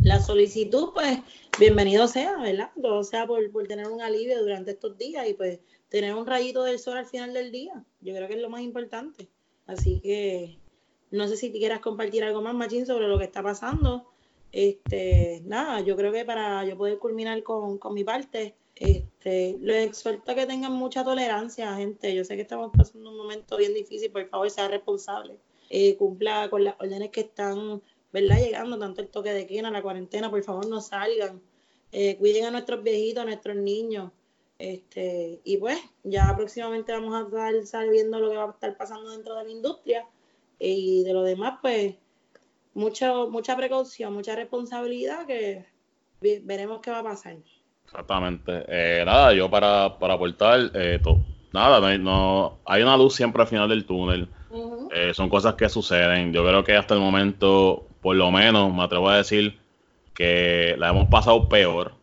la 0.03 0.21
solicitud, 0.21 0.91
pues 0.95 1.19
bienvenido 1.59 2.09
sea, 2.09 2.37
¿verdad? 2.39 2.71
Todo 2.81 3.05
sea 3.05 3.27
por, 3.27 3.51
tener 3.67 3.89
un 3.89 4.01
alivio 4.01 4.41
durante 4.41 4.73
estos 4.73 4.97
días 4.97 5.29
y 5.29 5.35
pues 5.35 5.61
tener 5.89 6.15
un 6.15 6.27
rayito 6.27 6.63
del 6.63 6.79
sol 6.79 6.97
al 6.99 7.07
final 7.07 7.33
del 7.33 7.51
día. 7.51 7.85
Yo 8.01 8.15
creo 8.15 8.29
que 8.29 8.35
es 8.35 8.41
lo 8.41 8.51
más 8.51 8.63
importante. 8.63 9.29
Así 9.67 10.01
que 10.01 10.59
no 11.11 11.29
sé 11.29 11.37
si 11.37 11.53
quieras 11.53 11.81
compartir 11.81 12.25
algo 12.25 12.43
más, 12.43 12.55
Machín, 12.55 12.87
sobre 12.87 13.09
lo 13.09 13.19
que 13.19 13.25
está 13.25 13.43
pasando. 13.43 14.07
Este, 14.53 15.43
nada, 15.45 15.81
yo 15.81 15.97
creo 15.97 16.13
que 16.13 16.25
para 16.25 16.65
yo 16.65 16.77
poder 16.77 16.99
culminar 16.99 17.43
con, 17.43 17.79
con 17.79 17.95
mi 17.95 18.05
parte, 18.05 18.55
este, 18.79 19.57
les 19.61 19.89
exhorto 19.89 20.33
a 20.33 20.35
que 20.35 20.47
tengan 20.47 20.73
mucha 20.73 21.05
tolerancia, 21.05 21.75
gente. 21.77 22.15
Yo 22.15 22.25
sé 22.25 22.37
que 22.37 22.43
estamos 22.43 22.71
pasando 22.77 23.11
un 23.11 23.17
momento 23.17 23.57
bien 23.57 23.75
difícil, 23.75 24.11
por 24.11 24.27
favor, 24.29 24.51
sea 24.51 24.69
responsable. 24.69 25.37
Eh, 25.71 25.97
cumpla 25.97 26.49
con 26.49 26.65
las 26.65 26.77
órdenes 26.81 27.11
que 27.11 27.21
están, 27.23 27.83
¿verdad? 28.13 28.39
Llegando, 28.39 28.79
tanto 28.79 29.01
el 29.03 29.09
toque 29.09 29.33
de 29.33 29.47
quina, 29.47 29.71
la 29.71 29.83
cuarentena, 29.83 30.31
por 30.31 30.43
favor, 30.43 30.67
no 30.67 30.81
salgan. 30.81 31.43
Eh, 31.93 32.17
cuiden 32.19 32.47
a 32.47 32.51
nuestros 32.51 32.83
viejitos, 32.83 33.23
a 33.23 33.27
nuestros 33.27 33.57
niños. 33.57 34.13
Este, 34.59 35.41
y 35.45 35.57
pues, 35.57 35.79
ya 36.05 36.35
próximamente 36.37 36.93
vamos 36.93 37.33
a 37.35 37.51
estar 37.51 37.89
viendo 37.89 38.19
lo 38.19 38.31
que 38.31 38.37
va 38.37 38.45
a 38.45 38.51
estar 38.51 38.77
pasando 38.77 39.11
dentro 39.11 39.35
de 39.37 39.45
la 39.45 39.51
industria. 39.51 40.07
Y 40.59 41.05
de 41.05 41.13
lo 41.13 41.23
demás, 41.23 41.59
pues, 41.63 41.95
mucho, 42.75 43.29
mucha 43.31 43.57
precaución, 43.57 44.13
mucha 44.15 44.35
responsabilidad 44.35 45.27
que 45.27 45.67
veremos 46.21 46.81
qué 46.81 46.91
va 46.91 47.01
a 47.01 47.05
pasar. 47.05 47.37
Exactamente. 47.85 48.65
Eh, 48.69 49.03
nada, 49.05 49.33
yo 49.33 49.51
para, 49.51 49.99
para 49.99 50.15
aportar, 50.15 50.71
eh, 50.75 51.01
nada, 51.53 51.99
no, 51.99 52.59
hay 52.65 52.83
una 52.83 52.97
luz 52.97 53.15
siempre 53.15 53.43
al 53.43 53.49
final 53.49 53.69
del 53.69 53.87
túnel. 53.87 54.29
Eh, 54.95 55.13
son 55.15 55.29
cosas 55.29 55.55
que 55.55 55.69
suceden. 55.69 56.33
Yo 56.33 56.45
creo 56.45 56.65
que 56.65 56.77
hasta 56.77 56.95
el 56.95 57.01
momento, 57.01 57.87
por 58.03 58.17
lo 58.17 58.31
menos, 58.31 58.73
me 58.73 58.83
atrevo 58.83 59.09
a 59.09 59.17
decir 59.19 59.59
que 60.15 60.75
la 60.79 60.91
hemos 60.91 61.09
pasado 61.09 61.49
peor. 61.49 61.95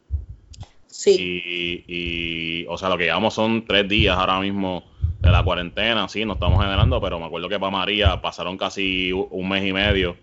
Sí. 0.87 1.83
Y, 1.87 2.65
o 2.67 2.77
sea, 2.77 2.89
lo 2.89 2.97
que 2.97 3.05
llevamos 3.05 3.33
son 3.33 3.65
tres 3.65 3.87
días 3.87 4.17
ahora 4.17 4.39
mismo 4.39 4.83
de 5.25 5.31
la 5.31 5.43
cuarentena, 5.43 6.07
sí, 6.07 6.23
nos 6.23 6.35
estamos 6.35 6.61
generando, 6.61 7.01
pero 7.01 7.19
me 7.19 7.25
acuerdo 7.25 7.49
que 7.49 7.59
para 7.59 7.71
María 7.71 8.21
pasaron 8.21 8.57
casi 8.57 9.11
un 9.11 9.49
mes 9.49 9.65
y 9.65 9.73
medio 9.73 10.15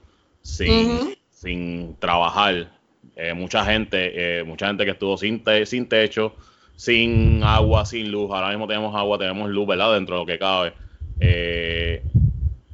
sin, 0.42 1.16
sin 1.30 1.96
trabajar 1.98 2.68
eh, 3.16 3.34
mucha 3.34 3.64
gente, 3.64 4.38
eh, 4.38 4.44
mucha 4.44 4.68
gente 4.68 4.84
que 4.84 4.92
estuvo 4.92 5.16
sin, 5.16 5.42
sin 5.66 5.88
techo, 5.88 6.36
sin 6.76 7.42
agua, 7.42 7.84
sin 7.84 8.12
luz. 8.12 8.30
Ahora 8.30 8.50
mismo 8.50 8.68
tenemos 8.68 8.94
agua, 8.94 9.18
tenemos 9.18 9.50
luz, 9.50 9.66
¿verdad? 9.66 9.94
Dentro 9.94 10.14
de 10.14 10.20
lo 10.20 10.26
que 10.26 10.38
cabe. 10.38 10.72
Eh, 11.18 12.02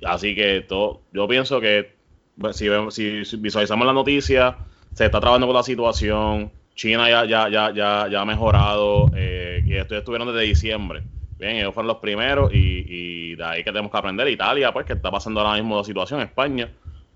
así 0.05 0.35
que 0.35 0.61
todo, 0.61 1.01
yo 1.13 1.27
pienso 1.27 1.61
que 1.61 1.95
pues, 2.39 2.57
si, 2.57 2.69
si, 2.91 3.37
visualizamos 3.39 3.87
la 3.87 3.95
noticia, 3.95 4.59
se 4.93 5.07
está 5.07 5.19
trabajando 5.19 5.47
con 5.47 5.57
la 5.57 5.63
situación. 5.63 6.51
China 6.75 7.09
ya, 7.09 7.25
ya, 7.25 7.49
ya, 7.49 7.73
ya, 7.73 8.07
ya 8.11 8.21
ha 8.21 8.25
mejorado. 8.27 9.11
y 9.17 9.75
esto 9.75 9.97
estuvieron 9.97 10.29
desde 10.29 10.47
diciembre. 10.47 11.03
Bien, 11.39 11.57
ellos 11.57 11.73
fueron 11.73 11.89
los 11.89 11.99
primeros 11.99 12.53
y, 12.53 12.85
y, 12.89 13.35
de 13.37 13.45
ahí 13.45 13.59
que 13.63 13.71
tenemos 13.71 13.93
que 13.93 13.99
aprender. 13.99 14.27
Italia, 14.29 14.73
pues, 14.73 14.87
que 14.87 14.95
está 14.95 15.11
pasando 15.11 15.41
ahora 15.41 15.55
mismo 15.55 15.77
la 15.77 15.85
situación, 15.85 16.21
España. 16.21 16.69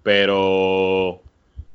Pero 0.02 1.22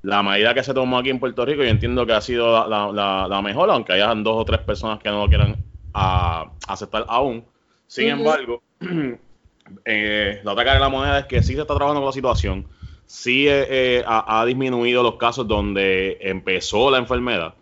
la 0.02 0.24
medida 0.24 0.54
que 0.54 0.64
se 0.64 0.74
tomó 0.74 0.98
aquí 0.98 1.10
en 1.10 1.20
Puerto 1.20 1.46
Rico, 1.46 1.64
yo 1.64 1.70
entiendo 1.70 2.06
que 2.06 2.14
ha 2.14 2.22
sido 2.22 2.68
la, 2.68 3.42
mejor, 3.44 3.70
aunque 3.70 3.94
hayan 3.94 4.24
dos 4.24 4.38
o 4.38 4.46
tres 4.46 4.62
personas 4.62 5.00
que 5.00 5.10
no 5.10 5.24
lo 5.24 5.28
quieran 5.28 5.58
aceptar 5.94 7.06
aún. 7.08 7.44
Sin 7.88 8.10
embargo, 8.10 8.62
eh, 9.86 10.42
la 10.44 10.52
otra 10.52 10.64
cara 10.64 10.76
de 10.76 10.82
la 10.82 10.90
moneda 10.90 11.20
es 11.20 11.26
que 11.26 11.42
sí 11.42 11.56
se 11.56 11.62
está 11.62 11.76
trabajando 11.76 12.02
con 12.02 12.08
la 12.08 12.14
situación, 12.14 12.68
sí 13.06 13.48
eh, 13.48 13.66
eh, 13.70 14.04
ha, 14.06 14.46
disminuido 14.46 15.04
los 15.04 15.16
casos 15.16 15.48
donde 15.48 16.18
empezó 16.22 16.92
la 16.92 17.00
enfermedad, 17.00 17.56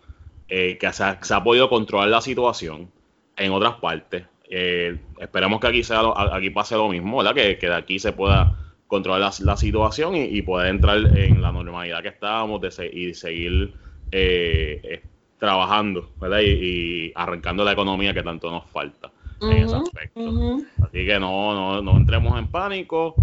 que 0.48 0.78
se 0.92 1.34
ha, 1.34 1.44
podido 1.44 1.68
controlar 1.68 2.08
la 2.08 2.20
situación. 2.20 2.90
en 3.36 3.52
otras 3.52 3.74
partes. 3.74 4.24
Eh, 4.48 4.98
esperemos 5.18 5.60
que 5.60 5.66
aquí 5.66 5.82
sea 5.82 6.02
aquí 6.32 6.50
pase 6.50 6.76
lo 6.76 6.88
mismo, 6.88 7.18
¿verdad? 7.18 7.34
Que, 7.34 7.58
que 7.58 7.68
de 7.68 7.74
aquí 7.74 7.98
se 7.98 8.12
pueda 8.12 8.56
controlar 8.86 9.32
la, 9.40 9.56
situación 9.56 10.14
y, 10.14 10.40
poder 10.42 10.68
entrar 10.68 10.98
en 11.16 11.42
la 11.42 11.50
normalidad 11.50 12.02
que 12.02 12.08
estábamos 12.08 12.60
de, 12.60 12.90
y 12.92 13.14
seguir 13.14 13.74
eh, 14.12 14.80
eh, 14.84 15.02
trabajando, 15.38 16.10
¿verdad? 16.20 16.40
Y, 16.42 17.12
arrancando 17.16 17.64
la 17.64 17.72
economía 17.72 18.14
que 18.14 18.22
tanto 18.22 18.50
nos 18.50 18.64
falta 18.70 19.10
en 19.42 19.52
ese 19.52 19.74
aspecto. 19.74 20.60
Así 20.82 21.04
que 21.04 21.18
no, 21.18 21.52
no, 21.52 21.82
no, 21.82 21.96
entremos 21.96 22.38
en 22.38 22.46
pánico. 22.46 23.16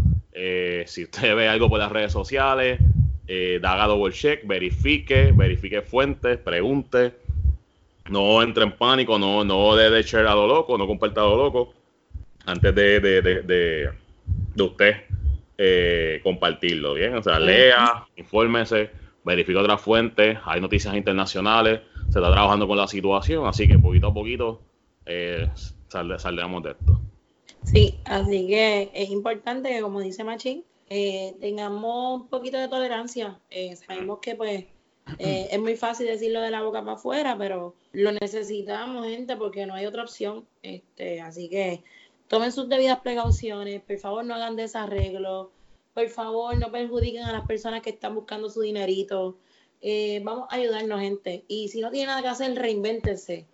si 0.86 1.04
usted 1.04 1.36
ve 1.36 1.48
algo 1.48 1.70
por 1.70 1.80
las 1.80 1.92
redes 1.92 2.12
sociales, 2.12 2.80
eh, 3.28 3.60
haga 3.64 3.88
double 3.88 4.14
check, 4.14 4.46
verifique, 4.46 5.32
verifique 5.32 5.82
fuentes, 5.82 6.38
pregunte, 6.38 7.14
no 8.10 8.42
entre 8.42 8.64
en 8.64 8.78
pánico, 8.78 9.18
no, 9.18 9.44
no 9.44 9.76
de, 9.76 9.90
de 9.90 10.04
share 10.04 10.28
a 10.28 10.36
lo 10.36 10.48
loco, 10.48 10.78
no 10.78 10.88
comparta 10.88 11.22
a 11.22 11.26
lo 11.26 11.38
loco, 11.38 11.74
antes 12.46 12.76
de, 12.76 13.00
de, 13.00 13.22
de, 13.22 13.90
de 14.56 14.64
usted 14.64 14.96
eh, 15.58 16.20
compartirlo, 16.24 16.94
¿bien? 16.96 17.16
O 17.16 17.24
sea, 17.24 17.40
lea, 17.40 18.06
infórmese, 18.16 18.90
verifique 19.24 19.58
otras 19.58 19.82
fuentes, 19.82 20.38
hay 20.46 20.60
noticias 20.60 20.96
internacionales, 20.96 21.82
se 22.10 22.20
está 22.20 22.32
trabajando 22.32 22.68
con 22.68 22.78
la 22.78 22.88
situación, 22.88 23.46
así 23.48 23.68
que 23.68 23.80
poquito 23.80 24.08
a 24.08 24.14
poquito 24.14 24.62
eh, 25.06 25.50
saldremos 25.88 26.64
de 26.64 26.72
esto. 26.72 27.00
Sí, 27.64 28.00
así 28.06 28.48
que 28.48 28.92
es 28.94 29.10
importante 29.10 29.70
que, 29.70 29.82
como 29.82 30.02
dice 30.02 30.24
Machín, 30.24 30.66
eh, 30.90 31.36
tengamos 31.40 32.22
un 32.22 32.28
poquito 32.28 32.58
de 32.58 32.68
tolerancia. 32.68 33.40
Eh, 33.50 33.76
sabemos 33.76 34.20
que 34.20 34.36
pues 34.36 34.66
eh, 35.20 35.48
es 35.52 35.60
muy 35.60 35.76
fácil 35.76 36.08
decirlo 36.08 36.42
de 36.42 36.52
la 36.52 36.64
boca 36.64 36.82
para 36.82 36.94
afuera, 36.94 37.38
pero 37.38 37.76
lo 37.92 38.12
necesitamos, 38.12 39.08
gente, 39.08 39.36
porque 39.36 39.66
no 39.66 39.74
hay 39.74 39.86
otra 39.86 40.04
opción. 40.04 40.46
Este, 40.62 41.22
así 41.22 41.50
que 41.50 41.84
tomen 42.28 42.52
sus 42.52 42.70
debidas 42.70 43.00
precauciones, 43.00 43.82
por 43.82 43.98
favor 43.98 44.26
no 44.26 44.36
hagan 44.36 44.56
desarreglos, 44.56 45.50
por 45.94 46.10
favor 46.10 46.58
no 46.58 46.72
perjudiquen 46.72 47.24
a 47.24 47.34
las 47.34 47.46
personas 47.46 47.82
que 47.82 47.92
están 47.92 48.16
buscando 48.16 48.50
su 48.50 48.62
dinerito. 48.62 49.38
vamos 50.24 50.48
a 50.50 50.56
ayudarnos, 50.56 51.02
gente. 51.02 51.44
Y 51.48 51.70
si 51.70 51.82
no 51.82 51.92
tiene 51.92 52.08
nada 52.08 52.22
que 52.22 52.30
hacer, 52.30 52.56
reinvéntense. 52.56 53.46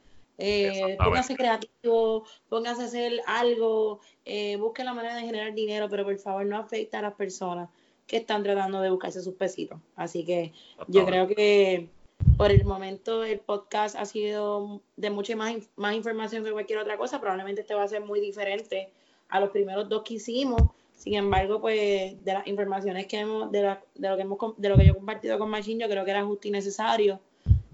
Eh, 0.42 0.96
póngase 0.98 1.36
creativo, 1.36 2.24
póngase 2.48 2.84
a 2.84 2.86
hacer 2.86 3.22
algo, 3.28 4.00
eh, 4.24 4.56
busque 4.56 4.86
la 4.86 4.94
manera 4.94 5.16
de 5.16 5.24
generar 5.24 5.54
dinero, 5.54 5.90
pero 5.90 6.06
por 6.06 6.18
favor 6.18 6.46
no 6.46 6.58
afecte 6.58 6.96
a 6.96 7.02
las 7.02 7.14
personas 7.14 7.70
que 8.10 8.18
están 8.18 8.44
tratando 8.44 8.82
de 8.82 8.90
buscarse 8.90 9.22
sus 9.22 9.36
pesitos. 9.36 9.80
Así 9.96 10.26
que 10.26 10.52
yo 10.88 11.06
creo 11.06 11.28
que 11.28 11.88
por 12.36 12.52
el 12.52 12.66
momento 12.66 13.24
el 13.24 13.40
podcast 13.40 13.96
ha 13.96 14.06
sido 14.06 14.82
de 14.98 15.10
mucha 15.10 15.36
más, 15.36 15.56
más 15.78 15.96
información 15.96 16.44
que 16.44 16.52
cualquier 16.52 16.80
otra 16.80 16.98
cosa. 16.98 17.22
Probablemente 17.22 17.62
este 17.62 17.76
va 17.76 17.84
a 17.84 17.88
ser 17.88 18.02
muy 18.02 18.20
diferente 18.20 18.90
a 19.30 19.40
los 19.40 19.52
primeros 19.52 19.88
dos 19.88 20.04
que 20.04 20.16
hicimos. 20.16 20.62
Sin 20.96 21.14
embargo, 21.14 21.62
pues 21.62 22.22
de 22.26 22.34
las 22.34 22.46
informaciones 22.48 23.08
que 23.08 23.20
hemos, 23.20 23.52
de, 23.52 23.78
de 23.96 24.10
lo 24.10 24.16
que 24.18 24.22
hemos, 24.24 24.40
de 24.58 24.70
lo 24.70 24.76
que 24.76 24.86
yo 24.86 24.92
he 24.92 24.96
compartido 24.96 25.40
con 25.40 25.50
Machine, 25.50 25.82
yo 25.82 25.90
creo 25.90 26.04
que 26.04 26.12
era 26.12 26.26
justo 26.26 26.48
y 26.48 26.52
necesario 26.52 27.20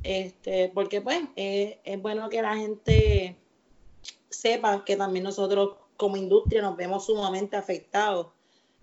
este, 0.06 0.70
porque 0.72 1.02
pues 1.02 1.24
es 1.36 2.00
bueno 2.00 2.30
que 2.30 2.40
la 2.40 2.56
gente 2.56 3.36
sepa 4.30 4.86
que 4.86 4.96
también 4.96 5.24
nosotros 5.24 5.78
como 5.98 6.16
industria 6.16 6.62
nos 6.62 6.78
vemos 6.78 7.08
sumamente 7.08 7.58
afectados 7.58 8.28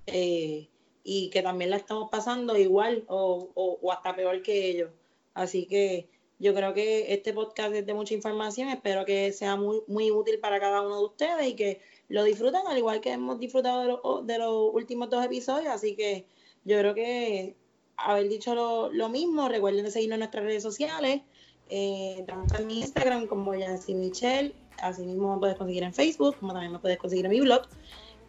eh, 0.06 0.66
y 1.04 1.30
que 1.30 1.42
también 1.42 1.70
la 1.70 1.76
estamos 1.76 2.08
pasando 2.10 2.56
igual 2.56 3.04
o, 3.08 3.78
hasta 3.90 4.14
peor 4.14 4.42
que 4.42 4.70
ellos. 4.70 4.90
Así 5.34 5.66
que 5.66 6.08
yo 6.38 6.54
creo 6.54 6.74
que 6.74 7.12
este 7.12 7.32
podcast 7.32 7.74
es 7.74 7.86
de 7.86 7.94
mucha 7.94 8.14
información, 8.14 8.68
espero 8.68 9.04
que 9.04 9.32
sea 9.32 9.56
muy, 9.56 9.82
muy 9.86 10.10
útil 10.10 10.38
para 10.38 10.60
cada 10.60 10.82
uno 10.82 10.98
de 10.98 11.04
ustedes 11.04 11.48
y 11.48 11.54
que 11.54 11.80
lo 12.08 12.24
disfruten 12.24 12.66
al 12.66 12.78
igual 12.78 13.00
que 13.00 13.12
hemos 13.12 13.38
disfrutado 13.38 14.22
de, 14.24 14.32
de 14.32 14.38
los 14.38 14.74
últimos 14.74 15.08
dos 15.08 15.24
episodios. 15.24 15.72
Así 15.72 15.94
que 15.96 16.26
yo 16.64 16.78
creo 16.78 16.94
que 16.94 17.56
haber 17.96 18.28
dicho 18.28 18.54
lo, 18.54 19.08
mismo, 19.08 19.48
recuerden 19.48 19.84
de 19.84 19.90
seguirnos 19.90 20.16
en 20.16 20.20
nuestras 20.20 20.44
redes 20.44 20.62
sociales, 20.62 21.22
eh, 21.68 22.24
tanto 22.26 22.56
en 22.56 22.66
mi 22.66 22.80
Instagram 22.80 23.26
como 23.26 23.54
Yancy 23.54 23.94
Michelle, 23.94 24.54
así 24.78 25.02
mismo 25.02 25.34
me 25.34 25.40
puedes 25.40 25.56
conseguir 25.56 25.82
en 25.82 25.94
Facebook, 25.94 26.36
como 26.38 26.52
también 26.52 26.72
me 26.72 26.78
puedes 26.78 26.98
conseguir 26.98 27.26
en 27.26 27.32
mi 27.32 27.40
blog. 27.40 27.62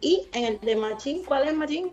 Y 0.00 0.28
en 0.32 0.44
el 0.44 0.60
de 0.60 0.76
Machine, 0.76 1.22
¿cuál 1.26 1.48
es 1.48 1.54
Machine? 1.54 1.92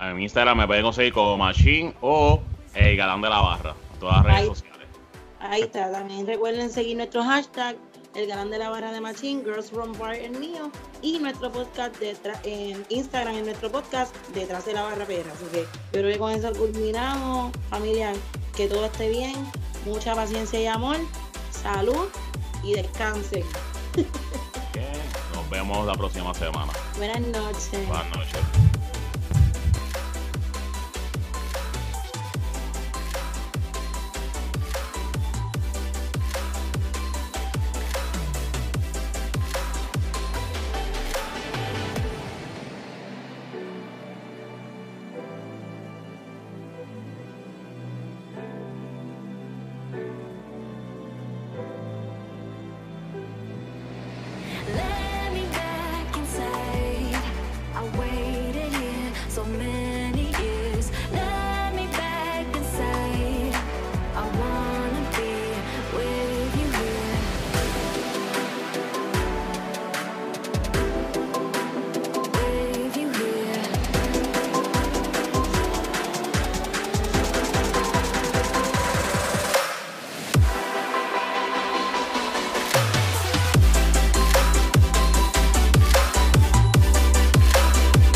En 0.00 0.16
mi 0.16 0.24
Instagram 0.24 0.58
me 0.58 0.66
pueden 0.66 0.84
conseguir 0.84 1.12
como 1.12 1.36
Machine 1.36 1.94
o 2.00 2.40
el 2.74 2.96
Galán 2.96 3.20
de 3.20 3.28
la 3.28 3.40
Barra, 3.40 3.74
todas 4.00 4.16
las 4.16 4.24
redes 4.24 4.46
sociales. 4.46 4.88
Ahí 5.40 5.62
está, 5.62 5.92
también 5.92 6.26
recuerden 6.26 6.70
seguir 6.70 6.96
nuestro 6.96 7.22
hashtag 7.22 7.76
el 8.14 8.28
canal 8.28 8.50
de 8.50 8.58
la 8.58 8.70
barra 8.70 8.92
de 8.92 9.00
Machine, 9.00 9.42
Girls 9.42 9.72
Run 9.72 9.96
Bar 9.98 10.14
el 10.14 10.38
mío, 10.38 10.70
y 11.02 11.18
nuestro 11.18 11.50
podcast 11.50 11.96
en 12.44 12.84
Instagram, 12.88 13.34
en 13.34 13.44
nuestro 13.46 13.70
podcast 13.70 14.14
detrás 14.28 14.64
de 14.66 14.74
la 14.74 14.82
barra 14.82 15.04
perra. 15.04 15.32
Así 15.32 15.44
que 15.46 15.62
espero 15.62 16.08
que 16.08 16.18
con 16.18 16.32
eso 16.32 16.52
culminamos, 16.52 17.52
familia, 17.70 18.12
que 18.56 18.68
todo 18.68 18.84
esté 18.86 19.08
bien, 19.08 19.34
mucha 19.84 20.14
paciencia 20.14 20.60
y 20.60 20.66
amor, 20.66 20.96
salud 21.50 22.08
y 22.62 22.74
descanse. 22.74 23.44
Nos 25.34 25.50
vemos 25.50 25.86
la 25.86 25.94
próxima 25.94 26.32
semana. 26.34 26.72
Buenas 26.96 27.20
noches. 27.20 27.86
Buenas 27.88 28.16
noches. 28.16 28.73